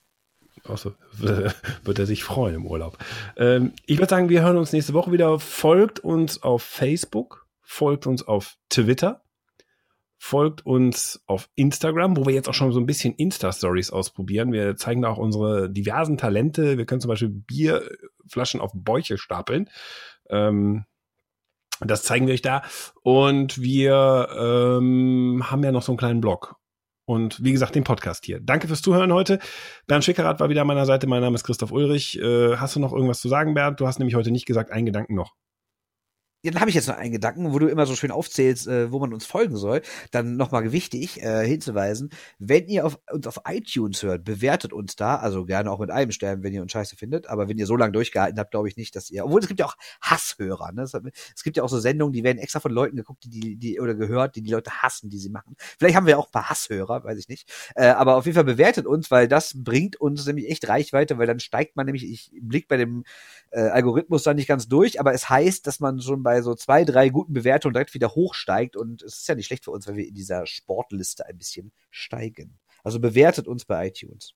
Also, 0.63 0.95
wird 1.13 1.99
er 1.99 2.07
sich 2.07 2.25
freuen 2.25 2.55
im 2.55 2.67
Urlaub. 2.67 2.97
Ähm, 3.37 3.73
ich 3.87 3.99
würde 3.99 4.09
sagen, 4.09 4.29
wir 4.29 4.43
hören 4.43 4.57
uns 4.57 4.73
nächste 4.73 4.95
Woche 4.95 5.13
wieder. 5.13 5.39
Folgt 5.39 6.01
uns 6.01 6.43
auf 6.43 6.63
Facebook, 6.63 7.47
folgt 7.61 8.07
uns 8.07 8.23
auf 8.23 8.57
Twitter, 8.71 9.23
folgt 10.17 10.65
uns 10.65 11.23
auf 11.27 11.51
Instagram, 11.55 12.17
wo 12.17 12.25
wir 12.25 12.33
jetzt 12.33 12.49
auch 12.49 12.55
schon 12.55 12.73
so 12.73 12.81
ein 12.81 12.87
bisschen 12.87 13.15
Insta-Stories 13.15 13.91
ausprobieren. 13.91 14.53
Wir 14.53 14.77
zeigen 14.77 15.03
da 15.03 15.11
auch 15.11 15.19
unsere 15.19 15.69
diversen 15.69 16.17
Talente. 16.17 16.79
Wir 16.79 16.87
können 16.87 17.01
zum 17.01 17.11
Beispiel 17.11 17.29
Bierflaschen 17.29 18.61
auf 18.61 18.71
Bäuche 18.75 19.19
stapeln. 19.19 19.69
Ähm, 20.31 20.85
das 21.81 22.03
zeigen 22.03 22.27
wir 22.27 22.35
euch 22.35 22.43
da. 22.43 22.63
Und 23.03 23.61
wir 23.61 24.29
ähm, 24.39 25.43
haben 25.51 25.65
ja 25.65 25.73
noch 25.73 25.83
so 25.83 25.93
einen 25.93 25.99
kleinen 25.99 26.21
Blog. 26.21 26.57
Und 27.07 27.43
wie 27.45 27.53
gesagt, 27.53 27.75
den 27.75 27.85
Podcast 27.85 28.25
hier. 28.25 28.41
Danke 28.41 28.67
fürs 28.67 28.81
Zuhören 28.81 29.13
heute. 29.13 29.39
Bernd 29.87 30.05
Schickerath 30.05 30.41
war 30.41 30.49
wieder 30.49 30.63
an 30.63 30.67
meiner 30.67 30.87
Seite. 30.87 31.07
Mein 31.07 31.21
Name 31.21 31.35
ist 31.35 31.45
Christoph 31.45 31.73
Ulrich. 31.73 32.19
Äh, 32.19 32.57
hast 32.57 32.77
du 32.77 32.81
noch 32.81 32.93
irgendwas 32.93 33.21
zu 33.21 33.29
sagen, 33.29 33.53
Bernd? 33.55 33.81
Du 33.81 33.87
hast 33.87 33.99
nämlich 33.99 34.15
heute 34.15 34.31
nicht 34.31 34.47
gesagt, 34.47 34.71
einen 34.71 34.87
Gedanken 34.87 35.15
noch 35.15 35.35
dann 36.53 36.61
habe 36.61 36.71
ich 36.71 36.75
jetzt 36.75 36.89
noch 36.89 36.97
einen 36.97 37.13
Gedanken, 37.13 37.53
wo 37.53 37.59
du 37.59 37.67
immer 37.67 37.87
so 37.87 37.95
schön 37.95 38.11
aufzählst, 38.11 38.67
äh, 38.69 38.93
wo 38.93 38.99
man 38.99 39.13
uns 39.13 39.25
folgen 39.25 39.57
soll. 39.57 39.83
Dann 40.11 40.37
nochmal 40.37 40.73
wichtig 40.73 41.23
äh, 41.23 41.47
hinzuweisen, 41.47 42.11
wenn 42.39 42.69
ihr 42.69 42.87
auf, 42.87 42.99
uns 43.11 43.27
auf 43.27 43.41
iTunes 43.47 44.03
hört, 44.03 44.25
bewertet 44.25 44.73
uns 44.73 44.97
da, 44.97 45.17
also 45.17 45.45
gerne 45.45 45.71
auch 45.71 45.79
mit 45.79 45.91
einem 45.91 46.13
Stern, 46.13 46.43
wenn 46.43 46.53
ihr 46.53 46.63
uns 46.63 46.73
scheiße 46.73 46.97
findet, 46.97 47.29
aber 47.29 47.49
wenn 47.49 47.59
ihr 47.59 47.67
so 47.67 47.77
lange 47.77 47.93
durchgehalten 47.93 48.39
habt, 48.39 48.51
glaube 48.51 48.69
ich 48.69 48.77
nicht, 48.77 48.95
dass 48.97 49.11
ihr, 49.11 49.25
obwohl 49.25 49.41
es 49.41 49.49
gibt 49.49 49.61
ja 49.61 49.67
auch 49.67 49.77
Hasshörer, 50.01 50.73
ne? 50.73 50.83
es 50.83 51.43
gibt 51.43 51.57
ja 51.57 51.63
auch 51.63 51.69
so 51.69 51.79
Sendungen, 51.81 52.13
die 52.13 52.25
werden 52.25 52.39
extra 52.39 52.61
von 52.61 52.73
Leuten 52.73 52.97
geguckt, 52.97 53.25
die, 53.25 53.41
die, 53.41 53.57
die 53.57 53.81
oder 53.81 53.95
gehört, 53.95 54.37
die 54.37 54.43
die 54.43 54.53
Leute 54.53 54.71
hassen, 54.83 55.11
die 55.11 55.19
sie 55.19 55.31
machen. 55.31 55.57
Vielleicht 55.79 55.97
haben 55.97 56.07
wir 56.07 56.19
auch 56.19 56.27
ein 56.27 56.33
paar 56.33 56.51
Hasshörer, 56.51 57.05
weiß 57.05 57.19
ich 57.19 57.29
nicht. 57.29 57.51
Äh, 57.75 57.87
aber 57.87 58.17
auf 58.17 58.27
jeden 58.27 58.35
Fall 58.35 58.45
bewertet 58.45 58.87
uns, 58.87 59.11
weil 59.11 59.29
das 59.29 59.53
bringt 59.57 59.97
uns 59.97 60.27
nämlich 60.27 60.51
echt 60.51 60.69
Reichweite, 60.69 61.19
weil 61.19 61.27
dann 61.27 61.41
steigt 61.41 61.77
man 61.77 61.87
nämlich, 61.87 62.05
ich 62.05 62.31
blick 62.41 62.69
bei 62.69 62.77
dem 62.77 63.05
äh, 63.51 63.61
Algorithmus 63.61 64.23
da 64.23 64.35
nicht 64.35 64.49
ganz 64.49 64.69
durch, 64.69 65.01
aber 65.01 65.15
es 65.15 65.29
heißt, 65.29 65.67
dass 65.67 65.81
man 65.81 66.01
schon 66.01 66.23
bei 66.23 66.34
bei 66.35 66.43
so 66.43 66.57
zwei, 66.57 66.85
drei 66.85 67.11
guten 67.11 67.33
Bewertungen 67.33 67.75
direkt 67.75 67.95
wieder 67.95 68.17
hochsteigt. 68.17 68.77
Und 68.77 69.03
es 69.03 69.19
ist 69.19 69.29
ja 69.29 69.37
nicht 69.37 69.47
schlecht 69.47 69.63
für 69.63 69.71
uns, 69.71 69.87
wenn 69.87 69.95
wir 69.95 70.09
in 70.09 70.15
dieser 70.15 70.47
Sportliste 70.47 71.25
ein 71.27 71.39
bisschen 71.39 71.73
steigen. 71.93 72.59
Also 72.83 72.99
bewertet 72.99 73.47
uns 73.47 73.65
bei 73.65 73.87
iTunes. 73.87 74.35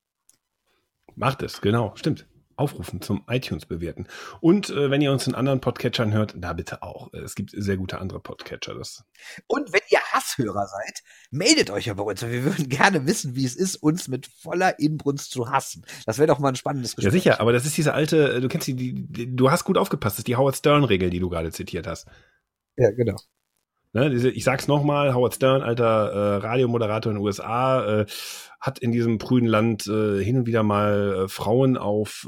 Macht 1.17 1.43
es, 1.43 1.61
genau, 1.61 1.97
stimmt 1.97 2.29
aufrufen 2.55 3.01
zum 3.01 3.23
iTunes 3.29 3.67
bewerten. 3.67 4.09
Und 4.41 4.69
äh, 4.71 4.91
wenn 4.91 5.01
ihr 5.01 5.13
uns 5.13 5.29
in 5.29 5.37
anderen 5.37 5.61
Podcatchern 5.61 6.13
hört, 6.13 6.35
da 6.37 6.53
bitte 6.55 6.83
auch. 6.83 7.13
Es 7.13 7.37
gibt 7.37 7.53
sehr 7.55 7.77
gute 7.77 8.01
andere 8.01 8.19
Podcatcher. 8.19 8.75
Das 8.75 9.05
Und 9.47 9.73
wenn 9.73 9.81
ihr 9.91 10.01
Hasshörer 10.39 10.67
seid, 10.67 11.03
meldet 11.31 11.71
euch 11.71 11.87
ja 11.87 11.95
bei 11.95 12.03
uns. 12.03 12.23
Wir 12.23 12.45
würden 12.45 12.69
gerne 12.69 13.07
wissen, 13.07 13.35
wie 13.37 13.45
es 13.45 13.57
ist, 13.57 13.77
uns 13.77 14.09
mit 14.09 14.27
voller 14.27 14.79
Inbrunst 14.79 15.31
zu 15.31 15.51
hassen. 15.51 15.85
Das 16.07 16.19
wäre 16.19 16.29
doch 16.29 16.39
mal 16.39 16.49
ein 16.49 16.57
spannendes 16.57 16.97
Gespräch. 16.97 17.13
Ja 17.13 17.19
sicher, 17.19 17.41
aber 17.41 17.53
das 17.53 17.67
ist 17.67 17.77
diese 17.77 17.95
alte, 17.95 18.35
äh, 18.35 18.41
du 18.41 18.49
kennst 18.49 18.67
die, 18.67 18.75
die, 18.77 19.35
du 19.35 19.51
hast 19.51 19.65
gut 19.65 19.79
aufgepasst, 19.79 20.15
das 20.15 20.21
ist 20.21 20.29
die 20.29 20.37
Howard 20.37 20.57
Stern-Regel, 20.57 21.11
die 21.11 21.21
du 21.21 21.29
gerade 21.29 21.51
zitiert 21.53 21.87
hast. 21.87 22.07
Ja, 22.77 22.91
genau. 22.91 23.17
Ne, 23.95 24.11
diese, 24.11 24.29
ich 24.29 24.45
sag's 24.45 24.69
nochmal, 24.69 25.15
Howard 25.15 25.35
Stern, 25.35 25.63
alter 25.63 26.13
äh, 26.13 26.37
Radiomoderator 26.37 27.11
in 27.11 27.19
den 27.19 27.25
USA, 27.25 28.03
äh, 28.03 28.07
hat 28.61 28.79
in 28.79 28.93
diesem 28.93 29.19
prüden 29.19 29.49
Land 29.49 29.87
äh, 29.87 30.23
hin 30.23 30.39
und 30.39 30.47
wieder 30.47 30.63
mal 30.63 31.25
äh, 31.25 31.29
Frauen 31.29 31.79
auf 31.79 32.27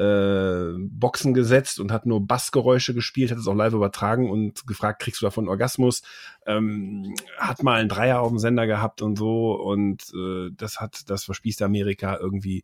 äh, 0.00 0.78
Boxen 0.78 1.34
gesetzt 1.34 1.78
und 1.78 1.92
hat 1.92 2.06
nur 2.06 2.26
Bassgeräusche 2.26 2.94
gespielt, 2.94 3.30
hat 3.30 3.38
es 3.38 3.46
auch 3.46 3.54
live 3.54 3.74
übertragen 3.74 4.30
und 4.30 4.66
gefragt, 4.66 5.02
kriegst 5.02 5.20
du 5.20 5.26
davon 5.26 5.48
Orgasmus? 5.48 6.02
Ähm, 6.46 7.14
hat 7.36 7.62
mal 7.62 7.78
einen 7.78 7.90
Dreier 7.90 8.20
auf 8.20 8.30
dem 8.30 8.38
Sender 8.38 8.66
gehabt 8.66 9.02
und 9.02 9.16
so 9.16 9.52
und 9.52 10.02
äh, 10.14 10.50
das 10.56 10.80
hat, 10.80 11.10
das 11.10 11.24
verspießt 11.24 11.62
Amerika 11.62 12.16
irgendwie 12.18 12.62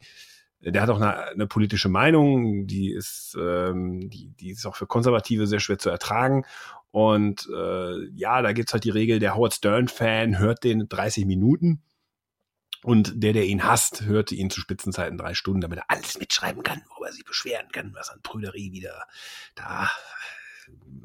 der 0.63 0.83
hat 0.83 0.89
auch 0.89 0.97
eine, 0.97 1.17
eine 1.29 1.47
politische 1.47 1.89
Meinung, 1.89 2.67
die 2.67 2.91
ist, 2.91 3.37
ähm, 3.39 4.09
die, 4.11 4.33
die 4.41 4.51
ist 4.51 4.67
auch 4.67 4.75
für 4.75 4.87
Konservative 4.87 5.47
sehr 5.47 5.61
schwer 5.61 5.79
zu 5.79 5.91
ertragen. 5.91 6.45
Und 6.91 7.49
äh, 7.55 8.09
ja, 8.15 8.41
da 8.41 8.53
gibt's 8.53 8.73
halt 8.73 8.85
die 8.85 8.91
Regel, 8.91 9.19
der 9.19 9.37
Howard 9.37 9.55
Stern-Fan 9.55 10.39
hört 10.39 10.65
den 10.65 10.89
30 10.89 11.27
Minuten 11.27 11.83
und 12.87 13.21
der, 13.21 13.33
der 13.33 13.47
ihn 13.47 13.65
hasst, 13.65 14.03
hörte 14.03 14.37
ihn 14.37 14.49
zu 14.49 14.61
Spitzenzeiten 14.61 15.19
drei 15.19 15.35
Stunden, 15.35 15.61
damit 15.61 15.81
er 15.81 15.91
alles 15.91 16.21
mitschreiben 16.21 16.63
kann, 16.63 16.83
worüber 16.89 17.09
er 17.09 17.13
sich 17.13 17.25
beschweren 17.25 17.69
kann, 17.73 17.93
was 17.97 18.11
an 18.11 18.23
Prüderie 18.23 18.71
wieder 18.71 19.09
da 19.57 19.91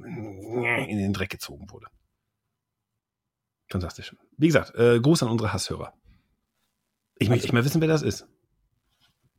in 0.04 1.00
den 1.00 1.12
Dreck 1.12 1.32
gezogen 1.32 1.72
wurde. 1.72 1.88
Fantastisch. 3.68 4.16
Wie 4.38 4.46
gesagt, 4.46 4.76
äh, 4.76 5.00
Gruß 5.00 5.24
an 5.24 5.30
unsere 5.30 5.54
Hasshörer. 5.54 5.92
Ich 7.18 7.30
möchte 7.30 7.46
nicht 7.46 7.54
mehr 7.54 7.66
wissen, 7.66 7.82
wer 7.82 7.88
das 7.88 8.04
ist. 8.04 8.28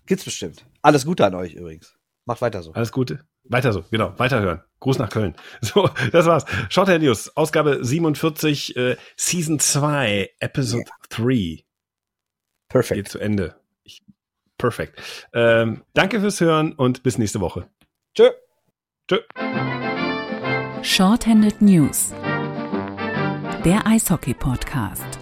Gibt's 0.07 0.25
bestimmt. 0.25 0.67
Alles 0.81 1.05
Gute 1.07 1.25
an 1.25 1.37
euch 1.37 1.55
übrigens. 1.55 1.97
Macht 2.25 2.43
weiter 2.43 2.65
so. 2.65 2.73
Alles 2.73 2.91
Gute. 2.91 3.25
Weiter 3.45 3.73
so, 3.73 3.85
genau. 3.89 4.19
Weiterhören. 4.19 4.63
Gruß 4.81 4.99
nach 4.99 5.11
Köln. 5.11 5.37
So, 5.61 5.89
das 6.11 6.27
war's. 6.27 6.45
Shorthand 6.71 7.05
News, 7.05 7.37
Ausgabe 7.37 7.85
47, 7.85 8.77
äh, 8.77 8.97
Season 9.17 9.61
2, 9.61 10.31
Episode 10.41 10.87
yeah. 10.87 11.61
3. 11.61 11.65
Perfekt. 12.73 12.97
Geht 12.97 13.09
zu 13.09 13.19
Ende. 13.19 13.55
Ich, 13.85 14.03
perfekt. 14.57 15.01
Ähm, 15.35 15.83
danke 15.93 16.21
fürs 16.21 16.41
Hören 16.41 16.73
und 16.73 17.03
bis 17.03 17.19
nächste 17.19 17.41
Woche. 17.41 17.69
Tschö. 18.15 18.31
Tschö. 19.09 19.19
Shorthanded 20.83 21.61
News. 21.61 22.13
Der 23.65 23.87
Eishockey-Podcast. 23.87 25.22